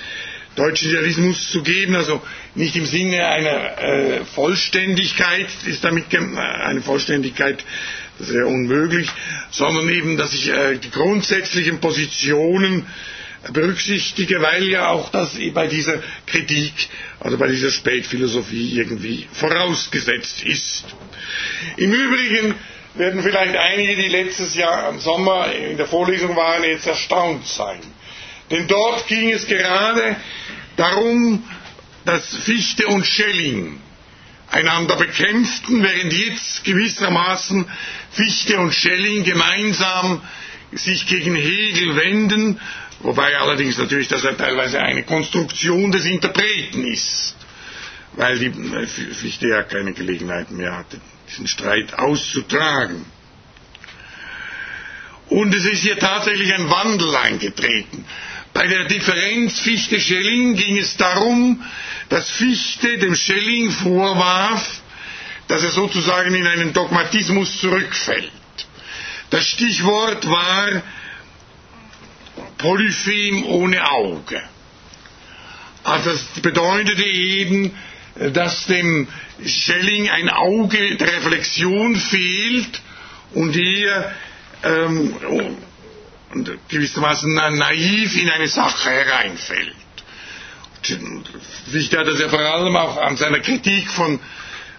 deutschen 0.56 0.90
Idealismus 0.90 1.50
zu 1.52 1.64
geben, 1.64 1.96
also 1.96 2.22
nicht 2.56 2.76
im 2.76 2.86
Sinne 2.86 3.28
einer 3.28 3.78
äh, 3.82 4.26
Vollständigkeit, 4.26 5.48
ist 5.66 5.84
damit 5.84 6.14
äh, 6.14 6.18
eine 6.18 6.82
Vollständigkeit, 6.82 7.64
wäre 8.20 8.46
unmöglich, 8.46 9.10
sondern 9.52 9.90
eben, 9.90 10.18
dass 10.18 10.34
ich 10.34 10.50
äh, 10.50 10.78
die 10.78 10.92
grundsätzlichen 10.92 11.80
Positionen 11.80 12.86
berücksichtige, 13.52 14.42
weil 14.42 14.64
ja 14.66 14.88
auch 14.88 15.10
das 15.12 15.38
bei 15.54 15.68
dieser 15.68 16.02
Kritik, 16.28 16.72
also 17.20 17.38
bei 17.38 17.48
dieser 17.48 17.72
Spätphilosophie 17.72 18.78
irgendwie 18.78 19.28
vorausgesetzt 19.34 20.44
ist. 20.44 20.86
Im 21.76 21.92
Übrigen 21.92 22.56
werden 22.96 23.24
vielleicht 23.24 23.56
einige, 23.56 23.96
die 23.96 24.08
letztes 24.10 24.56
Jahr 24.56 24.90
im 24.90 25.00
Sommer 25.00 25.52
in 25.52 25.78
der 25.78 25.88
Vorlesung 25.88 26.36
waren, 26.36 26.64
jetzt 26.64 26.86
erstaunt 26.88 27.46
sein. 27.48 27.80
Denn 28.52 28.68
dort 28.68 29.08
ging 29.08 29.32
es 29.32 29.48
gerade 29.48 30.16
darum, 30.76 31.44
dass 32.06 32.36
Fichte 32.36 32.88
und 32.88 33.06
Schelling 33.06 33.80
einander 34.52 34.96
bekämpften, 34.96 35.82
während 35.84 36.14
jetzt 36.14 36.64
gewissermaßen 36.64 37.66
Fichte 38.12 38.60
und 38.60 38.74
Schelling 38.74 39.24
gemeinsam 39.24 40.22
sich 40.72 41.08
gegen 41.08 41.36
Hegel 41.36 41.96
wenden, 41.96 42.60
wobei 43.00 43.36
allerdings 43.38 43.78
natürlich 43.78 44.08
das 44.08 44.24
ja 44.24 44.34
teilweise 44.34 44.80
eine 44.82 45.04
Konstruktion 45.04 45.92
des 45.92 46.06
Interpreten 46.06 46.86
ist, 46.86 47.36
weil 48.16 48.38
die 48.40 48.52
Fichte 49.14 49.48
ja 49.48 49.64
keine 49.64 49.94
Gelegenheit 49.94 50.52
mehr 50.52 50.78
hatte, 50.78 51.00
diesen 51.30 51.48
Streit 51.48 51.94
auszutragen. 51.98 53.06
Und 55.30 55.54
es 55.56 55.66
ist 55.66 55.82
hier 55.82 55.98
tatsächlich 55.98 56.54
ein 56.54 56.70
Wandel 56.70 57.16
eingetreten. 57.16 58.06
Bei 58.54 58.68
der 58.68 58.84
Differenz 58.86 59.60
Fichte-Schelling 59.62 60.56
ging 60.56 60.78
es 60.78 60.96
darum, 60.96 61.64
dass 62.10 62.30
Fichte 62.30 63.00
dem 63.00 63.16
Schelling 63.16 63.72
vorwarf, 63.72 64.82
dass 65.48 65.64
er 65.64 65.72
sozusagen 65.72 66.36
in 66.36 66.46
einen 66.46 66.72
Dogmatismus 66.72 67.60
zurückfällt. 67.60 68.32
Das 69.32 69.48
Stichwort 69.48 70.30
war 70.30 70.84
Polyphem 72.60 73.44
ohne 73.46 73.90
Auge. 73.90 74.42
Also 75.84 76.12
das 76.12 76.22
bedeutete 76.42 77.04
eben, 77.04 77.76
dass 78.16 78.66
dem 78.68 79.08
Schelling 79.46 80.10
ein 80.10 80.30
Auge 80.30 80.96
der 80.98 81.08
Reflexion 81.08 81.96
fehlt 81.96 82.82
und 83.34 83.56
er 83.56 84.14
ähm, 84.64 85.16
gewissermaßen 86.68 87.34
naiv 87.34 88.16
in 88.22 88.30
eine 88.30 88.48
Sache 88.48 88.90
hereinfällt. 88.90 89.76
Wichtig 91.68 91.98
hat 91.98 92.08
das 92.08 92.20
ja 92.20 92.30
vor 92.30 92.40
allem 92.40 92.76
auch 92.76 92.98
an 92.98 93.18
seiner 93.18 93.40
Kritik 93.40 93.90
von 93.90 94.20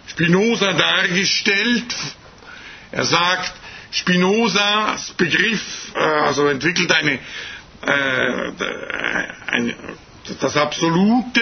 Spinoza 0.06 0.72
dargestellt. 0.74 1.94
Er 2.92 3.04
sagt, 3.04 3.54
Spinozas 3.90 5.12
Begriff, 5.16 5.92
äh, 5.94 5.98
also 5.98 6.48
entwickelt 6.48 6.92
eine, 6.92 7.18
äh, 7.82 8.52
eine 9.46 9.74
das 10.40 10.56
Absolute, 10.56 11.40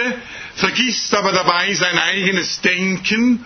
vergisst 0.55 1.13
aber 1.15 1.31
dabei 1.31 1.73
sein 1.73 1.97
eigenes 1.97 2.61
Denken 2.61 3.45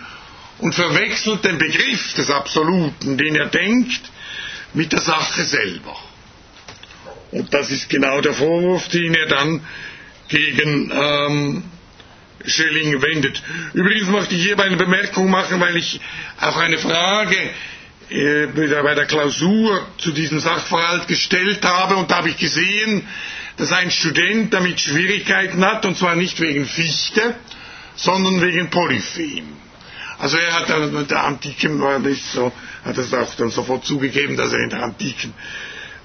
und 0.60 0.74
verwechselt 0.74 1.46
den 1.46 1.58
Begriff 1.58 2.14
des 2.14 2.30
Absoluten, 2.30 3.18
den 3.18 3.36
er 3.36 3.48
denkt, 3.48 4.02
mit 4.74 4.92
der 4.92 5.02
Sache 5.02 5.44
selber. 5.44 5.96
Und 7.32 7.54
das 7.54 7.72
ist 7.72 7.90
genau 7.90 8.22
der 8.22 8.34
Vorwurf, 8.34 8.88
den 8.90 9.14
er 9.14 9.28
dann 9.28 9.62
gegen 10.28 10.92
ähm, 10.94 11.64
Schelling 12.46 13.02
wendet. 13.02 13.42
Übrigens 13.74 14.08
möchte 14.08 14.36
ich 14.36 14.44
hierbei 14.44 14.64
eine 14.64 14.78
Bemerkung 14.78 15.30
machen, 15.30 15.60
weil 15.60 15.76
ich 15.78 16.00
auch 16.40 16.58
eine 16.58 16.78
Frage 16.78 17.38
äh, 18.10 18.48
bei 18.48 18.96
der 18.96 19.06
Klausur 19.06 19.86
zu 19.98 20.12
diesem 20.12 20.40
Sachverhalt 20.40 21.08
gestellt 21.08 21.64
habe 21.64 21.98
und 21.98 22.10
da 22.10 22.18
habe 22.18 22.30
ich 22.30 22.38
gesehen, 22.38 23.06
dass 23.58 23.72
ein 23.72 23.92
Student 23.92 24.54
damit 24.54 24.80
Schwierigkeiten 24.80 25.66
hat, 25.66 25.86
und 25.86 25.98
zwar 25.98 26.16
nicht 26.16 26.40
wegen 26.40 26.66
Fichte, 26.66 27.36
sondern 27.96 28.42
wegen 28.42 28.70
Polyphem. 28.70 29.46
Also 30.20 30.38
er 30.38 30.54
hat 30.54 30.70
dann 30.70 30.94
mit 30.94 31.12
der 31.12 31.24
antiken, 31.24 31.80
war 31.82 32.00
nicht 32.00 32.24
so, 32.24 32.52
hat 32.86 32.98
es 32.98 33.14
auch 33.14 33.34
dann 33.36 33.50
sofort 33.50 33.86
zugegeben, 33.86 34.36
dass 34.38 34.54
er 34.54 34.60
in 34.60 34.70
der 34.70 34.84
antiken 34.84 35.34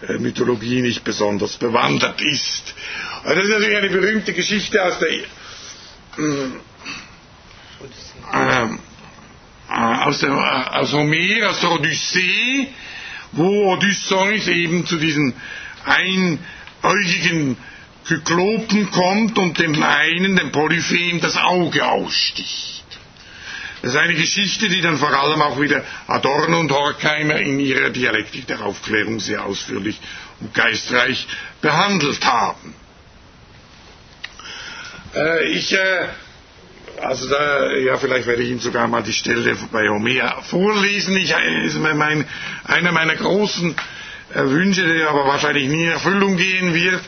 äh, 0.09 0.19
Mythologie 0.19 0.83
nicht 0.83 1.05
besonders 1.05 1.57
bewandert 1.57 2.21
ist. 2.21 2.75
Aber 3.23 3.35
das 3.35 3.45
ist 3.45 3.51
natürlich 3.51 3.77
eine 3.77 3.89
berühmte 3.91 4.33
Geschichte 4.33 4.83
aus 4.83 4.99
der 4.99 5.09
äh, 5.09 5.23
äh, 8.33 8.69
aus, 9.69 10.19
der, 10.21 10.31
äh, 10.31 10.77
aus 10.77 10.93
Homer, 10.93 11.49
aus 11.51 11.61
der 11.61 11.71
Odyssee, 11.73 12.69
wo 13.33 13.73
Odysseus 13.73 14.47
eben 14.49 14.87
zu 14.87 14.97
diesen 14.97 15.35
ein 15.85 16.39
äugigen 16.83 17.57
Kyklopen 18.07 18.91
kommt 18.91 19.39
und 19.39 19.59
dem 19.59 19.81
einen, 19.83 20.37
dem 20.37 20.53
Polyphem, 20.53 21.21
das 21.21 21.37
Auge 21.37 21.85
aussticht. 21.87 22.85
Das 23.83 23.93
ist 23.93 23.97
eine 23.97 24.15
Geschichte, 24.15 24.69
die 24.69 24.81
dann 24.81 24.97
vor 24.97 25.13
allem 25.13 25.43
auch 25.43 25.61
wieder 25.61 25.85
Adorno 26.07 26.61
und 26.61 26.71
Horkheimer 26.71 27.37
in 27.39 27.59
ihrer 27.59 27.91
Dialektik 27.91 28.47
der 28.47 28.63
Aufklärung 28.65 29.19
sehr 29.19 29.45
ausführlich 29.45 30.01
und 30.41 30.55
geistreich 30.55 31.27
behandelt 31.61 32.25
haben. 32.25 32.75
Äh, 35.15 35.49
ich, 35.51 35.73
äh, 35.73 36.07
also 37.01 37.29
da, 37.29 37.73
ja, 37.73 37.97
vielleicht 37.99 38.27
werde 38.29 38.43
ich 38.43 38.51
Ihnen 38.51 38.61
sogar 38.61 38.87
mal 38.87 39.03
die 39.03 39.13
Stelle 39.13 39.57
bei 39.73 39.89
Homer 39.89 40.43
vorlesen. 40.43 41.17
Ich, 41.17 41.33
äh, 41.33 41.95
mein, 41.95 42.25
einer 42.65 42.93
meiner 42.93 43.17
großen 43.17 43.75
Wünsche, 44.35 44.87
der 44.87 45.09
aber 45.11 45.27
wahrscheinlich 45.27 45.69
nie 45.69 45.85
in 45.85 45.93
Erfüllung 45.93 46.37
gehen 46.37 46.75
wird, 46.75 47.03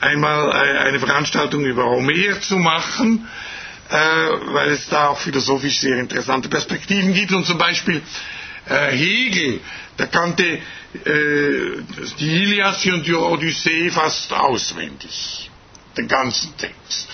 einmal 0.00 0.50
äh, 0.50 0.78
eine 0.80 1.00
Veranstaltung 1.00 1.64
über 1.64 1.84
Homer 1.86 2.40
zu 2.40 2.56
machen, 2.56 3.28
äh, 3.90 3.94
weil 3.96 4.70
es 4.70 4.88
da 4.88 5.08
auch 5.08 5.18
philosophisch 5.18 5.78
sehr 5.78 5.98
interessante 5.98 6.48
Perspektiven 6.48 7.12
gibt. 7.14 7.32
Und 7.32 7.46
zum 7.46 7.58
Beispiel 7.58 8.02
äh, 8.68 8.90
Hegel, 8.92 9.60
der 9.98 10.06
kannte 10.08 10.58
die 12.20 12.42
Ilias 12.44 12.86
und 12.86 13.04
die 13.04 13.14
Odyssee 13.14 13.90
fast 13.90 14.32
auswendig, 14.32 15.50
den 15.96 16.06
ganzen 16.06 16.56
Text. 16.56 17.08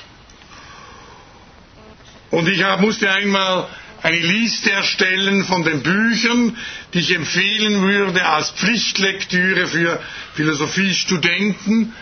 Und 2.30 2.46
ich 2.46 2.62
musste 2.78 3.10
einmal 3.10 3.68
eine 4.02 4.18
Liste 4.18 4.72
erstellen 4.72 5.44
von 5.44 5.64
den 5.64 5.82
Büchern, 5.82 6.56
die 6.94 7.00
ich 7.00 7.14
empfehlen 7.14 7.82
würde 7.82 8.26
als 8.26 8.50
Pflichtlektüre 8.50 9.66
für 9.66 10.00
Philosophiestudenten. 10.34 11.94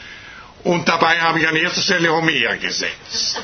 Und 0.65 0.89
dabei 0.89 1.21
habe 1.21 1.41
ich 1.41 1.49
an 1.49 1.57
erster 1.57 1.81
Stelle 1.83 2.13
Homer 2.13 2.57
gesetzt. 2.57 3.41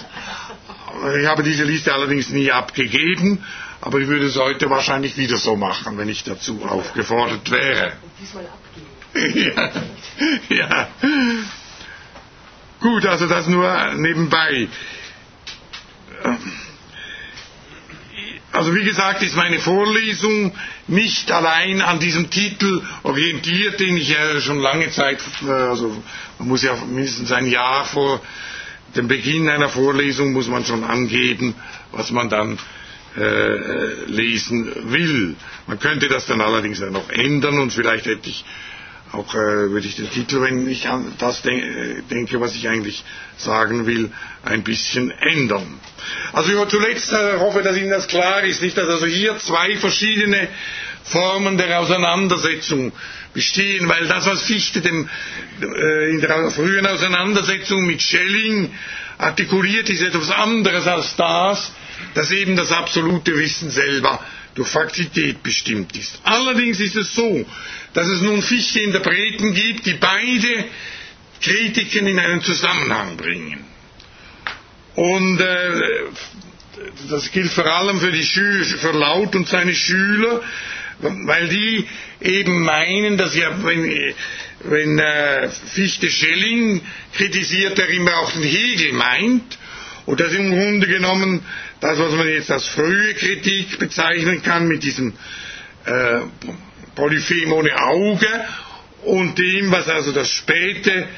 Ich 1.21 1.27
habe 1.27 1.43
diese 1.43 1.65
Liste 1.65 1.93
allerdings 1.93 2.29
nie 2.31 2.51
abgegeben, 2.51 3.45
aber 3.81 3.99
ich 3.99 4.09
würde 4.09 4.27
es 4.27 4.37
heute 4.37 4.71
wahrscheinlich 4.71 5.17
wieder 5.17 5.37
so 5.37 5.57
machen, 5.57 5.99
wenn 5.99 6.09
ich 6.09 6.25
dazu 6.25 6.65
aufgefordert 6.65 7.51
wäre. 7.51 7.93
ja, 9.15 9.71
ja. 10.49 10.89
Gut, 12.81 13.07
also 13.07 13.27
das 13.27 13.47
nur 13.47 13.95
nebenbei. 13.95 14.69
Also 18.55 18.73
wie 18.73 18.85
gesagt, 18.85 19.21
ist 19.25 19.35
meine 19.35 19.59
Vorlesung 19.59 20.53
nicht 20.87 21.33
allein 21.33 21.83
an 21.83 21.99
diesem 21.99 22.31
Titel 22.31 22.83
orientiert, 23.03 23.81
den 23.81 23.97
ich 23.97 24.11
ja 24.11 24.41
schon 24.41 24.61
lange 24.61 24.91
Zeit, 24.93 25.19
also 25.49 26.01
man 26.39 26.49
muss 26.49 26.63
ja 26.63 26.77
mindestens 26.87 27.33
ein 27.33 27.47
Jahr 27.49 27.85
vor 27.85 28.21
dem 28.95 29.09
Beginn 29.09 29.49
einer 29.49 29.69
Vorlesung 29.69 30.33
muss 30.33 30.47
man 30.47 30.65
schon 30.65 30.85
angeben, 30.85 31.57
was 31.91 32.13
man 32.13 32.29
dann 32.29 32.57
äh, 33.17 34.05
lesen 34.07 34.73
will. 34.93 35.35
Man 35.67 35.81
könnte 35.81 36.07
das 36.09 36.27
dann 36.27 36.41
allerdings 36.41 36.79
noch 36.79 37.11
ändern 37.11 37.59
und 37.59 37.73
vielleicht 37.73 38.07
hätte 38.07 38.31
ich 38.31 38.45
auch 39.15 39.35
äh, 39.35 39.71
würde 39.71 39.87
ich 39.87 39.97
den 39.97 40.11
Titel, 40.11 40.43
wenn 40.43 40.69
ich 40.69 40.89
an 40.89 41.13
das 41.19 41.43
de 41.43 42.03
denke, 42.11 42.41
was 42.41 42.55
ich 42.55 42.69
eigentlich 42.69 43.05
sagen 43.37 43.87
will, 43.87 44.11
ein 44.43 44.63
bisschen 44.63 45.11
ändern. 45.11 45.81
Also 46.33 46.53
ich 46.53 46.69
zuletzt 46.69 47.13
äh, 47.13 47.39
hoffe, 47.39 47.63
dass 47.63 47.77
Ihnen 47.77 47.91
das 47.91 48.09
klar 48.09 48.43
ist, 48.43 48.63
nicht, 48.63 48.77
dass 48.77 48.89
also 48.89 49.07
hier 49.07 49.39
zwei 49.39 49.77
verschiedene 49.77 50.49
Formen 51.05 51.59
der 51.59 51.81
Auseinandersetzung 51.81 52.93
bestehen, 53.33 53.89
weil 53.89 54.07
das, 54.07 54.27
was 54.27 54.43
Fichte 54.43 54.81
dem, 54.81 55.09
äh, 55.61 56.11
in 56.11 56.21
der 56.21 56.51
frühen 56.51 56.87
Auseinandersetzung 56.87 57.87
mit 57.87 58.03
Schelling 58.03 58.73
artikuliert, 59.19 59.89
ist 59.91 60.03
etwas 60.03 60.31
anderes 60.31 60.87
als 60.87 61.17
das, 61.17 61.73
dass 62.15 62.31
eben 62.31 62.57
das 62.57 62.73
absolute 62.73 63.37
Wissen 63.39 63.71
selber 63.71 64.21
durch 64.55 64.69
Faktität 64.69 65.43
bestimmt 65.43 65.97
ist. 65.97 66.21
Allerdings 66.23 66.81
ist 66.81 66.97
es 66.97 67.15
so, 67.15 67.45
dass 67.95 68.07
es 68.09 68.21
nun 68.21 68.43
Fichte 68.43 68.81
Interpreten 68.81 69.55
gibt, 69.55 69.87
die 69.87 69.95
beide 69.95 70.65
Kritiken 71.41 72.07
in 72.07 72.19
einen 72.19 72.43
Zusammenhang 72.43 73.17
bringen. 73.17 73.65
Und 74.97 75.41
äh, 75.41 75.81
das 77.09 77.31
gilt 77.33 77.51
vor 77.53 77.67
allem 77.67 78.01
für, 78.01 78.13
die 78.13 78.25
Schü 78.25 78.65
für 78.65 78.93
Laut 78.93 79.35
und 79.35 79.49
seine 79.49 79.75
Schüler, 79.75 80.43
weil 81.01 81.49
die 81.49 81.87
eben 82.21 82.63
meinen, 82.63 83.17
dass 83.17 83.35
ja, 83.35 83.51
wenn, 83.65 84.15
wenn 84.65 84.99
äh, 84.99 85.49
Fichte 85.49 86.11
Schelling 86.11 86.81
kritisiert, 87.15 87.79
er 87.79 87.89
immer 87.89 88.17
auch 88.19 88.33
den 88.33 88.43
Hegel 88.43 88.93
meint, 88.93 89.59
und 90.07 90.21
das 90.21 90.33
im 90.35 90.51
Grunde 90.51 90.87
genommen 90.87 91.41
das, 91.81 91.99
was 91.99 92.13
man 92.13 92.29
jetzt 92.29 92.51
als 92.51 92.67
frühe 92.69 93.15
Kritik 93.15 93.79
bezeichnen 93.79 94.43
kann, 94.43 94.69
mit 94.69 94.83
diesem 94.83 95.15
äh, 95.87 96.21
Polyphem 96.95 97.53
ohne 97.53 97.77
Auge 97.81 98.29
und 99.03 99.39
dem, 99.39 99.71
was 99.71 99.89
also 99.89 100.13
das 100.13 100.31
späte, 100.31 101.09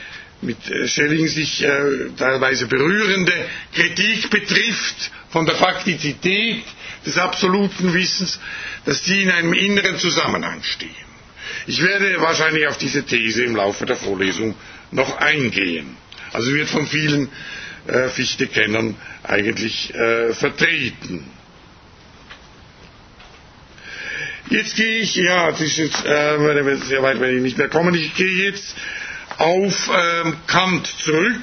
mit 0.43 0.71
äh, 0.71 0.87
Schelling 0.89 1.29
sich 1.29 1.63
äh, 1.63 2.11
teilweise 2.17 2.67
berührende 2.67 3.33
Kritik 3.75 4.29
betrifft 4.31 5.11
von 5.31 5.47
der 5.47 5.57
Faktizität 5.57 6.63
des 7.05 7.17
absoluten 7.19 7.95
Wissens, 7.95 8.41
dass 8.85 9.03
die 9.03 9.23
in 9.23 9.31
einem 9.31 9.53
inneren 9.55 9.99
Zusammenhang 9.99 10.63
stehen. 10.63 10.91
Ich 11.67 11.83
werde 11.83 12.21
wahrscheinlich 12.21 12.67
auf 12.67 12.79
diese 12.79 13.05
These 13.05 13.45
im 13.45 13.57
Laufe 13.57 13.87
der 13.87 13.97
Vorlesung 13.97 14.55
noch 14.91 15.17
eingehen. 15.19 15.97
Also 16.33 16.53
wird 16.55 16.69
von 16.69 16.87
vielen 16.87 17.29
äh, 17.87 18.09
Fichte-Kennern 18.09 18.97
eigentlich 19.23 19.95
äh, 19.95 20.33
vertreten. 20.35 21.25
Jetzt 24.49 24.77
gehe 24.77 24.99
ich, 25.01 25.17
ja, 25.17 25.51
das 25.51 25.61
ist 25.61 25.77
jetzt 25.77 26.05
äh, 26.05 26.77
sehr 26.85 27.03
weit 27.03 27.21
werde 27.21 27.35
ich 27.37 27.43
nicht 27.43 27.59
mehr 27.59 27.69
kommen, 27.69 27.95
ich 27.95 28.15
gehe 28.15 28.45
jetzt 28.45 28.77
auf 29.39 29.91
ähm, 29.93 30.37
Kant 30.47 30.87
zurück. 30.87 31.43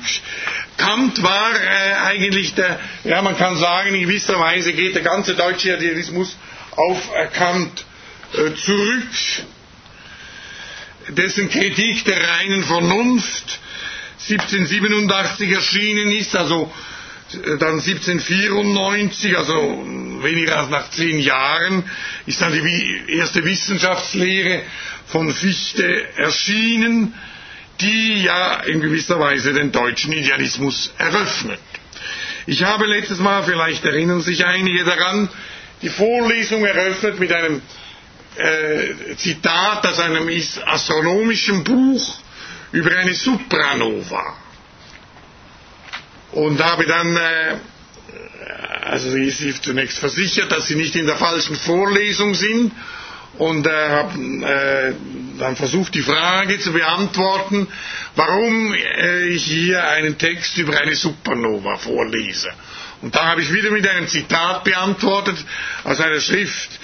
Kant 0.78 1.22
war 1.22 1.52
äh, 1.54 1.94
eigentlich 2.06 2.56
der, 2.56 2.80
ja 3.04 3.22
man 3.22 3.38
kann 3.38 3.58
sagen, 3.58 3.94
in 3.94 4.02
gewisser 4.02 4.40
Weise 4.40 4.74
geht 4.74 4.96
der 4.96 5.04
ganze 5.04 5.36
deutsche 5.36 5.76
Idealismus 5.76 6.38
auf 6.72 7.12
äh, 7.16 7.28
Kant 7.28 7.86
äh, 8.34 8.54
zurück. 8.56 9.10
Dessen 11.10 11.50
Kritik 11.50 12.06
der 12.06 12.18
reinen 12.26 12.64
Vernunft 12.64 13.60
1787 14.30 15.52
erschienen 15.52 16.12
ist, 16.14 16.36
also 16.36 16.72
dann 17.60 17.80
1794, 17.80 19.38
also 19.38 19.54
weniger 20.22 20.58
als 20.60 20.70
nach 20.70 20.90
zehn 20.90 21.20
Jahren, 21.20 21.84
ist 22.26 22.42
dann 22.42 22.54
die 22.54 23.04
erste 23.08 23.44
Wissenschaftslehre 23.44 24.62
von 25.08 25.32
Fichte 25.34 26.08
erschienen, 26.18 27.14
die 27.82 28.24
ja 28.24 28.62
in 28.62 28.82
gewisser 28.82 29.20
Weise 29.20 29.54
den 29.54 29.72
deutschen 29.72 30.14
Idealismus 30.14 30.94
eröffnet. 30.98 31.60
Ich 32.46 32.64
habe 32.64 32.86
letztes 32.86 33.20
Mal, 33.20 33.44
vielleicht 33.44 33.86
erinnern 33.86 34.22
sich 34.22 34.46
einige 34.46 34.84
daran, 34.84 35.30
die 35.82 35.90
Vorlesung 35.90 36.66
eröffnet 36.66 37.20
mit 37.20 37.32
einem 37.32 37.62
äh, 38.38 39.16
Zitat 39.16 39.86
aus 39.86 40.00
einem 40.00 40.30
astronomischen 40.66 41.64
Buch 41.64 42.18
über 42.72 42.96
eine 42.98 43.14
Supranova. 43.14 44.38
Und 46.34 46.64
habe 46.64 46.86
dann, 46.86 47.16
äh, 47.16 47.56
also 48.84 49.12
sie 49.12 49.26
ist 49.50 49.64
zunächst 49.64 50.00
versichert, 50.00 50.52
dass 50.52 50.68
sie 50.68 50.76
nicht 50.76 50.96
in 50.96 51.06
der 51.06 51.16
falschen 51.18 51.56
Vorlesung 51.56 52.34
sind 52.36 52.72
und 53.38 53.66
äh, 53.66 53.70
habe 53.90 54.20
äh, 54.46 54.94
dann 55.40 55.56
versucht, 55.56 55.96
die 55.96 56.02
Frage 56.02 56.60
zu 56.60 56.72
beantworten, 56.74 57.68
warum 58.16 58.74
ich 59.30 59.44
hier 59.44 59.88
einen 59.88 60.18
Text 60.20 60.58
über 60.58 60.78
eine 60.80 60.96
Supernova 60.96 61.78
vorlese. 61.78 62.52
Und 63.02 63.16
da 63.16 63.26
habe 63.26 63.42
ich 63.42 63.52
wieder 63.52 63.72
mit 63.72 63.88
einem 63.88 64.08
Zitat 64.08 64.64
beantwortet 64.64 65.38
aus 65.84 66.00
einer 66.00 66.20
Schrift 66.22 66.80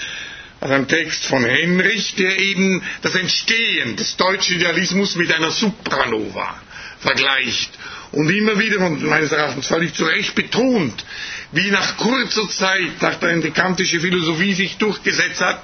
aus 0.62 0.72
einem 0.72 0.88
Text 0.88 1.26
von 1.26 1.44
Henrich, 1.46 2.16
der 2.16 2.38
eben 2.38 2.84
das 3.02 3.16
Entstehen 3.16 3.96
des 3.96 4.18
deutschen 4.18 4.58
Idealismus 4.58 5.16
mit 5.16 5.32
einer 5.34 5.52
Supranova 5.52 6.60
vergleicht 7.00 7.72
und 8.12 8.30
immer 8.30 8.58
wieder 8.60 8.80
und 8.86 9.04
meines 9.04 9.32
Erachtens 9.32 9.68
völlig 9.68 9.94
zu 9.94 10.04
Recht 10.06 10.34
betont, 10.34 11.06
wie 11.52 11.70
nach 11.70 11.98
kurzer 11.98 12.50
Zeit, 12.50 13.02
nachdem 13.02 13.42
die 13.42 13.52
kantische 13.52 14.00
Philosophie 14.00 14.54
sich 14.54 14.78
durchgesetzt 14.78 15.42
hat, 15.42 15.62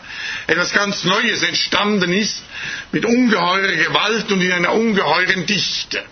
etwas 0.48 0.72
ganz 0.74 1.04
Neues 1.06 1.42
entstanden 1.44 2.14
ist, 2.14 2.44
mit 2.92 3.06
ungeheurer 3.06 3.72
Gewalt 3.72 4.32
und 4.32 4.42
in 4.42 4.52
einer 4.52 4.74
ungeheuren 4.74 5.46
Dichte. 5.46 6.04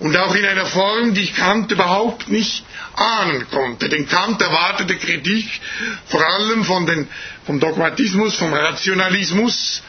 Und 0.00 0.16
auch 0.16 0.34
in 0.34 0.44
einer 0.44 0.66
Form, 0.66 1.14
die 1.14 1.28
Kant 1.30 1.70
überhaupt 1.70 2.28
nicht 2.28 2.64
ahnen 2.96 3.46
konnte. 3.50 3.88
Denn 3.88 4.08
Kant 4.08 4.42
erwartete 4.42 4.96
Kritik 4.96 5.48
vor 6.06 6.20
allem 6.26 6.64
von 6.64 6.84
den, 6.84 7.08
vom 7.46 7.60
Dogmatismus, 7.60 8.34
vom 8.36 8.52
Rationalismus, 8.52 9.82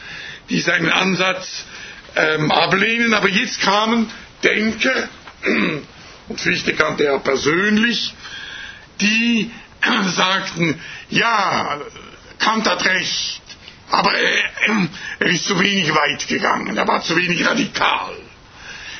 die 0.48 0.60
seinen 0.60 0.90
Ansatz 0.90 1.64
ähm, 2.14 2.50
ablehnen. 2.52 3.14
Aber 3.14 3.28
jetzt 3.28 3.60
kamen 3.60 4.08
Denker, 4.44 5.08
und 6.28 6.40
Fichte 6.40 6.74
kannte 6.74 7.04
er 7.04 7.18
persönlich, 7.18 8.14
die 9.00 9.50
sagten, 10.14 10.80
ja, 11.10 11.80
Kant 12.38 12.68
hat 12.68 12.84
recht, 12.84 13.40
aber 13.90 14.12
er, 14.14 14.88
ist 15.30 15.46
zu 15.46 15.58
wenig 15.60 15.94
weit 15.94 16.26
gegangen, 16.26 16.76
er 16.76 16.88
war 16.88 17.02
zu 17.02 17.16
wenig 17.16 17.46
radikal. 17.46 18.16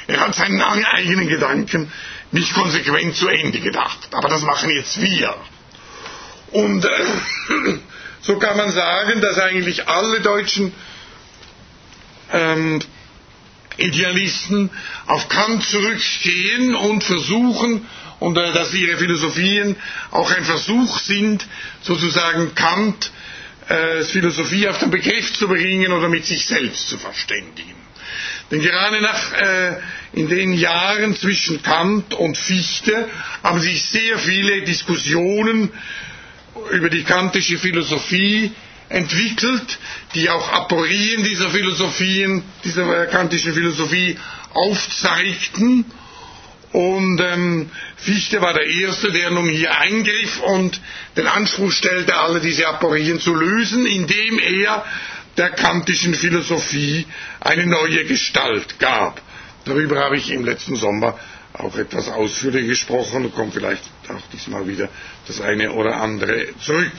Er 0.09 0.21
hat 0.21 0.35
seinen 0.35 0.61
eigenen 0.63 1.29
Gedanken 1.29 1.91
nicht 2.31 2.55
konsequent 2.55 3.17
zu 3.17 3.29
Ende 3.29 3.61
gedacht. 3.61 4.09
Aber 4.13 4.29
das 4.29 4.43
machen 4.43 4.71
jetzt 4.71 5.01
wir. 5.01 5.35
Und 6.53 6.85
äh, 6.85 6.89
so 8.21 8.39
kann 8.39 8.57
man 8.57 8.71
sagen, 8.71 9.21
dass 9.21 9.39
eigentlich 9.39 9.89
alle 9.89 10.21
deutschen 10.21 10.73
ähm, 12.33 12.81
Idealisten 13.79 14.71
auf 15.07 15.29
Kant 15.29 15.65
zurückstehen 15.65 16.75
und 16.75 17.05
versuchen, 17.05 17.87
und 18.19 18.37
äh, 18.39 18.53
dass 18.53 18.73
ihre 18.75 18.97
Philosophien 18.97 19.77
auch 20.11 20.31
ein 20.31 20.45
Versuch 20.45 20.99
sind, 21.01 21.47
sozusagen 21.83 22.55
Kant 22.55 23.11
äh, 23.69 24.03
Philosophie 24.05 24.69
auf 24.69 24.79
den 24.79 24.91
Begriff 24.91 25.33
zu 25.35 25.49
bringen 25.49 25.93
oder 25.93 26.09
mit 26.09 26.25
sich 26.25 26.47
selbst 26.47 26.89
zu 26.89 26.99
verständigen. 26.99 27.75
Denn 28.51 28.61
gerade 28.63 29.01
nach, 29.01 29.33
äh, 29.33 29.77
in 30.13 30.29
den 30.29 30.53
Jahren 30.55 31.17
zwischen 31.17 31.63
Kant 31.63 32.15
und 32.15 32.37
Fichte 32.39 33.09
haben 33.43 33.61
sich 33.61 33.85
sehr 33.85 34.19
viele 34.19 34.63
Diskussionen 34.63 35.71
über 36.71 36.89
die 36.89 37.03
kantische 37.03 37.59
Philosophie 37.59 38.53
entwickelt, 38.89 39.79
die 40.17 40.31
auch 40.31 40.51
Aporien 40.51 41.23
dieser 41.25 41.51
Philosophien, 41.51 42.43
dieser 42.65 43.07
kantischen 43.07 43.53
Philosophie 43.53 44.17
aufzeigten. 44.55 45.85
Und 46.73 47.21
ähm, 47.21 47.71
Fichte 47.97 48.41
war 48.41 48.55
der 48.55 48.67
Erste, 48.67 49.13
der 49.13 49.31
nun 49.31 49.49
hier 49.49 49.79
eingriff 49.79 50.41
und 50.41 50.81
den 51.17 51.27
Anspruch 51.27 51.71
stellte, 51.71 52.17
alle 52.17 52.41
diese 52.41 52.67
Aporien 52.67 53.21
zu 53.21 53.35
lösen, 53.35 53.87
indem 53.87 54.39
er 54.39 54.85
der 55.37 55.51
kantischen 55.51 56.15
Philosophie 56.15 57.07
eine 57.41 57.67
neue 57.67 58.05
Gestalt 58.07 58.79
gab. 58.79 59.21
Darüber 59.67 59.99
habe 60.03 60.17
ich 60.17 60.31
im 60.31 60.45
letzten 60.47 60.77
Sommer 60.77 61.19
auch 61.53 61.77
etwas 61.77 62.09
ausführlicher 62.09 62.69
gesprochen 62.69 63.27
und 63.27 63.35
komme 63.35 63.53
vielleicht 63.53 63.85
auch 64.09 64.23
diesmal 64.33 64.67
wieder 64.67 64.89
das 65.27 65.41
eine 65.43 65.73
oder 65.73 65.97
andere 65.97 66.47
zurück. 66.65 66.93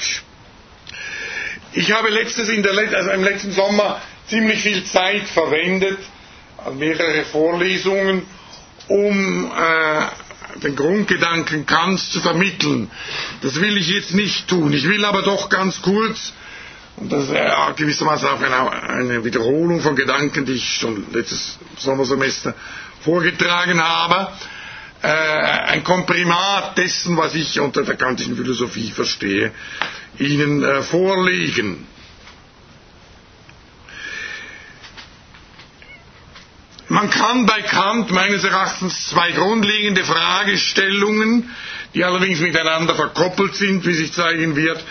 Ich 1.74 1.92
habe 1.92 2.10
letztes 2.10 2.50
in 2.50 2.64
der, 2.64 2.74
also 2.98 3.12
im 3.12 3.24
letzten 3.24 3.52
Sommer 3.52 4.02
ziemlich 4.28 4.62
viel 4.62 4.84
Zeit 4.86 5.28
verwendet, 5.28 5.98
an 6.66 6.78
mehrere 6.78 7.24
Vorlesungen, 7.24 8.24
um 8.88 9.52
äh, 9.52 10.60
den 10.64 10.76
Grundgedanken 10.76 11.66
Kants 11.66 12.12
zu 12.12 12.20
vermitteln. 12.20 12.90
Das 13.42 13.60
will 13.62 13.78
ich 13.78 13.90
jetzt 13.90 14.14
nicht 14.14 14.48
tun. 14.48 14.74
Ich 14.74 14.88
will 14.88 15.06
aber 15.06 15.22
doch 15.22 15.50
ganz 15.50 15.82
kurz, 15.82 16.34
und 16.96 17.12
das 17.12 17.26
ist 17.26 17.34
ja 17.34 17.72
gewissermaßen 17.72 18.28
auch 18.28 18.42
eine, 18.42 18.72
eine 18.72 19.24
Wiederholung 19.26 19.82
von 19.82 19.96
Gedanken, 19.96 20.46
die 20.46 20.54
ich 20.54 20.78
schon 20.80 21.06
letztes 21.14 21.60
Sommersemester 21.78 22.56
vorgetragen 23.02 23.82
habe, 23.84 24.32
äh, 25.02 25.08
ein 25.08 25.84
Komprimat 25.84 26.78
dessen, 26.78 27.18
was 27.18 27.36
ich 27.36 27.60
unter 27.60 27.84
der 27.84 27.96
kantischen 27.96 28.36
Philosophie 28.36 28.92
verstehe, 28.92 29.52
Ihnen 30.18 30.64
äh, 30.64 30.82
vorlegen. 30.82 31.86
Man 36.90 37.10
kann 37.10 37.46
bei 37.46 37.62
Kant 37.64 38.12
meines 38.12 38.44
Erachtens 38.46 39.08
zwei 39.10 39.32
grundlegende 39.34 40.06
Fragestellungen, 40.06 41.50
die 41.94 42.04
allerdings 42.06 42.40
miteinander 42.40 42.96
verkoppelt 42.96 43.56
sind, 43.56 43.86
wie 43.86 43.94
sich 43.94 44.14
zeigen 44.14 44.56
wird, 44.56 44.84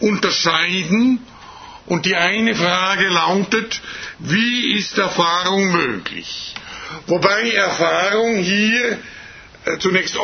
unterscheiden. 0.00 1.20
Und 1.86 2.06
die 2.06 2.16
eine 2.16 2.54
Frage 2.54 3.08
lautet, 3.08 3.82
wie 4.18 4.78
ist 4.78 4.96
Erfahrung 4.96 5.70
möglich? 5.70 6.54
Wobei 7.06 7.50
Erfahrung 7.50 8.36
hier 8.38 8.98
zunächst 9.78 10.16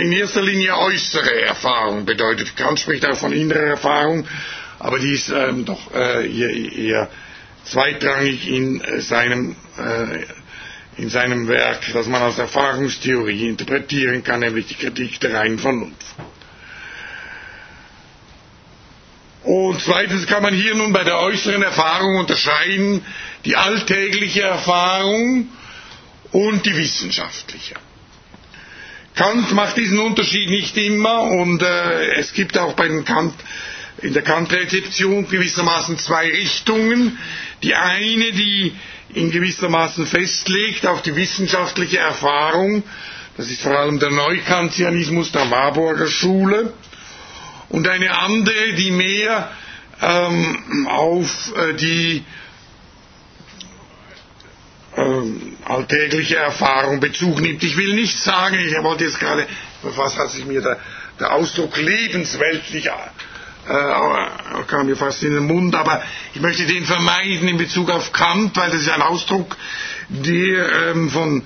in 0.00 0.12
erster 0.12 0.42
Linie 0.42 0.76
äußere 0.76 1.42
Erfahrung 1.42 2.04
bedeutet. 2.04 2.56
Kant 2.56 2.80
spricht 2.80 3.06
auch 3.06 3.16
von 3.16 3.32
innerer 3.32 3.66
Erfahrung, 3.66 4.26
aber 4.78 4.98
die 4.98 5.12
ist 5.12 5.28
ähm, 5.30 5.64
doch 5.64 5.94
äh, 5.94 6.26
eher, 6.28 6.72
eher 6.76 7.10
zweitrangig 7.64 8.48
in 8.48 8.80
äh, 8.80 9.00
seinem 9.00 9.56
äh, 9.78 10.24
in 10.96 11.10
seinem 11.10 11.46
Werk, 11.46 11.80
das 11.92 12.08
man 12.08 12.20
als 12.22 12.38
Erfahrungstheorie 12.38 13.48
interpretieren 13.48 14.24
kann, 14.24 14.40
nämlich 14.40 14.66
die 14.66 14.74
Kritik 14.74 15.20
der 15.20 15.32
reinen 15.34 15.60
Vernunft. 15.60 16.04
Und 19.44 19.80
zweitens 19.80 20.26
kann 20.26 20.42
man 20.42 20.52
hier 20.52 20.74
nun 20.74 20.92
bei 20.92 21.04
der 21.04 21.20
äußeren 21.20 21.62
Erfahrung 21.62 22.16
unterscheiden 22.16 23.04
die 23.44 23.54
alltägliche 23.56 24.42
Erfahrung 24.42 25.48
und 26.32 26.66
die 26.66 26.76
wissenschaftliche. 26.76 27.76
Kant 29.18 29.52
macht 29.52 29.76
diesen 29.76 29.98
Unterschied 29.98 30.48
nicht 30.48 30.76
immer 30.76 31.22
und 31.22 31.60
äh, 31.60 32.12
es 32.20 32.32
gibt 32.34 32.56
auch 32.56 32.74
bei 32.74 32.86
den 32.86 33.04
Kant, 33.04 33.34
in 34.00 34.12
der 34.12 34.22
Kant-Rezeption 34.22 35.28
gewissermaßen 35.28 35.98
zwei 35.98 36.28
Richtungen. 36.28 37.18
Die 37.64 37.74
eine, 37.74 38.30
die 38.30 38.76
in 39.14 39.32
gewissermaßen 39.32 40.06
festlegt 40.06 40.86
auf 40.86 41.02
die 41.02 41.16
wissenschaftliche 41.16 41.98
Erfahrung. 41.98 42.84
Das 43.36 43.50
ist 43.50 43.62
vor 43.62 43.76
allem 43.76 43.98
der 43.98 44.10
Neukantianismus 44.10 45.32
der 45.32 45.46
Marburger 45.46 46.06
Schule. 46.06 46.72
Und 47.70 47.88
eine 47.88 48.16
andere, 48.20 48.72
die 48.76 48.92
mehr 48.92 49.50
ähm, 50.00 50.86
auf 50.88 51.52
äh, 51.56 51.74
die 51.74 52.22
alltägliche 55.64 56.36
Erfahrung 56.36 57.00
Bezug 57.00 57.40
nimmt. 57.40 57.62
Ich 57.62 57.76
will 57.76 57.94
nicht 57.94 58.18
sagen, 58.18 58.58
ich 58.58 58.72
wollte 58.82 59.04
jetzt 59.04 59.20
gerade, 59.20 59.46
was 59.82 60.16
hat 60.16 60.30
sich 60.30 60.44
mir 60.44 60.60
der, 60.60 60.78
der 61.20 61.32
Ausdruck 61.34 61.76
lebensweltlich 61.76 62.86
äh, 62.86 64.64
kam 64.66 64.86
mir 64.86 64.96
fast 64.96 65.22
in 65.22 65.34
den 65.34 65.46
Mund, 65.46 65.74
aber 65.74 66.02
ich 66.34 66.40
möchte 66.40 66.64
den 66.64 66.86
vermeiden 66.86 67.48
in 67.48 67.58
Bezug 67.58 67.90
auf 67.90 68.12
Kant, 68.12 68.56
weil 68.56 68.70
das 68.70 68.80
ist 68.80 68.88
ein 68.90 69.02
Ausdruck, 69.02 69.56
der 70.08 70.90
ähm, 70.90 71.10
von 71.10 71.44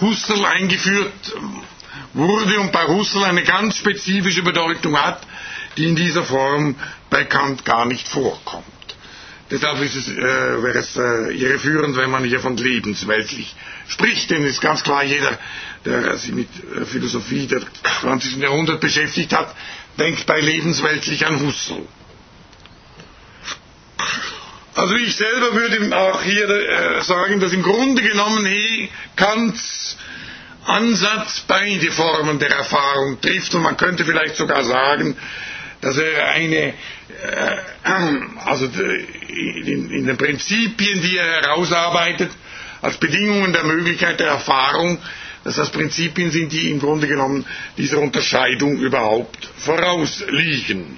Husserl 0.00 0.44
eingeführt 0.46 1.12
wurde 2.12 2.60
und 2.60 2.70
bei 2.72 2.86
Husserl 2.86 3.24
eine 3.24 3.42
ganz 3.42 3.78
spezifische 3.78 4.42
Bedeutung 4.42 4.96
hat, 5.00 5.20
die 5.76 5.86
in 5.88 5.96
dieser 5.96 6.22
Form 6.22 6.76
bei 7.10 7.24
Kant 7.24 7.64
gar 7.64 7.86
nicht 7.86 8.06
vorkommt. 8.06 8.64
Deshalb 9.50 9.80
ist 9.82 9.94
es, 9.94 10.08
äh, 10.08 10.62
wäre 10.62 10.78
es 10.78 10.96
äh, 10.96 11.32
irreführend, 11.34 11.96
wenn 11.96 12.10
man 12.10 12.24
hier 12.24 12.40
von 12.40 12.56
lebensweltlich 12.56 13.54
spricht, 13.88 14.30
denn 14.30 14.42
es 14.44 14.52
ist 14.52 14.60
ganz 14.62 14.82
klar, 14.82 15.04
jeder, 15.04 15.38
der 15.84 16.16
sich 16.16 16.32
mit 16.32 16.48
äh, 16.80 16.84
Philosophie 16.86 17.46
des 17.46 17.64
20. 18.00 18.36
Jahrhunderts 18.38 18.80
beschäftigt 18.80 19.34
hat, 19.34 19.54
denkt 19.98 20.24
bei 20.26 20.40
lebensweltlich 20.40 21.26
an 21.26 21.40
Husserl. 21.40 21.86
Also 24.74 24.96
ich 24.96 25.14
selber 25.14 25.54
würde 25.54 25.96
auch 25.96 26.22
hier 26.22 26.48
äh, 26.48 27.02
sagen, 27.02 27.38
dass 27.38 27.52
im 27.52 27.62
Grunde 27.62 28.02
genommen 28.02 28.44
hey, 28.46 28.90
Kants 29.14 29.96
Ansatz 30.66 31.44
beide 31.46 31.92
Formen 31.92 32.38
der 32.38 32.50
Erfahrung 32.50 33.20
trifft 33.20 33.54
und 33.54 33.62
man 33.62 33.76
könnte 33.76 34.04
vielleicht 34.04 34.36
sogar 34.36 34.64
sagen, 34.64 35.16
dass 35.84 35.98
er 35.98 36.28
eine, 36.28 36.56
äh, 36.56 36.72
also 38.44 38.66
in, 38.66 39.90
in 39.90 40.06
den 40.06 40.16
Prinzipien, 40.16 41.02
die 41.02 41.16
er 41.16 41.42
herausarbeitet, 41.42 42.30
als 42.82 42.96
Bedingungen 42.98 43.52
der 43.52 43.64
Möglichkeit 43.64 44.18
der 44.20 44.28
Erfahrung 44.28 44.98
dass 45.44 45.56
das 45.56 45.70
Prinzipien 45.70 46.30
sind, 46.30 46.52
die 46.52 46.70
im 46.70 46.80
Grunde 46.80 47.06
genommen 47.06 47.44
dieser 47.76 47.98
Unterscheidung 47.98 48.78
überhaupt 48.78 49.46
vorausliegen. 49.58 50.96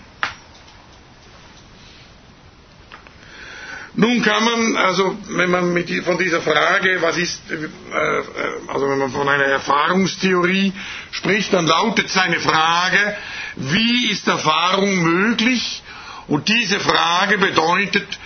Nun 3.99 4.20
kann 4.22 4.44
man, 4.44 4.76
also 4.76 5.16
wenn 5.28 5.51
man 5.51 5.72
mit, 5.72 5.90
von 6.05 6.18
dieser 6.18 6.42
Frage, 6.42 7.01
was 7.01 7.16
ist, 7.16 7.40
äh, 7.51 7.55
äh, 7.55 8.22
also 8.68 8.90
wenn 8.90 8.99
man 8.99 9.11
von 9.11 9.26
einer 9.26 9.44
Erfahrungstheorie 9.44 10.74
spricht, 11.12 11.55
dann 11.55 11.66
lautet 11.66 12.11
seine 12.11 12.38
Frage, 12.38 13.16
wie 13.57 14.11
ist 14.11 14.28
Erfahrung 14.28 14.97
möglich? 15.03 15.82
Und 16.28 16.49
diese 16.49 16.78
Frage 16.78 17.38
bedeutet, 17.38 18.18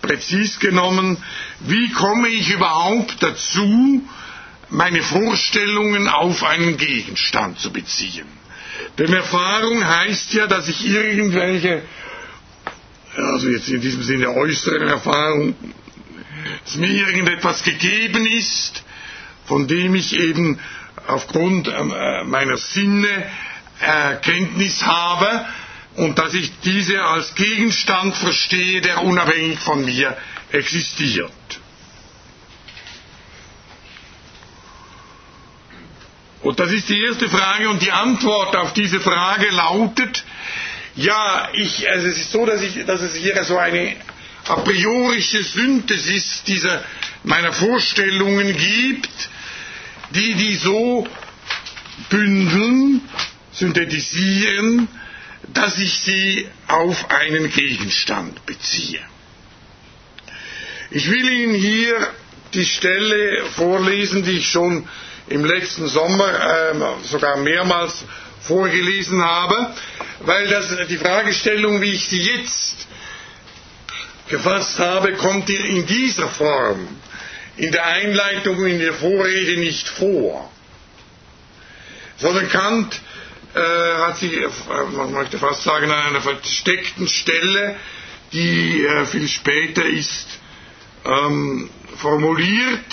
präzis 0.00 0.58
genommen, 0.58 1.16
wie 1.60 1.92
komme 1.92 2.28
ich 2.28 2.50
überhaupt 2.50 3.22
dazu, 3.22 4.02
meine 4.70 5.02
Vorstellungen 5.02 6.08
auf 6.08 6.42
einen 6.42 6.76
Gegenstand 6.78 7.60
zu 7.60 7.72
beziehen. 7.72 8.26
Denn 8.98 9.12
Erfahrung 9.12 9.86
heißt 9.86 10.32
ja, 10.34 10.46
dass 10.48 10.68
ich 10.68 10.84
irgendwelche, 10.84 11.82
also 13.16 13.48
jetzt 13.48 13.68
in 13.68 13.80
diesem 13.80 14.02
Sinne 14.02 14.30
äußere 14.30 14.84
Erfahrung, 14.86 15.54
dass 16.64 16.76
mir 16.76 16.90
irgendetwas 16.90 17.62
gegeben 17.62 18.26
ist, 18.26 18.82
von 19.46 19.66
dem 19.66 19.94
ich 19.94 20.14
eben 20.18 20.58
aufgrund 21.06 21.68
äh, 21.68 22.24
meiner 22.24 22.56
Sinne 22.56 23.26
Erkenntnis 23.80 24.84
habe 24.84 25.44
und 25.96 26.18
dass 26.18 26.34
ich 26.34 26.52
diese 26.60 27.02
als 27.02 27.34
Gegenstand 27.34 28.16
verstehe, 28.16 28.80
der 28.80 29.02
unabhängig 29.02 29.58
von 29.58 29.84
mir 29.84 30.16
existiert. 30.52 31.32
Und 36.42 36.58
das 36.58 36.72
ist 36.72 36.88
die 36.88 37.00
erste 37.00 37.28
Frage 37.28 37.68
und 37.68 37.82
die 37.82 37.92
Antwort 37.92 38.56
auf 38.56 38.72
diese 38.72 39.00
Frage 39.00 39.48
lautet, 39.50 40.24
ja, 40.96 41.48
ich, 41.54 41.88
also 41.88 42.06
es 42.08 42.18
ist 42.18 42.32
so, 42.32 42.44
dass, 42.46 42.60
ich, 42.62 42.84
dass 42.84 43.00
es 43.00 43.14
hier 43.14 43.42
so 43.44 43.58
eine 43.58 43.96
a 44.46 44.56
priorische 44.56 45.42
Synthesis 45.42 46.42
dieser, 46.44 46.82
meiner 47.22 47.52
Vorstellungen 47.52 48.56
gibt, 48.56 49.30
die 50.10 50.34
die 50.34 50.56
so 50.56 51.06
bündeln, 52.10 53.00
synthetisieren, 53.52 54.88
dass 55.54 55.78
ich 55.78 55.98
sie 56.00 56.48
auf 56.68 57.10
einen 57.10 57.50
Gegenstand 57.50 58.44
beziehe. 58.46 59.00
Ich 60.90 61.10
will 61.10 61.28
Ihnen 61.28 61.54
hier 61.54 61.94
die 62.54 62.66
Stelle 62.66 63.44
vorlesen, 63.56 64.24
die 64.24 64.38
ich 64.38 64.48
schon 64.50 64.86
im 65.28 65.44
letzten 65.44 65.88
Sommer 65.88 66.28
äh, 66.28 66.74
sogar 67.04 67.36
mehrmals 67.38 68.04
vorgelesen 68.44 69.22
habe, 69.22 69.74
weil 70.20 70.48
das, 70.48 70.74
die 70.88 70.98
Fragestellung, 70.98 71.80
wie 71.80 71.92
ich 71.92 72.08
sie 72.08 72.20
jetzt 72.22 72.86
gefasst 74.28 74.78
habe, 74.78 75.12
kommt 75.14 75.50
in 75.50 75.86
dieser 75.86 76.28
Form 76.28 76.88
in 77.56 77.70
der 77.70 77.84
Einleitung, 77.84 78.64
in 78.66 78.78
der 78.78 78.94
Vorrede 78.94 79.58
nicht 79.60 79.88
vor. 79.88 80.50
sondern 82.22 82.48
Kant 82.48 83.00
äh, 83.54 83.58
hat 83.58 84.18
sich, 84.18 84.32
äh, 84.32 84.48
man 84.92 85.12
möchte 85.12 85.38
fast 85.38 85.64
sagen, 85.64 85.90
an 85.90 86.06
einer 86.06 86.20
versteckten 86.20 87.08
Stelle, 87.08 87.76
die 88.32 88.84
äh, 88.84 89.04
viel 89.04 89.28
später 89.28 89.84
ist, 89.84 90.26
ähm, 91.04 91.68
formuliert. 91.96 92.86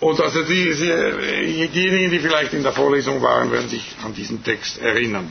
Und 0.00 0.18
also 0.20 0.42
die, 0.44 0.64
die, 0.74 1.68
diejenigen, 1.68 2.10
die 2.10 2.18
vielleicht 2.20 2.54
in 2.54 2.62
der 2.62 2.72
Vorlesung 2.72 3.20
waren, 3.22 3.52
werden 3.52 3.68
sich 3.68 3.84
an 4.02 4.14
diesen 4.14 4.42
Text 4.42 4.78
erinnern. 4.80 5.28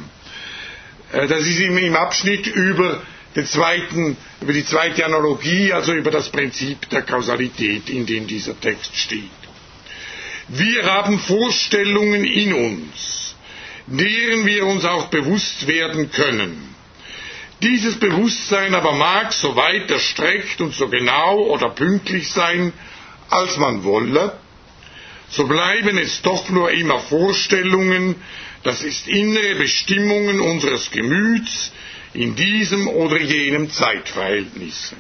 Äh, 1.12 1.28
das 1.28 1.42
ist 1.42 1.60
im 1.60 1.96
Abschnitt 1.96 2.46
über, 2.48 3.02
den 3.36 3.46
zweiten, 3.48 4.16
über 4.42 4.54
die 4.54 4.64
zweite 4.66 5.04
Analogie, 5.06 5.74
also 5.74 5.94
über 5.94 6.12
das 6.12 6.30
Prinzip 6.30 6.88
der 6.90 7.02
Kausalität, 7.02 7.90
in 7.90 8.06
dem 8.06 8.28
dieser 8.28 8.60
Text 8.60 8.96
steht. 8.96 9.30
Wir 10.50 10.84
haben 10.86 11.20
Vorstellungen 11.20 12.24
in 12.26 12.54
uns, 12.54 13.36
deren 13.88 14.46
wir 14.46 14.66
uns 14.68 14.86
auch 14.86 15.08
bewusst 15.08 15.68
werden 15.68 16.12
können. 16.12 16.76
Dieses 17.62 18.00
Bewusstsein 18.00 18.74
aber 18.74 18.94
mag 18.94 19.34
so 19.34 19.56
weit 19.56 19.90
erstreckt 19.92 20.62
und 20.62 20.74
so 20.74 20.88
genau 20.90 21.40
oder 21.40 21.70
pünktlich 21.70 22.30
sein, 22.32 22.72
als 23.30 23.58
man 23.58 23.84
wolle, 23.84 24.38
so 25.30 25.46
bleiben 25.48 25.98
es 25.98 26.22
doch 26.22 26.50
nur 26.50 26.72
immer 26.72 27.00
Vorstellungen, 27.00 28.16
das 28.64 28.82
ist 28.84 29.08
innere 29.08 29.56
Bestimmungen 29.56 30.40
unseres 30.42 30.92
Gemüts 30.92 31.72
in 32.14 32.36
diesem 32.36 32.88
oder 32.88 33.20
jenem 33.22 33.70
Zeitverhältnis. 33.70 34.94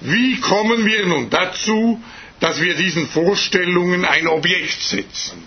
Wie 0.00 0.36
kommen 0.40 0.86
wir 0.86 1.06
nun 1.06 1.30
dazu, 1.30 2.02
dass 2.40 2.60
wir 2.60 2.74
diesen 2.74 3.08
Vorstellungen 3.08 4.04
ein 4.04 4.26
Objekt 4.26 4.80
setzen 4.80 5.42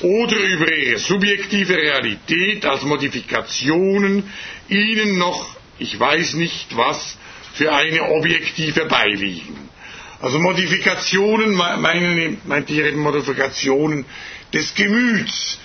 oder 0.00 0.36
über 0.36 0.72
ihre 0.72 0.98
subjektive 0.98 1.76
Realität 1.76 2.64
als 2.66 2.82
Modifikationen 2.82 4.30
ihnen 4.68 5.18
noch, 5.18 5.56
ich 5.78 5.98
weiß 5.98 6.34
nicht 6.34 6.76
was, 6.76 7.16
für 7.54 7.72
eine 7.72 8.02
objektive 8.10 8.86
beiliegen? 8.86 9.68
Also 10.24 10.38
Modifikationen 10.38 11.52
meinen, 11.52 12.38
meint 12.46 12.70
ihr 12.70 12.86
eben 12.86 13.00
Modifikationen 13.00 14.06
des 14.54 14.74
Gemüts, 14.74 15.58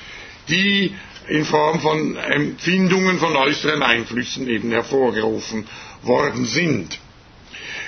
die 0.49 0.93
in 1.30 1.45
Form 1.45 1.80
von 1.80 2.18
Empfindungen 2.18 3.20
von 3.20 3.38
äußeren 3.38 3.82
Einflüssen 3.82 4.49
eben 4.49 4.72
hervorgerufen 4.72 5.66
worden 6.01 6.45
sind. 6.45 6.99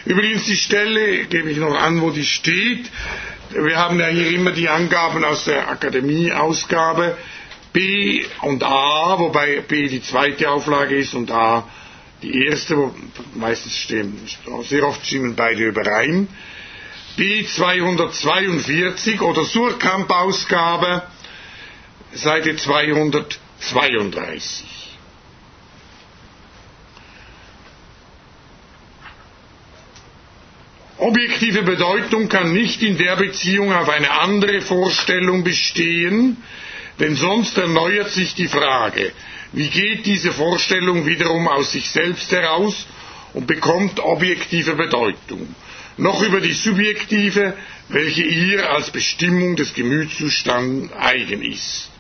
Übrigens 0.06 0.46
die 0.46 0.56
Stelle 0.56 1.26
gebe 1.26 1.52
ich 1.52 1.58
noch 1.58 1.76
an, 1.76 2.00
wo 2.02 2.10
die 2.12 2.24
steht. 2.24 2.90
Wir 3.50 3.76
haben 3.78 4.00
ja 4.00 4.08
hier 4.08 4.30
immer 4.30 4.52
die 4.52 4.70
Angaben 4.70 5.26
aus 5.26 5.44
der 5.44 5.68
Akademie-Ausgabe 5.68 7.18
B 7.74 8.24
und 8.44 8.64
A, 8.64 9.20
wobei 9.20 9.60
B 9.60 9.90
die 9.90 10.02
zweite 10.02 10.50
Auflage 10.50 10.96
ist 10.96 11.16
und 11.16 11.32
A 11.32 11.68
die 12.24 12.46
erste, 12.46 12.78
wo 12.78 12.96
meistens 13.36 13.76
stehen, 13.76 14.18
sehr 14.64 14.88
oft 14.88 15.06
stimmen 15.06 15.36
beide 15.36 15.66
überein. 15.66 16.30
B242 17.18 19.22
oder 19.22 19.44
Surkamp-Ausgabe, 19.46 21.04
Seite 22.14 22.56
232. 22.56 24.66
Objektive 30.98 31.64
Bedeutung 31.64 32.30
kann 32.30 32.54
nicht 32.54 32.84
in 32.84 32.98
der 32.98 33.16
Beziehung 33.16 33.74
auf 33.74 33.90
eine 33.90 34.12
andere 34.12 34.62
Vorstellung 34.62 35.44
bestehen, 35.44 36.38
denn 37.00 37.16
sonst 37.16 37.58
erneuert 37.58 38.12
sich 38.12 38.36
die 38.36 38.48
Frage, 38.48 39.12
wie 39.52 39.70
geht 39.70 40.06
diese 40.06 40.32
Vorstellung 40.32 41.08
wiederum 41.08 41.48
aus 41.48 41.72
sich 41.72 41.90
selbst 41.90 42.32
heraus 42.32 42.86
und 43.34 43.48
bekommt 43.48 44.00
objektive 44.00 44.76
Bedeutung 44.76 45.56
noch 46.02 46.24
über 46.24 46.42
die 46.42 46.54
subjektive, 46.54 47.54
welche 47.90 48.24
ihr 48.24 48.72
als 48.72 48.90
Bestimmung 48.90 49.56
des 49.56 49.76
Gemütszustands 49.76 50.92
eigen 50.94 51.44
ist. 51.44 51.92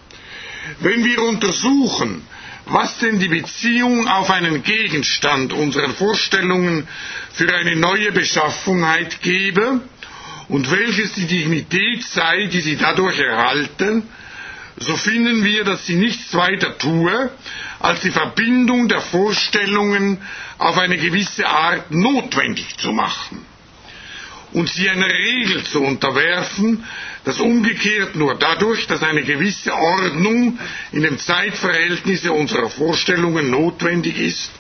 Wenn 0.80 1.06
wir 1.06 1.22
untersuchen, 1.22 2.24
was 2.66 2.97
denn 2.97 3.20
die 3.20 3.28
Beziehung 3.28 4.08
auf 4.08 4.32
einen 4.32 4.64
Gegenstand 4.64 5.54
unseren 5.54 5.93
Vorstellungen 5.93 6.88
für 7.32 7.54
eine 7.54 7.76
neue 7.76 8.12
Beschaffenheit 8.12 9.22
gebe 9.22 9.82
und 10.47 10.72
welches 10.72 11.14
die 11.14 11.28
Dignität 11.28 12.04
sei, 12.04 12.47
die 12.47 12.62
sie 12.62 12.78
dadurch 12.78 13.20
erhalten, 13.20 14.10
so 14.78 14.95
finden 14.95 15.43
wir, 15.43 15.64
dass 15.64 15.86
sie 15.86 15.95
nichts 15.95 16.34
weiter 16.34 16.76
tue, 16.80 17.30
als 17.80 18.02
die 18.02 18.10
Verbindung 18.12 18.88
der 18.88 19.02
Vorstellungen 19.02 20.18
auf 20.58 20.80
eine 20.80 20.97
gewisse 20.97 21.47
Art 21.47 21.91
notwendig 21.91 22.78
zu 22.78 22.91
machen 22.93 23.45
und 24.54 24.70
sie 24.70 24.89
einer 24.89 25.08
Regel 25.08 25.64
zu 25.64 25.82
unterwerfen, 25.82 26.84
das 27.24 27.39
umgekehrt 27.39 28.16
nur 28.16 28.36
dadurch, 28.38 28.88
dass 28.88 29.04
eine 29.04 29.24
gewisse 29.24 29.74
Ordnung 29.74 30.60
in 30.91 31.04
dem 31.04 31.18
Zeitverhältnisse 31.18 32.32
unserer 32.32 32.70
Vorstellungen 32.70 33.49
notwendig 33.49 34.20
ist, 34.20 34.52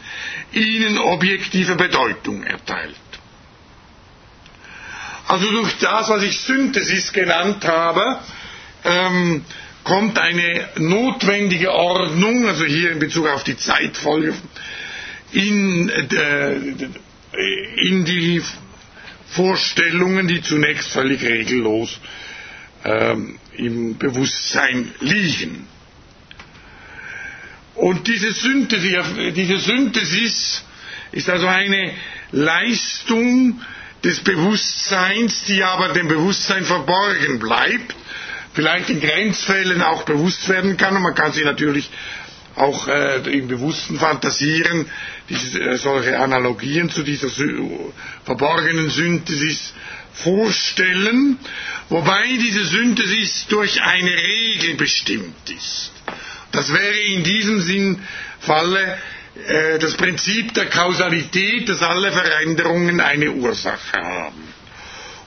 ihnen 0.53 0.97
objektive 0.97 1.75
Bedeutung 1.75 2.43
erteilt. 2.43 2.95
Also 5.27 5.49
durch 5.49 5.77
das, 5.79 6.09
was 6.09 6.23
ich 6.23 6.37
Synthesis 6.39 7.13
genannt 7.13 7.65
habe, 7.65 8.19
ähm, 8.83 9.45
kommt 9.83 10.19
eine 10.19 10.69
notwendige 10.77 11.71
Ordnung, 11.71 12.47
also 12.47 12.65
hier 12.65 12.91
in 12.91 12.99
Bezug 12.99 13.27
auf 13.27 13.43
die 13.43 13.57
Zeitfolge, 13.57 14.33
in, 15.31 15.89
äh, 15.89 16.55
in 17.77 18.05
die 18.05 18.41
Vorstellungen, 19.31 20.27
die 20.27 20.41
zunächst 20.41 20.91
völlig 20.91 21.21
regellos 21.23 21.99
ähm, 22.83 23.37
im 23.53 23.97
Bewusstsein 23.97 24.91
liegen. 24.99 25.67
Und 27.75 28.07
diese 28.07 28.31
Synthesis, 28.33 29.05
diese 29.35 29.57
Synthesis 29.59 30.63
ist 31.11 31.29
also 31.29 31.47
eine 31.47 31.93
Leistung 32.31 33.61
des 34.03 34.19
Bewusstseins, 34.21 35.45
die 35.45 35.63
aber 35.63 35.89
dem 35.89 36.07
Bewusstsein 36.07 36.63
verborgen 36.65 37.39
bleibt, 37.39 37.95
vielleicht 38.53 38.89
in 38.89 38.99
Grenzfällen 38.99 39.81
auch 39.81 40.03
bewusst 40.03 40.49
werden 40.49 40.75
kann 40.77 40.95
und 40.95 41.03
man 41.03 41.15
kann 41.15 41.31
sie 41.31 41.43
natürlich 41.43 41.89
auch 42.55 42.87
äh, 42.87 43.17
im 43.37 43.47
Bewussten 43.47 43.97
fantasieren, 43.97 44.85
diese, 45.29 45.59
äh, 45.59 45.77
solche 45.77 46.19
Analogien 46.19 46.89
zu 46.89 47.03
dieser 47.03 47.29
verborgenen 48.23 48.89
Synthesis 48.89 49.73
vorstellen, 50.13 51.37
wobei 51.89 52.25
diese 52.37 52.65
Synthesis 52.65 53.47
durch 53.47 53.81
eine 53.81 54.11
Regel 54.11 54.75
bestimmt 54.75 55.49
ist. 55.49 55.91
Das 56.51 56.73
wäre 56.73 56.97
in 56.99 57.23
diesem 57.23 57.61
Sinn 57.61 58.01
Falle 58.39 58.97
äh, 59.47 59.79
das 59.79 59.95
Prinzip 59.95 60.53
der 60.53 60.65
Kausalität, 60.65 61.69
dass 61.69 61.81
alle 61.81 62.11
Veränderungen 62.11 62.99
eine 62.99 63.31
Ursache 63.31 63.97
haben. 63.97 64.60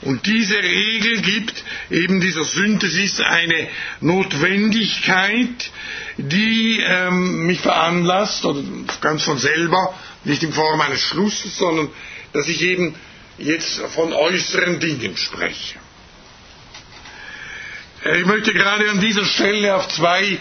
Und 0.04 0.26
diese 0.26 0.56
Regel 0.56 1.22
gibt 1.22 1.64
eben 1.90 2.20
dieser 2.20 2.44
Synthesis 2.44 3.20
eine 3.20 3.68
Notwendigkeit, 4.00 5.70
die 6.18 6.78
ähm, 6.84 7.46
mich 7.46 7.60
veranlasst, 7.60 8.44
oder 8.44 8.62
ganz 9.00 9.22
von 9.24 9.38
selber, 9.38 9.94
nicht 10.24 10.42
in 10.42 10.52
Form 10.52 10.80
eines 10.82 11.00
Schlusses, 11.00 11.56
sondern 11.56 11.88
dass 12.34 12.48
ich 12.48 12.60
eben 12.62 12.94
jetzt 13.38 13.80
von 13.94 14.12
äußeren 14.12 14.78
Dingen 14.78 15.16
spreche. 15.16 15.76
Äh, 18.04 18.20
ich 18.20 18.26
möchte 18.26 18.52
gerade 18.52 18.90
an 18.90 19.00
dieser 19.00 19.24
Stelle 19.24 19.74
auf 19.74 19.88
zwei 19.88 20.38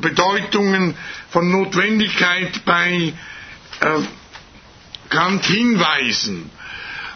Bedeutungen 0.00 0.96
von 1.30 1.50
Notwendigkeit 1.50 2.64
bei 2.64 3.12
äh, 3.80 4.02
Kant 5.10 5.44
hinweisen. 5.44 6.50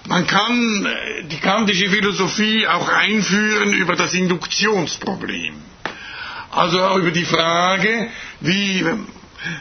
Man 0.09 0.27
kann 0.27 0.87
äh, 0.87 1.25
die 1.25 1.39
kantische 1.39 1.89
Philosophie 1.91 2.67
auch 2.67 2.89
einführen 2.89 3.73
über 3.75 3.97
das 3.97 4.15
Induktionsproblem. 4.15 5.55
Also 6.51 6.99
über 6.99 7.11
die 7.11 7.25
Frage, 7.25 8.09
wie 8.41 8.85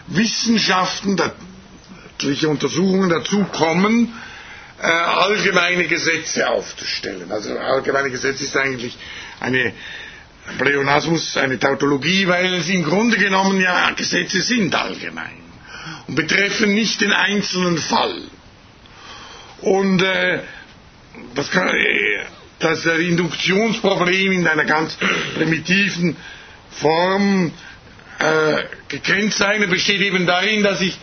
Wissenschaften, 0.07 1.15
natürliche 1.15 2.47
Untersuchungen 2.47 3.09
dazu 3.09 3.43
kommen, 3.45 4.13
äh, 4.81 4.85
allgemeine 4.87 5.85
Gesetze 5.87 6.47
aufzustellen. 6.49 7.31
Also 7.31 7.57
allgemeine 7.57 8.11
Gesetze 8.11 8.43
ist 8.43 8.55
eigentlich 8.55 8.97
eine 9.39 9.73
Pleonasmus, 10.57 11.37
eine 11.37 11.59
Tautologie, 11.59 12.27
weil 12.27 12.53
es 12.53 12.69
im 12.69 12.83
Grunde 12.83 13.17
genommen 13.17 13.59
ja 13.59 13.91
Gesetze 13.91 14.41
sind 14.41 14.75
allgemein. 14.75 15.45
und 16.07 16.15
betreffen 16.15 16.73
nicht 16.73 17.01
den 17.01 17.11
einzelnen 17.11 17.77
Fall. 17.77 18.21
Und 19.65 20.01
äh, 20.03 20.41
das, 21.33 21.49
kann, 21.49 21.67
äh, 21.67 22.23
das 22.59 22.85
Induktionsproblem 22.85 24.31
in 24.31 24.47
einer 24.47 24.65
ganz 24.65 24.95
primitiven 25.35 26.15
Form 26.69 27.51
äh, 28.19 28.63
gekennzeichnet 28.89 29.71
besteht 29.71 30.01
eben 30.01 30.27
darin, 30.27 30.61
dass 30.61 30.81
ich 30.81 30.99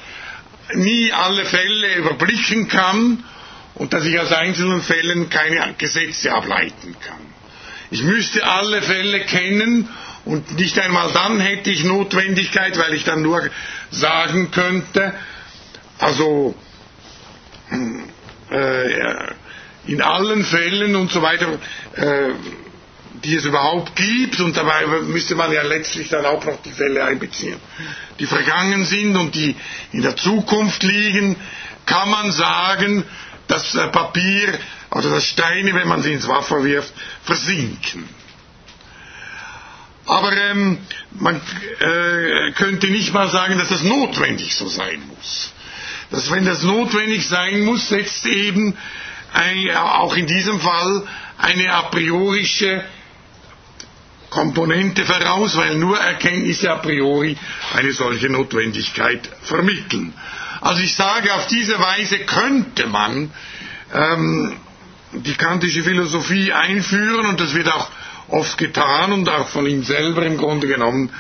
nie 0.75 1.13
alle 1.13 1.45
Fälle 1.45 1.97
überblicken 1.97 2.69
kann 2.69 3.25
und 3.75 3.93
dass 3.93 4.05
ich 4.05 4.19
aus 4.21 4.31
einzelnen 4.31 4.81
Fällen 4.81 5.29
keine 5.29 5.75
Gesetze 5.77 6.33
ableiten 6.33 6.95
kann. 7.01 7.21
Ich 7.91 8.05
müsste 8.05 8.47
alle 8.47 8.81
Fälle 8.81 9.25
kennen 9.25 9.89
und 10.25 10.57
nicht 10.57 10.79
einmal 10.79 11.11
dann 11.13 11.41
hätte 11.41 11.71
ich 11.71 11.83
Notwendigkeit, 11.83 12.79
weil 12.79 12.95
ich 12.95 13.03
dann 13.03 13.23
nur 13.23 13.43
sagen 13.91 14.53
könnte, 14.53 15.15
also 15.99 16.55
äh, 17.73 17.77
in 19.87 20.03
allen 20.03 20.45
Fällen 20.45 20.97
und 20.97 21.11
so 21.11 21.23
weiter, 21.23 21.59
äh, 21.95 22.31
die 23.25 23.37
es 23.37 23.45
überhaupt 23.45 23.95
gibt, 23.97 24.41
und 24.41 24.57
dabei 24.57 24.87
müsste 24.87 25.35
man 25.35 25.53
ja 25.53 25.63
letztlich 25.63 26.09
dann 26.09 26.25
auch 26.25 26.45
noch 26.45 26.61
die 26.63 26.73
Fälle 26.73 27.05
einbeziehen, 27.05 27.59
die 28.19 28.27
vergangen 28.27 28.85
sind 28.85 29.17
und 29.17 29.35
die 29.35 29.55
in 29.93 30.03
der 30.03 30.17
Zukunft 30.17 30.83
liegen, 30.83 31.37
kann 31.87 32.11
man 32.11 32.33
sagen, 32.33 33.05
dass 33.49 33.75
äh, 33.75 33.89
Papier 33.89 34.59
oder 34.91 35.11
dass 35.11 35.27
Steine, 35.27 35.75
wenn 35.75 35.89
man 35.89 36.03
sie 36.03 36.13
ins 36.13 36.29
Wasser 36.29 36.65
wirft, 36.65 36.93
versinken. 37.25 38.09
Aber 40.05 40.33
ähm, 40.37 40.79
man 41.13 41.41
äh, 41.81 42.53
könnte 42.53 42.89
nicht 42.89 43.13
mal 43.13 43.29
sagen, 43.31 43.59
dass 43.59 43.69
das 43.69 43.83
notwendig 43.83 44.55
so 44.57 44.69
sein 44.69 45.01
muss. 45.09 45.53
Dass 46.13 46.31
wenn 46.31 46.45
das 46.45 46.63
notwendig 46.63 47.27
sein 47.27 47.63
muss, 47.63 47.89
setzt 47.89 48.27
eben 48.27 48.77
ein, 49.33 49.75
auch 49.77 50.15
in 50.15 50.27
diesem 50.27 50.61
Fall 50.61 51.03
eine 51.39 51.73
a 51.73 51.83
priorische 51.85 52.85
Komponente 54.29 55.05
voraus, 55.05 55.57
weil 55.57 55.77
nur 55.77 55.99
Erkenntnisse 55.99 56.71
a 56.71 56.77
priori 56.77 57.37
eine 57.75 57.93
solche 57.93 58.29
Notwendigkeit 58.29 59.29
vermitteln. 59.43 60.13
Also 60.61 60.83
ich 60.83 60.95
sage, 60.95 61.35
auf 61.35 61.47
diese 61.49 61.79
Weise 61.79 62.21
könnte 62.21 62.87
man 62.87 63.31
ähm, 63.93 64.55
die 65.13 65.35
kantische 65.35 65.83
Philosophie 65.83 66.53
einführen 66.53 67.27
und 67.27 67.41
das 67.41 67.55
wird 67.55 67.71
auch 67.73 67.91
oft 68.29 68.57
getan 68.59 69.13
und 69.13 69.29
auch 69.29 69.49
von 69.49 69.67
ihm 69.67 69.83
selber 69.83 70.25
im 70.25 70.37
Grunde 70.37 70.67
genommen 70.67 71.11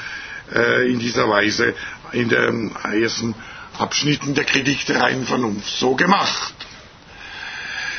äh, 0.54 0.90
in 0.90 0.98
dieser 0.98 1.28
Weise 1.28 1.74
in 2.12 2.28
den 2.28 2.74
ersten 2.76 3.34
Abschnitten 3.82 4.34
der 4.34 4.44
Kritik 4.44 4.86
der 4.86 5.00
reinen 5.00 5.26
Vernunft 5.26 5.68
so 5.68 5.94
gemacht. 5.94 6.54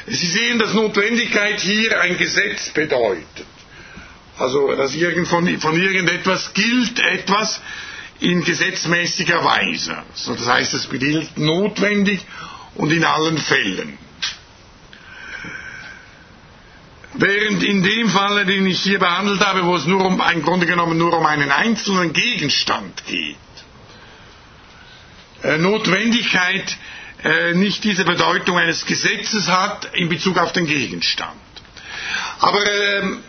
Sie 0.08 0.28
sehen, 0.28 0.60
dass 0.60 0.74
Notwendigkeit 0.74 1.60
hier 1.62 2.00
ein 2.02 2.18
Gesetz 2.18 2.70
bedeutet. 2.70 3.48
Also, 4.38 4.76
dass 4.76 4.94
von, 5.28 5.60
von 5.60 5.82
irgendetwas 5.82 6.54
gilt 6.54 7.00
etwas 7.00 7.62
in 8.20 8.44
gesetzmäßiger 8.44 9.44
Weise. 9.44 9.96
So, 10.16 10.34
das 10.34 10.48
heißt, 10.48 10.74
es 10.74 10.90
gilt 10.90 11.38
notwendig 11.38 12.22
und 12.76 12.92
in 12.92 13.04
allen 13.04 13.38
Fällen. 13.38 13.98
Während 17.16 17.62
in 17.62 17.84
dem 17.84 18.10
Falle, 18.10 18.46
den 18.46 18.66
ich 18.66 18.82
hier 18.82 18.98
behandelt 18.98 19.42
habe, 19.42 19.66
wo 19.66 19.76
es 19.76 19.86
nur 19.86 20.04
um, 20.04 20.22
im 20.34 20.42
Grunde 20.42 20.66
genommen 20.66 20.98
nur 20.98 21.16
um 21.16 21.26
einen 21.26 21.52
einzelnen 21.52 22.12
Gegenstand 22.12 23.06
geht, 23.06 23.36
Notwendigkeit 25.58 26.78
äh, 27.24 27.54
nicht 27.54 27.84
diese 27.84 28.06
Bedeutung 28.06 28.58
eines 28.58 28.86
Gesetzes 28.86 29.48
hat 29.48 29.90
in 29.94 30.10
Bezug 30.10 30.38
auf 30.38 30.52
den 30.52 30.66
Gegenstand. 30.66 31.40
Aber 32.40 32.60
ähm, 32.66 33.20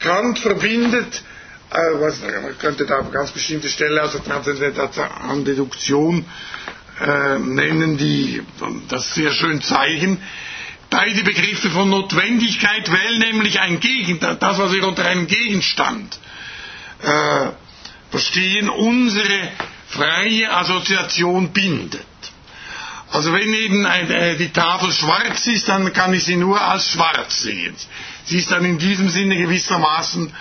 Kant 0.00 0.38
verbindet, 0.38 1.22
äh, 1.70 1.76
was, 2.00 2.20
man 2.22 2.58
könnte 2.58 2.86
da 2.86 2.98
eine 3.00 3.10
ganz 3.10 3.30
bestimmte 3.32 3.68
Stelle 3.68 4.02
aus 4.02 4.12
der 4.12 4.24
transzendentalen 4.24 5.44
Deduktion 5.44 6.24
äh, 7.00 7.38
nennen, 7.38 7.96
die 7.96 8.42
das 8.88 9.14
sehr 9.14 9.32
schön 9.32 9.60
zeigen, 9.62 10.20
beide 10.90 11.22
Begriffe 11.24 11.70
von 11.70 11.90
Notwendigkeit, 11.90 12.90
weil 12.90 13.18
nämlich 13.18 13.60
ein 13.60 13.80
Gegenstand, 13.80 14.42
das, 14.42 14.58
was 14.58 14.72
wir 14.72 14.86
unter 14.86 15.04
einem 15.04 15.26
Gegenstand 15.26 16.18
äh, 17.02 17.48
verstehen, 18.10 18.68
unsere 18.68 19.50
freie 19.88 20.52
Assoziation 20.52 21.52
bindet. 21.52 22.04
Also 23.10 23.32
wenn 23.32 23.52
eben 23.52 23.84
äh, 23.84 24.36
die 24.36 24.50
Tafel 24.52 24.92
schwarz 24.92 25.46
ist, 25.46 25.68
dann 25.68 25.92
kann 25.92 26.12
ich 26.12 26.24
sie 26.24 26.36
nur 26.36 26.60
als 26.60 26.90
schwarz 26.90 27.42
sehen. 27.42 27.74
Sie 28.24 28.38
ist 28.38 28.50
dann 28.50 28.64
in 28.64 28.78
diesem 28.78 29.08
Sinne 29.08 29.36
gewissermaßen 29.36 30.32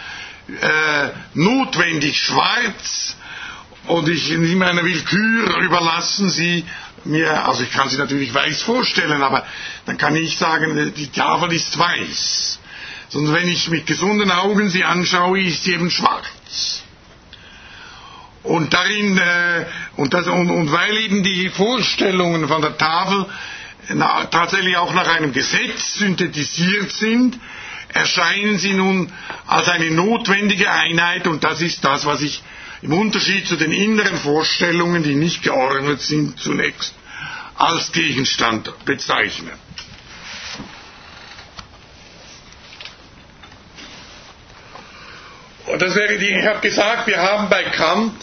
äh, 0.62 1.10
notwendig 1.36 2.20
schwarz 2.20 3.16
und 3.88 4.10
ich 4.10 4.30
nehme 4.30 4.66
einer 4.68 4.84
Willkür 4.84 5.58
überlassen, 5.60 6.30
sie 6.30 6.66
mir, 7.04 7.48
also 7.48 7.62
ich 7.64 7.72
kann 7.72 7.88
sie 7.90 7.98
natürlich 7.98 8.34
weiß 8.34 8.64
vorstellen, 8.64 9.22
aber 9.22 9.46
dann 9.86 9.98
kann 9.98 10.16
ich 10.16 10.38
sagen, 10.38 10.94
die 10.96 11.12
Tafel 11.12 11.54
ist 11.54 11.78
weiß. 11.78 12.60
Sondern 13.10 13.36
wenn 13.36 13.48
ich 13.48 13.70
mit 13.70 13.86
gesunden 13.86 14.32
Augen 14.32 14.70
sie 14.70 14.84
anschaue, 14.84 15.40
ist 15.42 15.64
sie 15.64 15.74
eben 15.74 15.92
schwarz. 15.92 16.82
Und 18.46 18.74
darin, 18.74 19.18
äh, 19.18 19.66
und, 19.98 20.14
das, 20.14 20.28
und, 20.28 20.50
und 20.52 20.72
weil 20.72 20.96
eben 20.98 21.24
die 21.24 21.50
Vorstellungen 21.50 22.48
von 22.48 22.62
der 22.62 22.78
Tafel 22.78 23.26
na, 23.90 24.26
tatsächlich 24.26 24.78
auch 24.78 24.94
nach 24.94 25.08
einem 25.08 25.32
Gesetz 25.32 25.96
synthetisiert 25.96 26.92
sind, 26.92 27.40
erscheinen 27.94 28.58
sie 28.58 28.74
nun 28.74 29.12
als 29.48 29.70
eine 29.70 29.92
notwendige 29.92 30.72
Einheit 30.72 31.28
und 31.28 31.44
das 31.44 31.62
ist 31.62 31.84
das, 31.84 32.06
was 32.06 32.22
ich 32.22 32.44
im 32.82 32.94
Unterschied 32.94 33.48
zu 33.48 33.56
den 33.56 33.72
inneren 33.72 34.18
Vorstellungen, 34.18 35.04
die 35.04 35.16
nicht 35.16 35.44
geordnet 35.44 36.02
sind, 36.02 36.40
zunächst 36.40 36.94
als 37.56 37.92
Gegenstand 37.92 38.72
bezeichne. 38.86 39.52
Und 45.68 45.82
das 45.82 45.96
wäre 45.96 46.18
die, 46.18 46.28
ich 46.30 46.46
habe 46.46 46.60
gesagt, 46.60 47.08
wir 47.08 47.18
haben 47.22 47.50
bei 47.50 47.64
Kant 47.64 48.14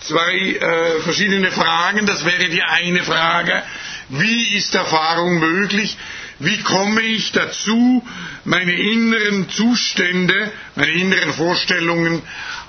zwei 0.00 0.34
äh, 0.36 1.00
verschiedene 1.00 1.50
Fragen. 1.50 2.06
Das 2.06 2.24
wäre 2.24 2.48
die 2.48 2.62
eine 2.62 3.02
Frage, 3.02 3.62
wie 4.08 4.54
ist 4.56 4.74
Erfahrung 4.74 5.38
möglich? 5.38 5.96
Wie 6.38 6.58
komme 6.62 7.00
ich 7.02 7.32
dazu, 7.32 8.04
meine 8.44 8.72
inneren 8.72 9.48
Zustände, 9.48 10.50
meine 10.74 10.90
inneren 10.92 11.32
Vorstellungen 11.32 12.22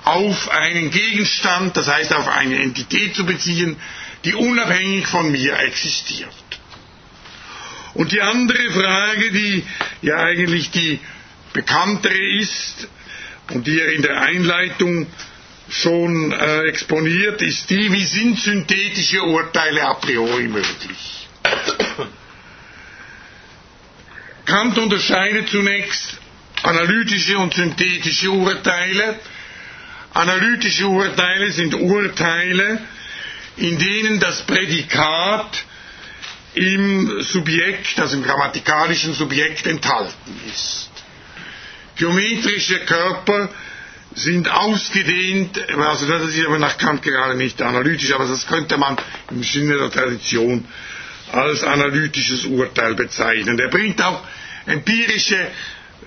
auf 0.04 0.50
einen 0.50 0.90
Gegenstand, 0.90 1.76
das 1.76 1.88
heißt 1.88 2.12
auf 2.12 2.28
eine 2.28 2.62
Entität 2.62 3.16
zu 3.16 3.26
beziehen, 3.26 3.76
die 4.24 4.34
unabhängig 4.34 5.06
von 5.06 5.30
mir 5.32 5.58
existiert? 5.58 6.28
Und 7.94 8.12
die 8.12 8.20
andere 8.20 8.70
Frage, 8.70 9.30
die 9.32 9.64
ja 10.02 10.16
eigentlich 10.18 10.70
die 10.70 11.00
bekanntere 11.52 12.18
ist, 12.40 12.88
und 13.50 13.66
die 13.66 13.80
er 13.80 13.92
in 13.92 14.02
der 14.02 14.20
Einleitung 14.20 15.06
schon 15.68 16.32
äh, 16.32 16.60
exponiert, 16.68 17.40
ist 17.42 17.70
die, 17.70 17.92
wie 17.92 18.04
sind 18.04 18.38
synthetische 18.38 19.22
Urteile 19.22 19.82
a 19.82 19.94
priori 19.94 20.48
möglich? 20.48 21.28
Kant 24.44 24.76
unterscheidet 24.78 25.48
zunächst 25.48 26.18
analytische 26.62 27.38
und 27.38 27.54
synthetische 27.54 28.30
Urteile. 28.30 29.18
Analytische 30.12 30.86
Urteile 30.86 31.50
sind 31.50 31.74
Urteile, 31.74 32.80
in 33.56 33.78
denen 33.78 34.20
das 34.20 34.42
Prädikat 34.42 35.64
im 36.54 37.20
Subjekt, 37.22 37.98
also 37.98 38.16
im 38.16 38.22
grammatikalischen 38.22 39.12
Subjekt 39.14 39.66
enthalten 39.66 40.40
ist. 40.52 40.90
Geometrische 41.96 42.80
Körper 42.80 43.48
sind 44.14 44.48
ausgedehnt, 44.50 45.60
also 45.76 46.06
das 46.06 46.28
ist 46.28 46.46
aber 46.46 46.58
nach 46.58 46.78
Kant 46.78 47.02
gerade 47.02 47.34
nicht 47.36 47.60
analytisch, 47.62 48.12
aber 48.12 48.26
das 48.26 48.46
könnte 48.46 48.76
man 48.76 48.96
im 49.30 49.42
Sinne 49.42 49.76
der 49.76 49.90
Tradition 49.90 50.64
als 51.32 51.64
analytisches 51.64 52.44
Urteil 52.44 52.94
bezeichnen. 52.94 53.58
Er 53.58 53.68
bringt 53.70 54.00
auch 54.02 54.22
empirische, 54.66 55.36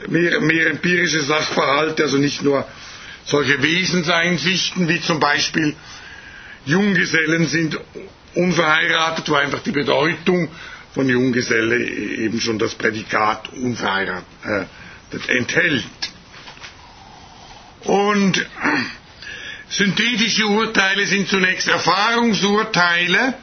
mehr, 0.07 0.39
mehr 0.39 0.67
empirische 0.67 1.21
Sachverhalte, 1.21 2.03
also 2.03 2.17
nicht 2.17 2.43
nur 2.43 2.65
solche 3.25 3.61
Wesenseinsichten 3.61 4.87
wie 4.87 5.01
zum 5.01 5.19
Beispiel 5.19 5.75
Junggesellen 6.65 7.47
sind 7.47 7.77
unverheiratet, 8.35 9.27
wo 9.29 9.35
einfach 9.35 9.59
die 9.63 9.71
Bedeutung 9.71 10.49
von 10.93 11.09
Junggeselle 11.09 11.77
eben 11.85 12.39
schon 12.39 12.57
das 12.57 12.75
Prädikat 12.75 13.49
unverheiratet 13.53 14.25
äh, 14.45 14.65
enthält. 15.27 15.83
Und 17.83 18.45
Synthetische 19.69 20.45
Urteile 20.45 21.05
sind 21.05 21.27
zunächst 21.27 21.67
Erfahrungsurteile, 21.67 23.33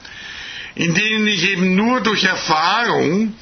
in 0.75 0.95
denen 0.95 1.27
ich 1.27 1.45
eben 1.51 1.77
nur 1.77 2.01
durch 2.01 2.25
Erfahrung 2.25 3.35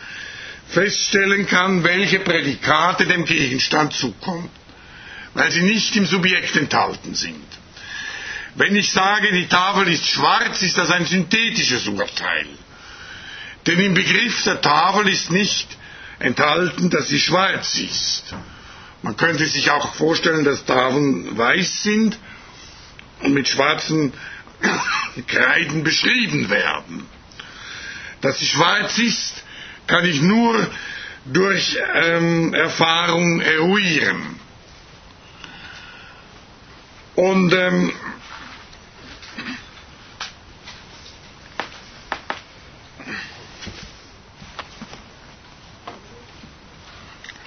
feststellen 0.68 1.46
kann, 1.46 1.84
welche 1.84 2.18
Prädikate 2.20 3.06
dem 3.06 3.24
Gegenstand 3.24 3.92
zukommen, 3.92 4.50
weil 5.34 5.50
sie 5.52 5.62
nicht 5.62 5.94
im 5.96 6.06
Subjekt 6.06 6.56
enthalten 6.56 7.14
sind. 7.14 7.46
Wenn 8.56 8.74
ich 8.74 8.90
sage, 8.90 9.32
die 9.32 9.46
Tafel 9.46 9.88
ist 9.88 10.06
schwarz, 10.06 10.60
ist 10.62 10.76
das 10.76 10.90
ein 10.90 11.06
synthetisches 11.06 11.86
Urteil. 11.86 12.46
Denn 13.66 13.78
im 13.78 13.94
Begriff 13.94 14.42
der 14.42 14.60
Tafel 14.60 15.08
ist 15.08 15.30
nicht 15.30 15.68
enthalten, 16.22 16.90
dass 16.90 17.08
sie 17.08 17.18
schwarz 17.18 17.76
ist. 17.78 18.34
Man 19.02 19.16
könnte 19.16 19.46
sich 19.46 19.70
auch 19.70 19.94
vorstellen, 19.94 20.44
dass 20.44 20.64
Tafeln 20.64 21.36
weiß 21.36 21.82
sind 21.82 22.18
und 23.22 23.34
mit 23.34 23.48
schwarzen 23.48 24.12
Kreiden 25.26 25.82
beschrieben 25.82 26.48
werden. 26.50 27.06
Dass 28.20 28.38
sie 28.38 28.46
schwarz 28.46 28.98
ist, 28.98 29.42
kann 29.88 30.04
ich 30.04 30.22
nur 30.22 30.70
durch 31.24 31.76
ähm, 31.94 32.54
Erfahrung 32.54 33.40
eruieren. 33.40 34.38
Und 37.16 37.52
ähm, 37.52 37.92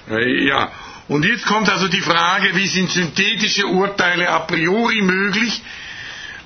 ja, 0.08 0.70
und 1.08 1.24
jetzt 1.24 1.46
kommt 1.46 1.68
also 1.68 1.88
die 1.88 2.00
Frage, 2.00 2.54
wie 2.54 2.66
sind 2.66 2.90
synthetische 2.90 3.66
Urteile 3.66 4.28
a 4.28 4.40
priori 4.40 5.02
möglich? 5.02 5.62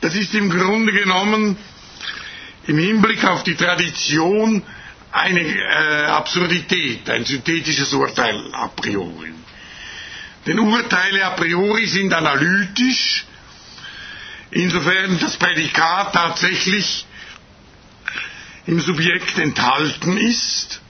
Das 0.00 0.14
ist 0.14 0.34
im 0.34 0.50
Grunde 0.50 0.92
genommen 0.92 1.56
im 2.66 2.78
Hinblick 2.78 3.24
auf 3.24 3.42
die 3.42 3.54
Tradition 3.54 4.62
eine 5.12 5.40
äh, 5.40 6.04
Absurdität, 6.06 7.08
ein 7.10 7.24
synthetisches 7.24 7.92
Urteil 7.92 8.48
a 8.52 8.68
priori. 8.68 9.32
Denn 10.46 10.58
Urteile 10.58 11.24
a 11.26 11.30
priori 11.30 11.86
sind 11.86 12.14
analytisch, 12.14 13.24
insofern 14.50 15.18
das 15.18 15.36
Prädikat 15.36 16.12
tatsächlich 16.14 17.06
im 18.66 18.80
Subjekt 18.80 19.36
enthalten 19.38 20.16
ist 20.16 20.80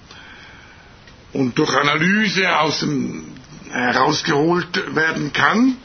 und 1.33 1.57
durch 1.59 1.75
Analyse 1.75 2.59
aus 2.59 2.81
dem 2.81 3.25
herausgeholt 3.71 4.95
werden 4.97 5.33
kann, 5.33 5.77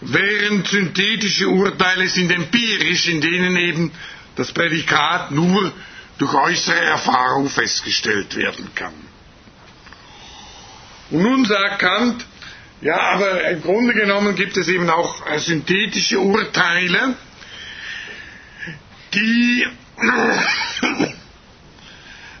während 0.00 0.68
synthetische 0.68 1.48
Urteile 1.48 2.06
sind 2.08 2.30
empirisch, 2.32 3.08
in 3.08 3.20
denen 3.20 3.56
eben 3.56 3.92
das 4.36 4.52
Prädikat 4.52 5.30
nur 5.30 5.72
durch 6.18 6.34
äußere 6.34 6.80
Erfahrung 6.80 7.48
festgestellt 7.48 8.36
werden 8.36 8.68
kann. 8.74 8.94
Und 11.10 11.22
nun 11.22 11.44
sagt 11.44 11.78
Kant, 11.78 12.24
ja, 12.80 12.98
aber 12.98 13.48
im 13.48 13.62
Grunde 13.62 13.94
genommen 13.94 14.34
gibt 14.34 14.56
es 14.56 14.68
eben 14.68 14.90
auch 14.90 15.22
synthetische 15.38 16.18
Urteile, 16.18 17.14
die 19.14 19.66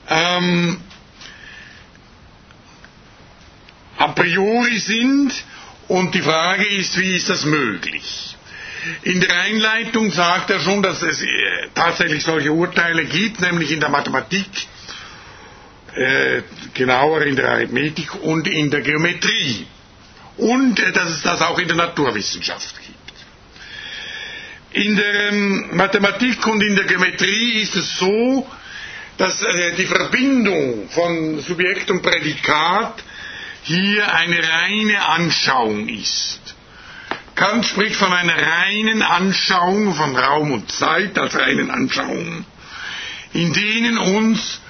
ähm, 0.08 0.80
a 4.02 4.08
priori 4.08 4.78
sind 4.78 5.32
und 5.88 6.14
die 6.14 6.22
Frage 6.22 6.66
ist, 6.66 6.98
wie 6.98 7.16
ist 7.16 7.28
das 7.28 7.44
möglich? 7.44 8.36
In 9.02 9.20
der 9.20 9.32
Einleitung 9.42 10.10
sagt 10.10 10.50
er 10.50 10.58
schon, 10.58 10.82
dass 10.82 11.02
es 11.02 11.22
äh, 11.22 11.26
tatsächlich 11.74 12.24
solche 12.24 12.50
Urteile 12.50 13.04
gibt, 13.04 13.40
nämlich 13.40 13.70
in 13.70 13.78
der 13.78 13.90
Mathematik, 13.90 14.46
äh, 15.94 16.42
genauer 16.74 17.22
in 17.22 17.36
der 17.36 17.48
Arithmetik 17.50 18.12
und 18.22 18.48
in 18.48 18.70
der 18.72 18.80
Geometrie. 18.80 19.66
Und 20.36 20.80
äh, 20.80 20.90
dass 20.90 21.10
es 21.10 21.22
das 21.22 21.40
auch 21.42 21.58
in 21.60 21.68
der 21.68 21.76
Naturwissenschaft 21.76 22.74
gibt. 22.84 22.98
In 24.72 24.96
der 24.96 25.28
ähm, 25.30 25.76
Mathematik 25.76 26.44
und 26.48 26.60
in 26.62 26.74
der 26.74 26.86
Geometrie 26.86 27.60
ist 27.60 27.76
es 27.76 27.98
so, 27.98 28.48
dass 29.18 29.42
äh, 29.42 29.74
die 29.76 29.86
Verbindung 29.86 30.88
von 30.88 31.38
Subjekt 31.40 31.88
und 31.90 32.02
Prädikat 32.02 33.04
hier 33.64 34.12
eine 34.14 34.38
reine 34.42 35.06
Anschauung 35.08 35.88
ist. 35.88 36.40
Kant 37.34 37.64
spricht 37.66 37.96
von 37.96 38.12
einer 38.12 38.36
reinen 38.36 39.02
Anschauung 39.02 39.94
von 39.94 40.16
Raum 40.16 40.52
und 40.52 40.70
Zeit 40.70 41.18
als 41.18 41.34
reinen 41.36 41.70
Anschauungen, 41.70 42.44
in 43.32 43.52
denen 43.52 43.98
uns 43.98 44.60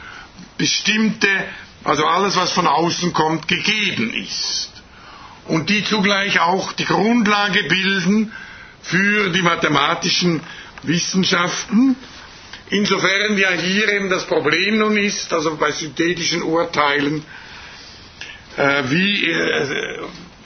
bestimmte, 0.58 1.28
also 1.84 2.06
alles, 2.06 2.36
was 2.36 2.52
von 2.52 2.66
außen 2.66 3.12
kommt, 3.12 3.48
gegeben 3.48 4.14
ist. 4.14 4.70
Und 5.48 5.70
die 5.70 5.82
zugleich 5.84 6.38
auch 6.40 6.72
die 6.72 6.84
Grundlage 6.84 7.64
bilden 7.64 8.32
für 8.82 9.30
die 9.30 9.42
mathematischen 9.42 10.40
Wissenschaften. 10.84 11.96
Insofern 12.70 13.36
ja 13.36 13.50
hier 13.50 13.88
eben 13.92 14.08
das 14.08 14.26
Problem 14.26 14.78
nun 14.78 14.96
ist, 14.96 15.32
also 15.32 15.56
bei 15.56 15.72
synthetischen 15.72 16.42
Urteilen, 16.42 17.24
wie 18.56 19.26
äh, 19.30 19.98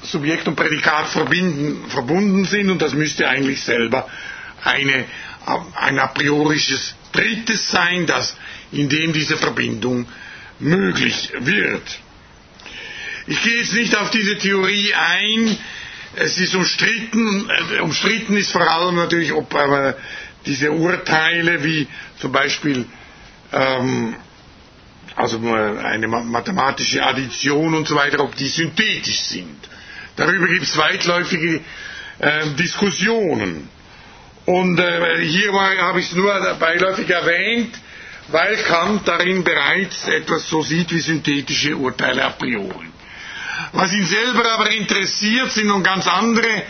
Subjekt 0.03 0.47
und 0.49 0.57
Prädikat 0.57 1.09
verbinden, 1.09 1.89
verbunden 1.91 2.45
sind 2.45 2.71
und 2.71 2.81
das 2.81 2.95
müsste 2.95 3.29
eigentlich 3.29 3.61
selber 3.63 4.09
eine, 4.63 5.05
ein 5.75 5.99
a 5.99 6.07
priorisches 6.09 6.95
Drittes 7.13 7.71
sein, 7.71 8.07
das, 8.07 8.37
in 8.73 8.89
dem 8.89 9.13
diese 9.13 9.37
Verbindung 9.37 10.07
möglich 10.59 11.31
wird. 11.41 11.83
Ich 13.27 13.43
gehe 13.43 13.57
jetzt 13.59 13.75
nicht 13.75 13.97
auf 13.97 14.11
diese 14.11 14.39
Theorie 14.39 14.95
ein, 14.95 15.59
es 16.17 16.39
ist 16.39 16.55
umstritten, 16.55 17.51
äh, 17.77 17.81
umstritten 17.81 18.37
ist 18.37 18.53
vor 18.53 18.63
allem 18.69 18.97
natürlich, 18.97 19.33
ob 19.33 19.55
aber 19.55 19.97
diese 20.47 20.71
Urteile 20.71 21.65
wie 21.65 21.89
zum 22.21 22.33
Beispiel 22.33 22.87
ähm, 23.53 24.15
also 25.17 25.39
eine 25.39 26.07
mathematische 26.09 27.03
Addition 27.03 27.75
und 27.75 27.89
so 27.89 27.97
weiter, 27.97 28.21
ob 28.23 28.37
die 28.37 28.47
synthetisch 28.49 29.21
sind. 29.21 29.69
Darüber 30.17 30.47
gibt 30.47 30.63
es 30.65 30.77
weitläufige 30.77 31.61
äh, 32.19 32.47
Diskussionen. 32.59 33.69
Und 34.45 34.79
äh, 34.79 35.23
hier 35.25 35.53
habe 35.53 36.01
ich 36.01 36.07
es 36.07 36.15
nur 36.15 36.33
beiläufig 36.61 37.09
erwähnt, 37.11 37.75
weil 38.29 38.57
Kant 38.59 39.09
darin 39.09 39.43
bereits 39.43 40.07
etwas 40.09 40.49
so 40.49 40.63
sieht 40.63 40.93
wie 40.93 41.01
synthetische 41.01 41.77
Urteile 41.77 42.25
a 42.25 42.31
priori. 42.31 42.87
Was 43.73 43.93
ihn 43.95 44.05
selber 44.05 44.51
aber 44.53 44.71
interessiert, 44.71 45.51
sind 45.53 45.69
nun 45.69 45.83
ganz 45.83 46.07
andere 46.07 46.63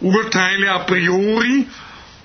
Urteile 0.00 0.72
a 0.72 0.80
priori, 0.80 1.66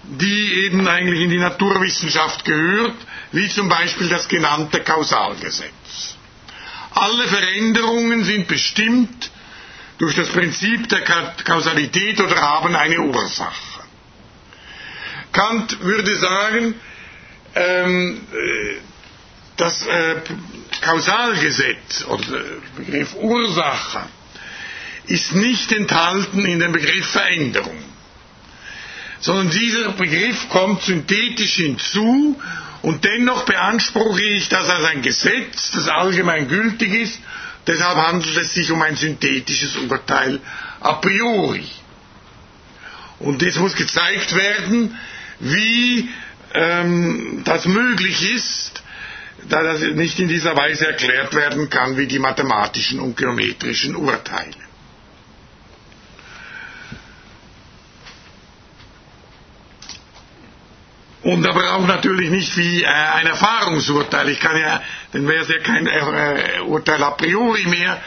die 0.03 0.65
eben 0.65 0.87
eigentlich 0.87 1.21
in 1.21 1.29
die 1.29 1.37
Naturwissenschaft 1.37 2.43
gehört, 2.43 2.95
wie 3.31 3.47
zum 3.49 3.69
Beispiel 3.69 4.09
das 4.09 4.27
genannte 4.27 4.81
Kausalgesetz. 4.81 6.15
Alle 6.91 7.27
Veränderungen 7.27 8.23
sind 8.23 8.47
bestimmt 8.47 9.29
durch 9.99 10.15
das 10.15 10.29
Prinzip 10.29 10.89
der 10.89 11.01
Kausalität 11.43 12.19
oder 12.19 12.41
haben 12.41 12.75
eine 12.75 12.99
Ursache. 13.01 13.83
Kant 15.31 15.79
würde 15.83 16.15
sagen, 16.15 16.73
ähm, 17.55 18.21
äh, 18.33 18.75
das 19.57 19.85
äh, 19.85 20.15
Kausalgesetz 20.81 22.05
oder 22.07 22.23
der 22.23 22.43
Begriff 22.77 23.15
Ursache 23.15 24.03
ist 25.07 25.33
nicht 25.33 25.71
enthalten 25.71 26.45
in 26.45 26.59
dem 26.59 26.71
Begriff 26.71 27.07
Veränderung, 27.07 27.77
sondern 29.19 29.49
dieser 29.49 29.91
Begriff 29.91 30.47
kommt 30.49 30.83
synthetisch 30.83 31.55
hinzu 31.55 32.39
und 32.81 33.03
dennoch 33.03 33.43
beanspruche 33.45 34.21
ich 34.21 34.49
das 34.49 34.69
als 34.69 34.85
ein 34.85 35.01
Gesetz, 35.01 35.71
das 35.71 35.87
allgemein 35.89 36.47
gültig 36.47 36.93
ist. 36.93 37.19
Deshalb 37.67 37.97
handelt 37.97 38.37
es 38.37 38.53
sich 38.53 38.71
um 38.71 38.81
ein 38.81 38.95
synthetisches 38.95 39.75
Urteil 39.75 40.39
a 40.79 40.93
priori. 40.93 41.67
Und 43.19 43.43
es 43.43 43.57
muss 43.57 43.75
gezeigt 43.75 44.33
werden, 44.35 44.97
wie 45.39 46.09
ähm, 46.53 47.41
das 47.43 47.65
möglich 47.65 48.33
ist, 48.33 48.81
da 49.49 49.61
das 49.63 49.81
nicht 49.81 50.19
in 50.19 50.27
dieser 50.29 50.55
Weise 50.55 50.87
erklärt 50.87 51.35
werden 51.35 51.69
kann 51.69 51.97
wie 51.97 52.07
die 52.07 52.19
mathematischen 52.19 52.99
und 52.99 53.17
geometrischen 53.17 53.95
Urteile. 53.95 54.68
Und 61.21 61.45
aber 61.45 61.73
auch 61.73 61.85
natürlich 61.85 62.29
nicht 62.29 62.55
wie 62.55 62.83
äh, 62.83 62.87
ein 62.87 63.27
Erfahrungsurteil. 63.27 64.29
Ich 64.29 64.39
kann 64.39 64.57
ja, 64.57 64.81
dann 65.11 65.27
wäre 65.27 65.41
es 65.43 65.49
ja 65.49 65.59
kein 65.59 65.85
äh, 65.85 66.61
Urteil 66.61 67.03
a 67.03 67.11
priori 67.11 67.65
mehr, 67.65 68.01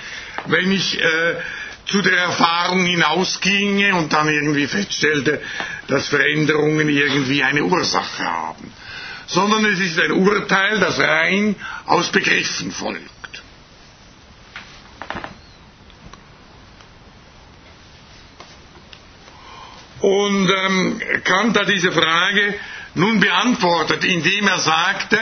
wenn 0.47 0.73
ich 0.73 0.99
äh, 0.99 1.37
zu 1.85 2.01
der 2.01 2.17
Erfahrung 2.17 2.85
hinausginge 2.85 3.95
und 3.97 4.13
dann 4.13 4.29
irgendwie 4.29 4.67
feststellte, 4.67 5.43
dass 5.89 6.09
Veränderungen 6.09 6.89
irgendwie 6.89 7.43
eine 7.43 7.65
Ursache 7.65 8.25
haben, 8.25 8.73
sondern 9.27 9.65
es 9.67 9.81
ist 9.81 9.99
ein 10.01 10.13
Urteil, 10.13 10.79
das 10.79 10.99
rein 10.99 11.57
aus 11.85 12.11
Begriffen 12.11 12.71
folgt. 12.71 13.11
Und 20.01 20.51
ähm, 20.51 21.01
Kant 21.25 21.57
hat 21.59 21.69
diese 21.69 21.93
Frage 21.93 22.55
nun 22.95 23.21
beantwortet, 23.21 24.05
indem 24.05 24.49
er 24.49 24.59
sagte, 24.59 25.19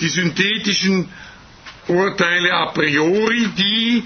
die 0.00 0.08
synthetischen 0.08 1.08
Urteile 1.88 2.52
a 2.52 2.66
priori, 2.72 3.48
die 3.56 4.04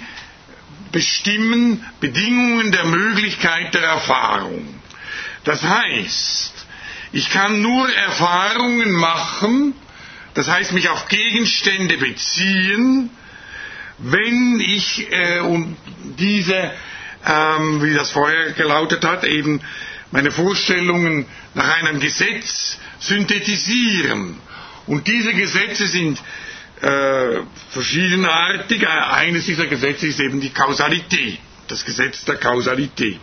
bestimmen 0.92 1.84
Bedingungen 2.00 2.70
der 2.72 2.84
Möglichkeit 2.84 3.74
der 3.74 3.82
Erfahrung. 3.82 4.66
Das 5.44 5.62
heißt, 5.62 6.66
ich 7.12 7.30
kann 7.30 7.60
nur 7.60 7.92
Erfahrungen 7.92 8.92
machen, 8.92 9.74
das 10.34 10.48
heißt 10.48 10.72
mich 10.72 10.88
auf 10.88 11.08
Gegenstände 11.08 11.96
beziehen, 11.96 13.10
wenn 13.98 14.60
ich 14.60 15.10
äh, 15.10 15.40
und 15.40 15.76
diese 16.18 16.72
ähm, 17.26 17.82
wie 17.82 17.94
das 17.94 18.10
vorher 18.10 18.52
gelautet 18.52 19.04
hat, 19.04 19.24
eben 19.24 19.60
meine 20.12 20.30
Vorstellungen 20.30 21.26
nach 21.54 21.76
einem 21.78 21.98
Gesetz 21.98 22.78
synthetisieren. 23.00 24.36
Und 24.86 25.08
diese 25.08 25.32
Gesetze 25.32 25.86
sind 25.86 26.22
äh, 26.82 27.40
verschiedenartig. 27.70 28.86
Eines 28.86 29.46
dieser 29.46 29.66
Gesetze 29.66 30.06
ist 30.06 30.20
eben 30.20 30.40
die 30.40 30.50
Kausalität, 30.50 31.38
das 31.68 31.84
Gesetz 31.84 32.24
der 32.24 32.36
Kausalität. 32.36 33.18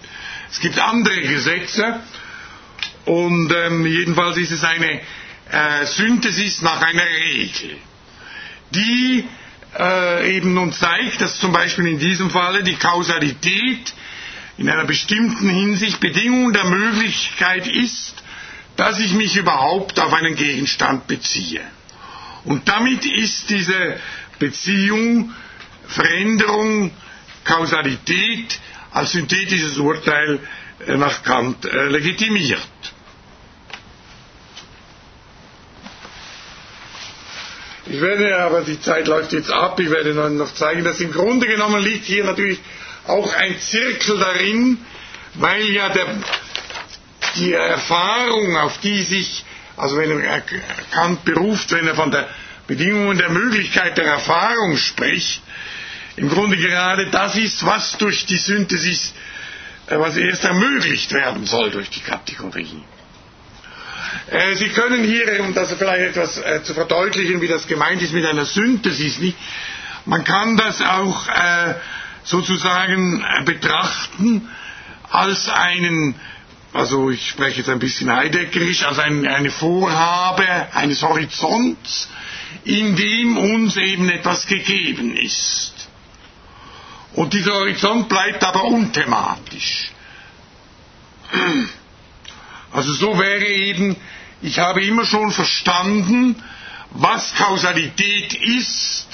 Es 0.52 0.60
gibt 0.60 0.80
andere 0.80 1.22
Gesetze 1.22 2.00
und 3.06 3.54
ähm, 3.56 3.86
jedenfalls 3.86 4.38
ist 4.38 4.52
es 4.52 4.64
eine 4.64 5.02
äh, 5.52 5.86
Synthesis 5.86 6.62
nach 6.64 6.82
einer 6.82 7.06
Regel, 7.06 7.78
die 8.72 9.26
äh, 9.78 10.38
eben 10.38 10.54
nun 10.56 10.72
zeigt, 10.74 11.22
dass 11.22 11.40
zum 11.40 11.52
Beispiel 11.52 11.88
in 11.88 12.00
diesem 12.00 12.32
Falle 12.32 12.64
die 12.64 12.76
Kausalität 12.76 13.94
in 14.60 14.70
einer 14.70 14.84
bestimmten 14.86 15.48
Hinsicht 15.48 16.02
Bedingung 16.02 16.52
der 16.52 16.66
Möglichkeit 16.66 17.66
ist, 17.66 18.14
dass 18.76 19.00
ich 19.00 19.14
mich 19.14 19.38
überhaupt 19.38 19.98
auf 20.02 20.12
einen 20.14 20.36
Gegenstand 20.36 21.08
beziehe. 21.08 21.62
Und 22.44 22.68
damit 22.68 23.06
ist 23.06 23.50
diese 23.50 23.98
Beziehung, 24.38 25.34
Veränderung, 25.88 26.92
Kausalität 27.46 28.60
als 28.92 29.14
synthetisches 29.14 29.78
Urteil 29.78 30.40
äh, 30.86 30.98
nach 30.98 31.24
Kant 31.24 31.64
äh, 31.66 31.88
legitimiert. 31.88 32.60
Ich 37.86 38.02
werde 38.02 38.38
aber, 38.40 38.62
die 38.62 38.80
Zeit 38.80 39.08
läuft 39.08 39.32
jetzt 39.32 39.52
ab, 39.52 39.80
ich 39.80 39.90
werde 39.90 40.14
noch 40.14 40.54
zeigen, 40.54 40.84
dass 40.84 41.00
im 41.00 41.12
Grunde 41.14 41.48
genommen 41.48 41.82
liegt 41.82 42.06
hier 42.06 42.26
natürlich 42.26 42.60
auch 43.10 43.34
ein 43.34 43.60
Zirkel 43.60 44.20
darin, 44.20 44.78
weil 45.36 45.64
ja 45.70 45.90
der, 45.90 46.08
die 47.36 47.54
Erfahrung, 47.54 48.58
auf 48.58 48.78
die 48.80 49.02
sich, 49.04 49.44
also 49.78 49.98
wenn 49.98 50.22
er 50.22 50.42
Kant 50.92 51.26
beruft, 51.26 51.72
wenn 51.72 51.88
er 51.88 51.96
von 51.96 52.12
der 52.12 52.28
Bedingungen 52.68 53.18
der 53.18 53.30
Möglichkeit 53.30 53.98
der 53.98 54.06
Erfahrung 54.06 54.78
spricht, 54.78 55.42
im 56.16 56.30
Grunde 56.30 56.58
gerade 56.58 57.08
das 57.10 57.36
ist, 57.36 57.66
was 57.66 57.98
durch 57.98 58.26
die 58.26 58.38
Synthesis, 58.38 59.14
äh, 59.88 59.98
was 59.98 60.18
erst 60.18 60.44
ermöglicht 60.44 61.12
werden 61.14 61.46
soll 61.46 61.72
durch 61.72 61.90
die 61.90 62.02
Kategorie. 62.02 62.84
Äh, 64.30 64.56
Sie 64.56 64.70
können 64.70 65.04
hier, 65.04 65.40
um 65.42 65.54
das 65.54 65.74
vielleicht 65.74 66.16
etwas 66.18 66.38
äh, 66.38 66.62
zu 66.64 66.74
verdeutlichen, 66.74 67.42
wie 67.42 67.48
das 67.48 67.68
gemeint 67.68 68.02
ist 68.02 68.14
mit 68.14 68.26
einer 68.26 68.46
Synthesis, 68.46 69.20
nicht? 69.20 69.38
man 70.06 70.24
kann 70.24 70.58
das 70.58 70.82
auch 70.82 71.28
sozusagen 72.30 73.24
äh, 73.24 73.44
betrachten 73.44 74.48
als 75.10 75.50
einen, 75.50 76.14
also 76.74 77.10
ich 77.10 77.28
spreche 77.28 77.58
jetzt 77.58 77.70
ein 77.70 77.80
bisschen 77.80 78.12
heideggerisch, 78.12 78.84
als 78.84 79.00
ein, 79.00 79.28
eine 79.28 79.50
Vorhabe 79.50 80.46
eines 80.74 81.02
Horizonts, 81.02 82.10
in 82.64 82.96
dem 82.96 83.38
uns 83.38 83.76
eben 83.78 84.10
etwas 84.10 84.46
gegeben 84.46 85.18
ist. 85.18 85.74
Und 87.14 87.34
dieser 87.34 87.54
Horizont 87.56 88.08
bleibt 88.08 88.44
aber 88.44 88.64
unthematisch. 88.66 89.92
Also 92.72 92.94
so 92.94 93.18
wäre 93.18 93.48
eben, 93.48 93.96
ich 94.44 94.60
habe 94.60 94.84
immer 94.84 95.06
schon 95.06 95.32
verstanden, 95.32 96.36
was 96.92 97.34
Kausalität 97.36 98.34
ist, 98.34 99.09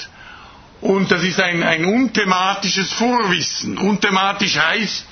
und 0.80 1.10
das 1.10 1.22
ist 1.22 1.40
ein, 1.40 1.62
ein 1.62 1.84
unthematisches 1.84 2.92
Vorwissen. 2.92 3.78
Unthematisch 3.78 4.58
heißt, 4.58 5.06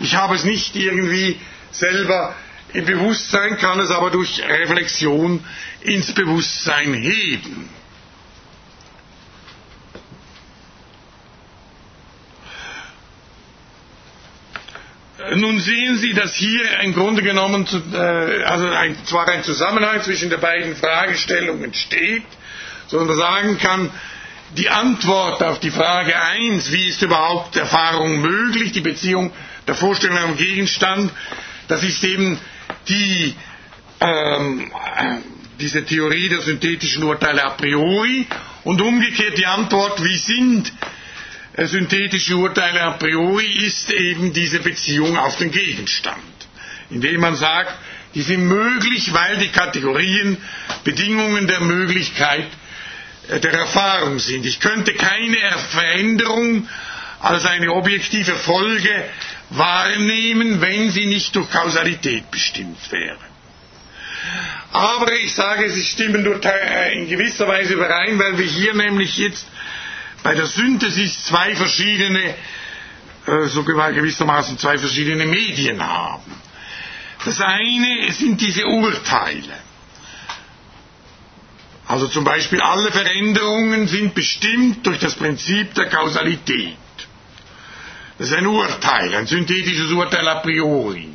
ich 0.00 0.14
habe 0.16 0.34
es 0.34 0.44
nicht 0.44 0.76
irgendwie 0.76 1.38
selber 1.72 2.34
im 2.72 2.84
Bewusstsein, 2.84 3.58
kann 3.58 3.80
es 3.80 3.90
aber 3.90 4.10
durch 4.10 4.42
Reflexion 4.42 5.44
ins 5.82 6.12
Bewusstsein 6.12 6.94
heben. 6.94 7.68
Nun 15.34 15.60
sehen 15.60 15.98
Sie, 15.98 16.14
dass 16.14 16.34
hier 16.34 16.80
im 16.80 16.94
Grunde 16.94 17.22
genommen 17.22 17.66
äh, 17.92 18.42
also 18.44 18.68
ein, 18.68 18.96
zwar 19.04 19.28
ein 19.28 19.44
Zusammenhang 19.44 20.00
zwischen 20.02 20.30
den 20.30 20.40
beiden 20.40 20.74
Fragestellungen 20.74 21.74
steht, 21.74 22.24
sondern 22.88 23.08
man 23.08 23.16
sagen 23.18 23.58
kann, 23.58 23.90
die 24.56 24.68
Antwort 24.68 25.42
auf 25.42 25.60
die 25.60 25.70
Frage 25.70 26.20
1, 26.20 26.72
wie 26.72 26.88
ist 26.88 27.02
überhaupt 27.02 27.56
Erfahrung 27.56 28.20
möglich, 28.20 28.72
die 28.72 28.80
Beziehung 28.80 29.32
der 29.66 29.74
Vorstellung 29.74 30.18
am 30.18 30.36
Gegenstand, 30.36 31.12
das 31.68 31.84
ist 31.84 32.02
eben 32.02 32.38
die, 32.88 33.34
ähm, 34.00 34.70
diese 35.60 35.84
Theorie 35.84 36.28
der 36.28 36.40
synthetischen 36.40 37.04
Urteile 37.04 37.44
a 37.44 37.50
priori 37.50 38.26
und 38.64 38.80
umgekehrt 38.80 39.38
die 39.38 39.46
Antwort, 39.46 40.02
wie 40.02 40.16
sind 40.16 40.72
äh, 41.52 41.66
synthetische 41.66 42.36
Urteile 42.36 42.82
a 42.82 42.92
priori, 42.92 43.46
ist 43.46 43.90
eben 43.92 44.32
diese 44.32 44.58
Beziehung 44.60 45.16
auf 45.16 45.36
den 45.36 45.52
Gegenstand, 45.52 46.20
indem 46.90 47.20
man 47.20 47.36
sagt, 47.36 47.72
die 48.14 48.22
sind 48.22 48.44
möglich, 48.48 49.12
weil 49.12 49.36
die 49.36 49.48
Kategorien 49.48 50.36
Bedingungen 50.82 51.46
der 51.46 51.60
Möglichkeit 51.60 52.48
der 53.28 53.52
Erfahrung 53.52 54.18
sind. 54.18 54.44
Ich 54.46 54.60
könnte 54.60 54.94
keine 54.94 55.36
Veränderung 55.70 56.68
als 57.20 57.44
eine 57.46 57.72
objektive 57.72 58.34
Folge 58.34 59.04
wahrnehmen, 59.50 60.60
wenn 60.60 60.90
sie 60.90 61.06
nicht 61.06 61.34
durch 61.36 61.50
Kausalität 61.50 62.30
bestimmt 62.30 62.78
wäre. 62.90 63.18
Aber 64.72 65.12
ich 65.14 65.34
sage, 65.34 65.70
sie 65.70 65.82
stimmen 65.84 66.24
äh, 66.42 66.92
in 66.94 67.08
gewisser 67.08 67.48
Weise 67.48 67.74
überein, 67.74 68.18
weil 68.18 68.38
wir 68.38 68.46
hier 68.46 68.74
nämlich 68.74 69.16
jetzt 69.18 69.46
bei 70.22 70.34
der 70.34 70.46
Synthesis 70.46 71.24
zwei 71.24 71.54
verschiedene, 71.56 72.34
äh, 73.26 73.46
sogar 73.46 73.92
gewissermaßen 73.92 74.58
zwei 74.58 74.78
verschiedene 74.78 75.26
Medien 75.26 75.82
haben. 75.84 76.32
Das 77.24 77.40
eine 77.40 78.12
sind 78.12 78.40
diese 78.40 78.66
Urteile. 78.66 79.54
Also 81.90 82.06
zum 82.06 82.22
Beispiel 82.22 82.60
alle 82.60 82.92
Veränderungen 82.92 83.88
sind 83.88 84.14
bestimmt 84.14 84.86
durch 84.86 85.00
das 85.00 85.16
Prinzip 85.16 85.74
der 85.74 85.88
Kausalität. 85.88 86.76
Das 88.16 88.28
ist 88.28 88.32
ein 88.32 88.46
Urteil, 88.46 89.12
ein 89.16 89.26
synthetisches 89.26 89.90
Urteil 89.90 90.28
a 90.28 90.36
priori. 90.36 91.08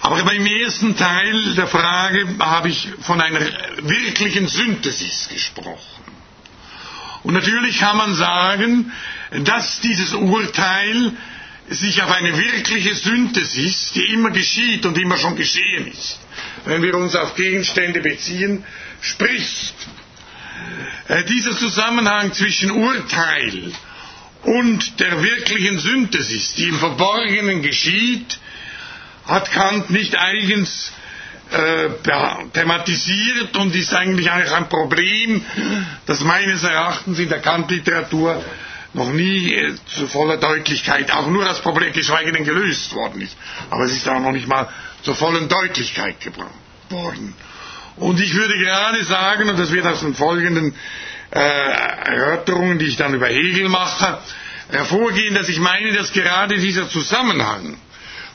Aber 0.00 0.20
beim 0.24 0.44
ersten 0.44 0.96
Teil 0.96 1.54
der 1.54 1.68
Frage 1.68 2.26
habe 2.40 2.68
ich 2.70 2.88
von 3.02 3.20
einer 3.20 3.38
wirklichen 3.82 4.48
Synthesis 4.48 5.28
gesprochen. 5.28 6.02
Und 7.22 7.34
natürlich 7.34 7.78
kann 7.78 7.96
man 7.96 8.16
sagen, 8.16 8.90
dass 9.44 9.80
dieses 9.80 10.12
Urteil 10.12 11.12
sich 11.68 12.02
auf 12.02 12.10
eine 12.10 12.36
wirkliche 12.36 12.96
Synthesis, 12.96 13.92
die 13.92 14.06
immer 14.12 14.30
geschieht 14.30 14.84
und 14.86 14.98
immer 14.98 15.18
schon 15.18 15.36
geschehen 15.36 15.86
ist, 15.86 16.18
wenn 16.64 16.82
wir 16.82 16.96
uns 16.96 17.14
auf 17.14 17.36
Gegenstände 17.36 18.00
beziehen, 18.00 18.64
spricht. 19.04 19.74
Äh, 21.08 21.24
dieser 21.24 21.56
Zusammenhang 21.56 22.32
zwischen 22.32 22.70
Urteil 22.70 23.72
und 24.42 25.00
der 25.00 25.22
wirklichen 25.22 25.78
Synthesis, 25.78 26.54
die 26.54 26.64
im 26.68 26.78
Verborgenen 26.78 27.62
geschieht, 27.62 28.38
hat 29.26 29.50
Kant 29.52 29.90
nicht 29.90 30.16
eigens 30.18 30.92
äh, 31.50 31.90
thematisiert 32.52 33.56
und 33.56 33.74
ist 33.74 33.94
eigentlich 33.94 34.30
ein 34.30 34.68
Problem, 34.68 35.44
das 36.06 36.20
meines 36.20 36.62
Erachtens 36.62 37.18
in 37.18 37.28
der 37.28 37.40
Kant-Literatur 37.40 38.42
noch 38.94 39.10
nie 39.12 39.52
äh, 39.54 39.74
zu 39.94 40.06
voller 40.06 40.38
Deutlichkeit, 40.38 41.10
auch 41.12 41.26
nur 41.26 41.44
das 41.44 41.60
Problem, 41.60 41.92
geschweige 41.92 42.32
denn 42.32 42.44
gelöst 42.44 42.94
worden 42.94 43.20
ist. 43.20 43.36
Aber 43.70 43.84
es 43.84 43.92
ist 43.92 44.08
auch 44.08 44.20
noch 44.20 44.32
nicht 44.32 44.46
mal 44.48 44.68
zur 45.02 45.14
vollen 45.14 45.48
Deutlichkeit 45.48 46.20
gebracht 46.20 46.50
worden. 46.90 47.34
Und 47.96 48.20
ich 48.20 48.34
würde 48.34 48.58
gerade 48.58 49.04
sagen, 49.04 49.48
und 49.48 49.58
das 49.58 49.70
wird 49.72 49.86
aus 49.86 50.00
den 50.00 50.14
folgenden 50.14 50.74
äh, 51.30 51.38
Erörterungen, 51.38 52.78
die 52.78 52.86
ich 52.86 52.96
dann 52.96 53.14
über 53.14 53.26
Hegel 53.28 53.68
mache, 53.68 54.18
hervorgehen, 54.70 55.34
dass 55.34 55.48
ich 55.48 55.60
meine, 55.60 55.92
dass 55.92 56.12
gerade 56.12 56.58
dieser 56.58 56.88
Zusammenhang 56.88 57.76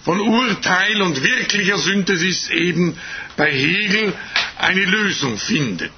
von 0.03 0.19
Urteil 0.21 1.01
und 1.01 1.21
wirklicher 1.23 1.77
Synthesis 1.77 2.49
eben 2.49 2.97
bei 3.35 3.51
Hegel 3.51 4.13
eine 4.57 4.85
Lösung 4.85 5.37
findet. 5.37 5.91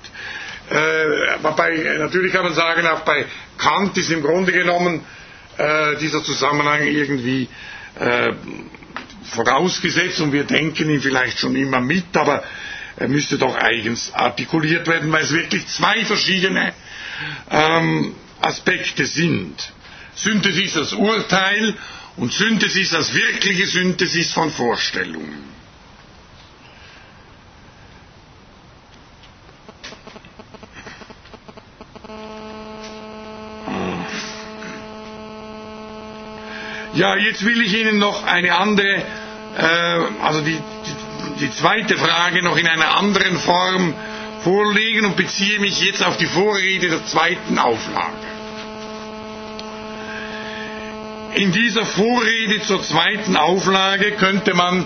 Äh, 0.69 1.37
bei, 1.55 1.97
natürlich 1.99 2.31
kann 2.33 2.43
man 2.45 2.53
sagen, 2.53 2.87
auch 2.87 3.01
bei 3.01 3.25
Kant 3.57 3.97
ist 3.97 4.09
im 4.09 4.21
Grunde 4.23 4.51
genommen 4.51 5.05
äh, 5.57 5.97
dieser 5.97 6.23
Zusammenhang 6.23 6.81
irgendwie 6.87 7.47
äh, 7.99 8.33
vorausgesetzt 9.31 10.19
und 10.21 10.31
wir 10.33 10.45
denken 10.45 10.89
ihn 10.89 11.01
vielleicht 11.01 11.39
schon 11.39 11.55
immer 11.55 11.79
mit, 11.81 12.15
aber 12.15 12.43
er 13.01 13.07
müsste 13.07 13.37
doch 13.39 13.55
eigens 13.55 14.13
artikuliert 14.13 14.87
werden, 14.87 15.11
weil 15.11 15.23
es 15.23 15.31
wirklich 15.33 15.65
zwei 15.67 16.05
verschiedene 16.05 16.73
ähm, 17.49 18.13
Aspekte 18.41 19.05
sind. 19.07 19.73
Synthesis 20.15 20.77
als 20.77 20.93
Urteil 20.93 21.73
und 22.17 22.31
Synthesis 22.31 22.93
als 22.93 23.13
wirkliche 23.15 23.65
Synthesis 23.65 24.31
von 24.33 24.51
Vorstellungen. 24.51 25.49
Ja, 36.93 37.15
jetzt 37.15 37.43
will 37.45 37.61
ich 37.61 37.73
Ihnen 37.73 37.97
noch 37.97 38.25
eine 38.25 38.53
andere, 38.57 39.03
äh, 39.57 39.63
also 40.21 40.41
die, 40.41 40.57
die, 41.41 41.51
zweite 41.51 41.97
Frage 41.97 42.43
noch 42.43 42.57
in 42.57 42.67
einer 42.67 42.95
anderen 42.95 43.37
Form 43.37 43.93
vorlegen 44.43 45.05
und 45.05 45.15
beziehe 45.15 45.59
mich 45.59 45.81
jetzt 45.81 46.03
auf 46.03 46.17
die 46.17 46.25
Vorrede 46.25 46.89
der 46.89 47.05
zweiten 47.05 47.57
Auflage. 47.59 48.27
In 51.35 51.51
dieser 51.51 51.85
Vorrede 51.85 52.61
zur 52.61 52.83
zweiten 52.83 53.37
Auflage 53.37 54.11
könnte 54.11 54.53
man 54.53 54.85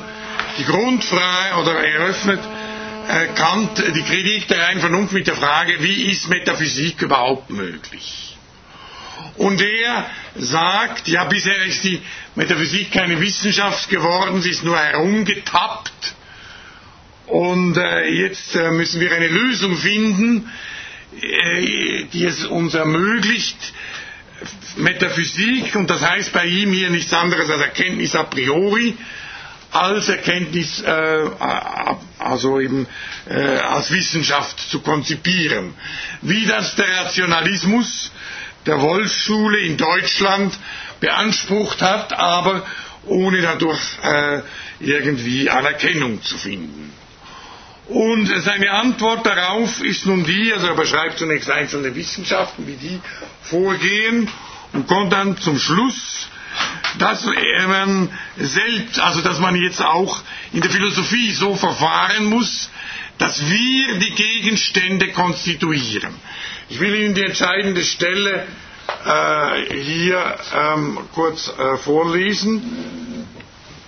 die 0.57 0.65
Grundfrage 0.65 1.55
oder 1.59 1.73
eröffnet 1.83 2.39
äh, 3.07 3.27
Kant 3.35 3.77
die 3.95 4.03
Kritik 4.03 4.47
der 4.47 4.61
reinen 4.61 4.79
Vernunft 4.79 5.13
mit 5.13 5.27
der 5.27 5.35
Frage, 5.35 5.81
wie 5.81 6.11
ist 6.11 6.29
Metaphysik 6.29 7.01
überhaupt 7.01 7.49
möglich? 7.49 8.37
Und 9.37 9.61
er 9.61 10.05
sagt, 10.35 11.07
ja, 11.07 11.25
bisher 11.25 11.61
ist 11.65 11.83
die 11.83 12.01
Metaphysik 12.35 12.91
keine 12.91 13.19
Wissenschaft 13.19 13.89
geworden, 13.89 14.41
sie 14.41 14.51
ist 14.51 14.63
nur 14.63 14.77
herumgetappt. 14.77 16.15
Und 17.27 17.77
äh, 17.77 18.07
jetzt 18.07 18.55
äh, 18.55 18.71
müssen 18.71 18.99
wir 19.01 19.11
eine 19.11 19.27
Lösung 19.27 19.75
finden, 19.77 20.49
äh, 21.21 22.03
die 22.13 22.25
es 22.25 22.45
uns 22.45 22.73
ermöglicht, 22.75 23.57
Metaphysik, 24.77 25.75
und 25.75 25.89
das 25.89 26.01
heißt 26.01 26.33
bei 26.33 26.45
ihm 26.45 26.71
hier 26.73 26.89
nichts 26.89 27.13
anderes 27.13 27.49
als 27.49 27.61
Erkenntnis 27.61 28.15
a 28.15 28.23
priori, 28.23 28.95
als 29.71 30.09
Erkenntnis, 30.09 30.81
äh, 30.81 31.29
also 32.19 32.59
eben 32.59 32.87
äh, 33.27 33.33
als 33.57 33.91
Wissenschaft 33.91 34.59
zu 34.59 34.81
konzipieren. 34.81 35.73
Wie 36.21 36.45
das 36.45 36.75
der 36.75 36.87
Rationalismus 37.05 38.11
der 38.65 38.81
Wolfschule 38.81 39.59
in 39.59 39.77
Deutschland 39.77 40.57
beansprucht 40.99 41.81
hat, 41.81 42.13
aber 42.13 42.65
ohne 43.05 43.41
dadurch 43.41 43.81
äh, 44.03 44.41
irgendwie 44.79 45.49
Anerkennung 45.49 46.21
zu 46.23 46.37
finden. 46.37 46.91
Und 47.87 48.27
seine 48.41 48.71
Antwort 48.71 49.25
darauf 49.25 49.83
ist 49.83 50.05
nun 50.07 50.23
die, 50.23 50.51
also 50.53 50.67
er 50.67 50.73
beschreibt 50.75 51.19
zunächst 51.19 51.49
einzelne 51.51 51.93
Wissenschaften, 51.95 52.65
wie 52.67 52.75
die 52.77 52.99
vorgehen, 53.43 54.27
und 54.73 54.87
kommt 54.87 55.13
dann 55.13 55.37
zum 55.37 55.57
Schluss, 55.59 56.27
dass 56.97 57.25
man 57.67 58.09
selbst, 58.37 58.99
also 58.99 59.21
dass 59.21 59.39
man 59.39 59.55
jetzt 59.55 59.81
auch 59.81 60.21
in 60.51 60.61
der 60.61 60.71
Philosophie 60.71 61.31
so 61.31 61.55
verfahren 61.55 62.25
muss, 62.25 62.69
dass 63.17 63.47
wir 63.49 63.99
die 63.99 64.15
Gegenstände 64.15 65.11
konstituieren. 65.11 66.13
Ich 66.69 66.79
will 66.79 66.93
Ihnen 66.95 67.13
die 67.13 67.23
entscheidende 67.23 67.83
Stelle 67.83 68.45
äh, 69.05 69.73
hier 69.81 70.35
ähm, 70.53 70.97
kurz 71.13 71.49
äh, 71.57 71.77
vorlesen. 71.77 73.24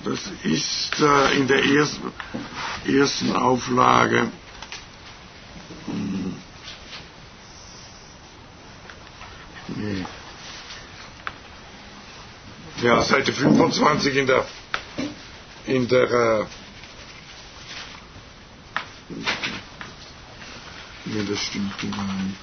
Das 0.10 0.20
ist 0.44 1.02
äh, 1.02 1.38
in 1.38 1.48
der 1.48 1.64
ersten, 1.66 2.14
ersten 2.86 3.36
Auflage. 3.36 4.32
Hm. 5.86 6.36
Nee. 9.76 10.06
Ja, 12.82 13.02
Seite 13.02 13.34
25 13.34 14.16
in 14.16 14.28
der 14.28 14.46
in 15.66 15.88
der 15.90 16.04
äh, 16.04 16.46
Nee, 21.06 21.26
das 21.30 21.40
stimmt 21.40 21.78
gar 21.80 22.14
nicht. 22.14 22.38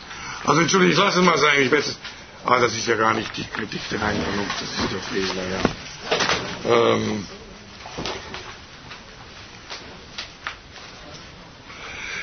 Also 0.44 0.60
Entschuldigung, 0.60 0.92
ich 0.92 0.98
lasse 0.98 1.20
es 1.20 1.24
mal 1.24 1.38
sein. 1.38 1.62
Ich 1.62 1.72
weiß 1.72 1.86
es. 1.86 1.98
Ah, 2.44 2.58
das 2.58 2.74
ist 2.76 2.86
ja 2.86 2.96
gar 2.96 3.14
nicht 3.14 3.34
die 3.38 3.44
Kritik 3.44 3.80
der 3.90 4.02
Einladung, 4.02 4.46
das 4.60 4.68
ist 4.68 4.92
der 4.92 5.00
Fehler, 5.00 5.48
ja. 5.48 6.94
Ähm, 6.94 7.26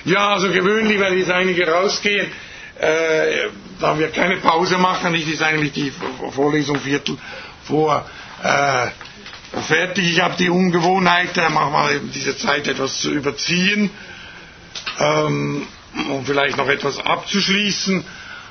ja, 0.05 0.29
also 0.29 0.49
gewöhnlich, 0.49 0.99
weil 0.99 1.13
jetzt 1.17 1.31
einige 1.31 1.67
rausgehen, 1.67 2.27
äh, 2.79 3.49
da 3.79 3.97
wir 3.99 4.09
keine 4.09 4.37
Pause 4.37 4.77
machen, 4.77 5.11
nicht 5.11 5.27
ist 5.27 5.41
eigentlich 5.43 5.71
die 5.73 5.91
Vorlesung 6.31 6.79
Viertel 6.79 7.17
vor 7.63 8.05
äh, 8.43 8.87
fertig. 9.61 10.09
Ich 10.11 10.21
habe 10.21 10.35
die 10.37 10.49
Ungewohnheit, 10.49 11.29
da 11.35 11.49
machen 11.49 11.73
wir 11.73 11.91
eben 11.95 12.11
diese 12.11 12.37
Zeit 12.37 12.67
etwas 12.67 12.99
zu 13.01 13.11
überziehen, 13.11 13.89
ähm, 14.99 15.67
um 16.09 16.25
vielleicht 16.25 16.57
noch 16.57 16.67
etwas 16.69 16.99
abzuschließen. 16.99 18.03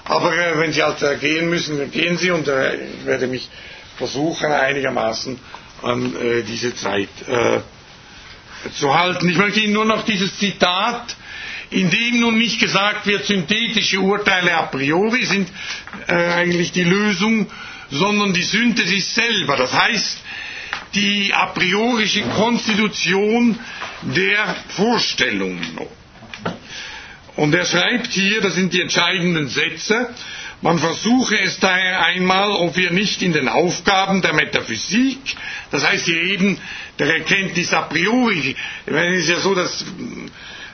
Aber 0.05 0.33
äh, 0.37 0.59
wenn 0.59 0.73
Sie 0.73 0.83
halt 0.83 1.03
äh, 1.03 1.17
gehen 1.17 1.49
müssen, 1.51 1.79
dann 1.79 1.91
gehen 1.91 2.17
Sie 2.19 2.31
und 2.31 2.49
äh, 2.49 2.77
ich 2.77 3.07
werde 3.07 3.27
mich 3.27 3.49
versuchen, 3.97 4.51
einigermaßen 4.53 5.39
an 5.83 6.17
äh, 6.17 6.43
diese 6.43 6.75
Zeit 6.75 7.09
äh, 7.29 7.61
zu 8.79 8.95
halten. 8.97 9.29
Ich 9.29 9.37
möchte 9.39 9.61
Ihnen 9.61 9.73
nur 9.73 9.85
noch 9.85 10.05
dieses 10.05 10.39
Zitat, 10.39 11.17
in 11.71 11.91
dem 11.91 12.21
nun 12.21 12.39
nicht 12.39 12.59
gesagt 12.61 13.07
wird, 13.07 13.27
synthetische 13.27 14.01
Urteile 14.01 14.55
a 14.57 14.63
priori 14.63 15.25
sind 15.25 15.49
äh, 16.09 16.13
eigentlich 16.15 16.73
die 16.73 16.83
Lösung, 16.85 17.47
sondern 17.91 18.33
die 18.33 18.43
Synthesis 18.43 19.15
selber. 19.15 19.57
Das 19.57 19.73
heißt, 19.73 20.19
die 20.95 21.33
a 21.33 21.47
priorische 21.47 22.23
Konstitution 22.23 23.59
der 24.03 24.57
Vorstellungen. 24.71 25.79
Und 27.37 27.55
er 27.55 27.65
schreibt 27.65 28.09
hier, 28.09 28.41
das 28.41 28.55
sind 28.55 28.73
die 28.73 28.81
entscheidenden 28.81 29.49
Sätze, 29.49 30.13
man 30.63 30.79
versuche 30.79 31.39
es 31.41 31.59
daher 31.59 32.05
einmal, 32.05 32.51
ob 32.51 32.77
wir 32.77 32.91
nicht 32.91 33.23
in 33.23 33.33
den 33.33 33.49
Aufgaben 33.49 34.21
der 34.21 34.35
Metaphysik, 34.35 35.19
das 35.71 35.87
heißt 35.87 36.05
hier 36.05 36.21
eben 36.23 36.59
der 36.99 37.07
Erkenntnis 37.15 37.73
a 37.73 37.83
priori, 37.83 38.55
es 38.85 39.21
ist 39.23 39.29
ja 39.31 39.41
so, 39.41 39.55
dass 39.55 39.87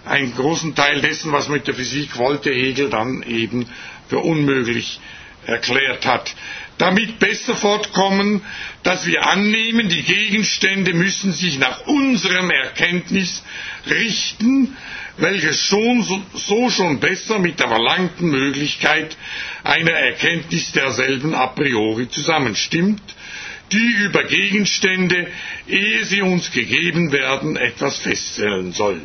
einen 0.07 0.35
großen 0.35 0.75
Teil 0.75 1.01
dessen, 1.01 1.33
was 1.33 1.49
Metaphysik 1.49 2.17
wollte, 2.17 2.51
Hegel 2.51 2.89
dann 2.91 3.23
eben 3.23 3.67
für 4.09 4.19
unmöglich 4.19 5.01
erklärt 5.47 6.07
hat. 6.07 6.35
Damit 6.79 7.19
besser 7.19 7.55
fortkommen, 7.57 8.43
dass 8.83 9.07
wir 9.07 9.27
annehmen, 9.27 9.89
die 9.89 10.03
Gegenstände 10.03 10.93
müssen 10.93 11.33
sich 11.33 11.59
nach 11.59 11.87
unserem 11.87 12.51
Erkenntnis 12.51 13.43
richten, 13.89 14.77
welches 15.17 15.61
schon 15.63 16.03
so, 16.03 16.23
so 16.35 16.69
schon 16.71 17.01
besser 17.01 17.39
mit 17.39 17.59
der 17.61 17.69
verlangten 17.69 18.29
Möglichkeit 18.29 19.17
einer 19.65 19.93
Erkenntnis 19.93 20.73
derselben 20.73 21.35
a 21.35 21.47
priori 21.47 22.09
zusammenstimmt, 22.11 23.03
die 23.73 23.95
über 24.05 24.25
Gegenstände, 24.25 25.29
ehe 25.67 26.05
sie 26.05 26.21
uns 26.23 26.53
gegeben 26.53 27.11
werden, 27.13 27.57
etwas 27.57 27.99
feststellen 27.99 28.73
soll. 28.73 29.01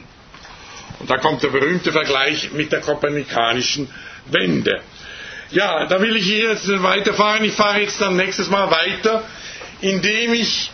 Und 1.02 1.10
da 1.10 1.18
kommt 1.18 1.42
der 1.42 1.48
berühmte 1.50 1.92
Vergleich 1.92 2.52
mit 2.54 2.72
der 2.72 2.80
kopernikanischen 2.82 3.90
Wende. 4.28 4.82
Ja, 5.50 5.88
da 5.88 6.00
will 6.00 6.16
ich 6.16 6.26
hier 6.26 6.50
jetzt 6.50 6.70
weiterfahren. 6.84 7.44
Ich 7.44 7.54
fahre 7.54 7.80
jetzt 7.80 8.00
dann 8.00 8.16
nächstes 8.18 8.52
Mal 8.52 8.70
weiter, 8.70 9.24
indem 9.82 10.36
ich 10.36 10.72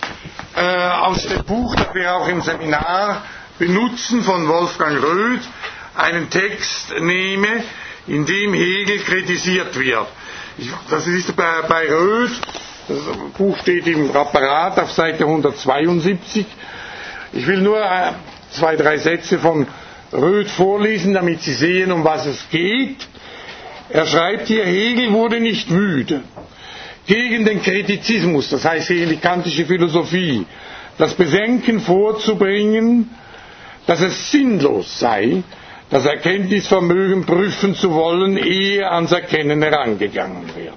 äh, 0.57 0.59
aus 0.61 1.25
dem 1.27 1.45
Buch, 1.45 1.73
das 1.77 1.93
wir 1.93 2.13
auch 2.13 2.27
im 2.27 2.41
Seminar 2.41 3.23
benutzen 3.57 4.21
von 4.23 4.49
Wolfgang 4.49 5.01
Röth 5.01 5.47
einen 5.95 6.29
Text 6.29 6.93
nehme, 6.99 7.63
in 8.05 8.25
dem 8.25 8.53
Hegel 8.53 8.99
kritisiert 8.99 9.79
wird. 9.79 10.07
Ich, 10.57 10.69
das 10.89 11.07
ist 11.07 11.37
bei, 11.37 11.61
bei 11.69 11.87
Röth, 11.87 12.37
das 12.89 12.97
Buch 13.37 13.57
steht 13.59 13.87
im 13.87 14.13
Apparat 14.13 14.77
auf 14.77 14.91
Seite 14.91 15.23
172. 15.23 16.45
Ich 17.31 17.47
will 17.47 17.61
nur 17.61 17.79
äh, 17.81 18.11
zwei, 18.51 18.75
drei 18.75 18.97
Sätze 18.97 19.39
von 19.39 19.65
Röth 20.13 20.49
vorlesen, 20.49 21.13
damit 21.13 21.41
Sie 21.41 21.53
sehen, 21.53 21.91
um 21.91 22.03
was 22.03 22.25
es 22.25 22.49
geht. 22.49 23.07
Er 23.89 24.05
schreibt 24.05 24.47
hier, 24.47 24.65
Hegel 24.65 25.11
wurde 25.11 25.39
nicht 25.39 25.69
müde, 25.69 26.21
gegen 27.05 27.45
den 27.45 27.61
Kritizismus, 27.61 28.49
das 28.49 28.65
heißt 28.65 28.89
hegelikantische 28.89 29.65
Philosophie, 29.65 30.45
das 30.97 31.13
Bedenken 31.13 31.79
vorzubringen, 31.79 33.09
dass 33.85 34.01
es 34.01 34.31
sinnlos 34.31 34.99
sei, 34.99 35.43
das 35.89 36.05
Erkenntnisvermögen 36.05 37.25
prüfen 37.25 37.75
zu 37.75 37.93
wollen, 37.93 38.35
ehe 38.37 38.89
ans 38.91 39.13
Erkennen 39.13 39.61
herangegangen 39.61 40.47
wird. 40.55 40.73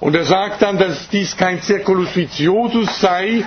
Und 0.00 0.14
er 0.14 0.24
sagt 0.24 0.62
dann, 0.62 0.78
dass 0.78 1.08
dies 1.08 1.36
kein 1.36 1.60
Circulus 1.62 2.14
viciosus 2.14 3.00
sei, 3.00 3.44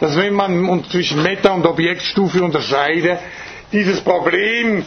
dass 0.00 0.16
wenn 0.16 0.34
man 0.34 0.84
zwischen 0.90 1.22
Meta- 1.22 1.52
und 1.54 1.66
Objektstufe 1.66 2.42
unterscheide, 2.44 3.18
dieses 3.72 4.00
Problem, 4.00 4.84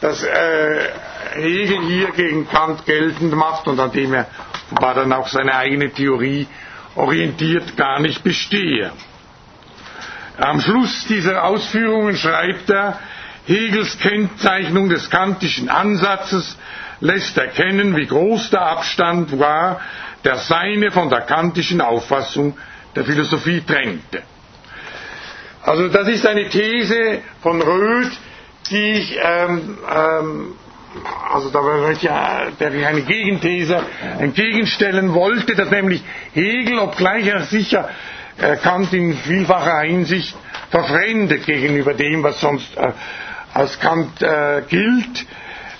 das 0.00 0.22
äh, 0.22 0.88
Hegel 1.34 1.80
hier 1.86 2.10
gegen 2.10 2.48
Kant 2.48 2.84
geltend 2.86 3.32
macht 3.34 3.66
und 3.68 3.80
an 3.80 3.92
dem 3.92 4.12
er 4.12 4.26
war 4.70 4.94
dann 4.94 5.12
auch 5.12 5.28
seine 5.28 5.54
eigene 5.56 5.90
Theorie 5.90 6.46
orientiert, 6.96 7.76
gar 7.76 8.00
nicht 8.00 8.22
bestehe. 8.22 8.92
Am 10.36 10.60
Schluss 10.60 11.06
dieser 11.08 11.44
Ausführungen 11.44 12.16
schreibt 12.16 12.68
er, 12.70 12.98
Hegels 13.46 13.98
Kennzeichnung 13.98 14.88
des 14.88 15.10
kantischen 15.10 15.68
Ansatzes 15.68 16.56
lässt 17.00 17.36
erkennen, 17.36 17.94
wie 17.96 18.06
groß 18.06 18.50
der 18.50 18.62
Abstand 18.62 19.38
war, 19.38 19.80
der 20.24 20.36
seine 20.36 20.90
von 20.90 21.10
der 21.10 21.20
kantischen 21.22 21.80
Auffassung 21.80 22.56
der 22.96 23.04
Philosophie 23.04 23.62
drängte. 23.66 24.22
Also 25.64 25.88
das 25.88 26.08
ist 26.08 26.26
eine 26.26 26.48
These 26.50 27.22
von 27.42 27.62
Röth, 27.62 28.12
die 28.70 28.92
ich, 28.92 29.18
ähm, 29.22 29.78
ähm, 29.90 30.52
also 31.32 31.48
da 31.48 31.62
wird 31.64 32.02
ja, 32.02 32.48
der 32.60 32.74
ich 32.74 32.86
eine 32.86 33.00
Gegenthese 33.00 33.82
entgegenstellen 34.18 35.14
wollte, 35.14 35.54
dass 35.54 35.70
nämlich 35.70 36.04
Hegel, 36.34 36.78
obgleich 36.78 37.26
er 37.26 37.40
sicher 37.44 37.88
äh, 38.36 38.56
Kant 38.56 38.92
in 38.92 39.16
vielfacher 39.16 39.80
Hinsicht 39.80 40.36
verfremdet 40.70 41.46
gegenüber 41.46 41.94
dem, 41.94 42.22
was 42.22 42.40
sonst 42.42 42.76
äh, 42.76 42.92
als 43.54 43.80
Kant 43.80 44.20
äh, 44.20 44.62
gilt, 44.68 45.24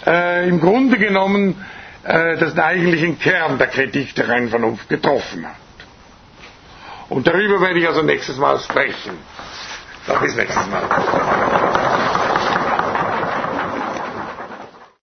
äh, 0.06 0.48
im 0.48 0.60
Grunde 0.60 0.96
genommen 0.98 1.62
äh, 2.04 2.38
das 2.38 2.56
eigentlichen 2.58 3.18
Kern 3.18 3.58
der 3.58 3.66
Kritik 3.66 4.14
der 4.14 4.30
reinen 4.30 4.48
Vernunft 4.48 4.88
getroffen 4.88 5.46
hat. 5.46 5.56
Und 7.10 7.26
darüber 7.26 7.60
werde 7.60 7.78
ich 7.80 7.86
also 7.86 8.00
nächstes 8.02 8.38
Mal 8.38 8.58
sprechen. 8.60 9.12
Bis 10.06 10.34
nächstes 10.36 10.66
Mal. 10.68 12.03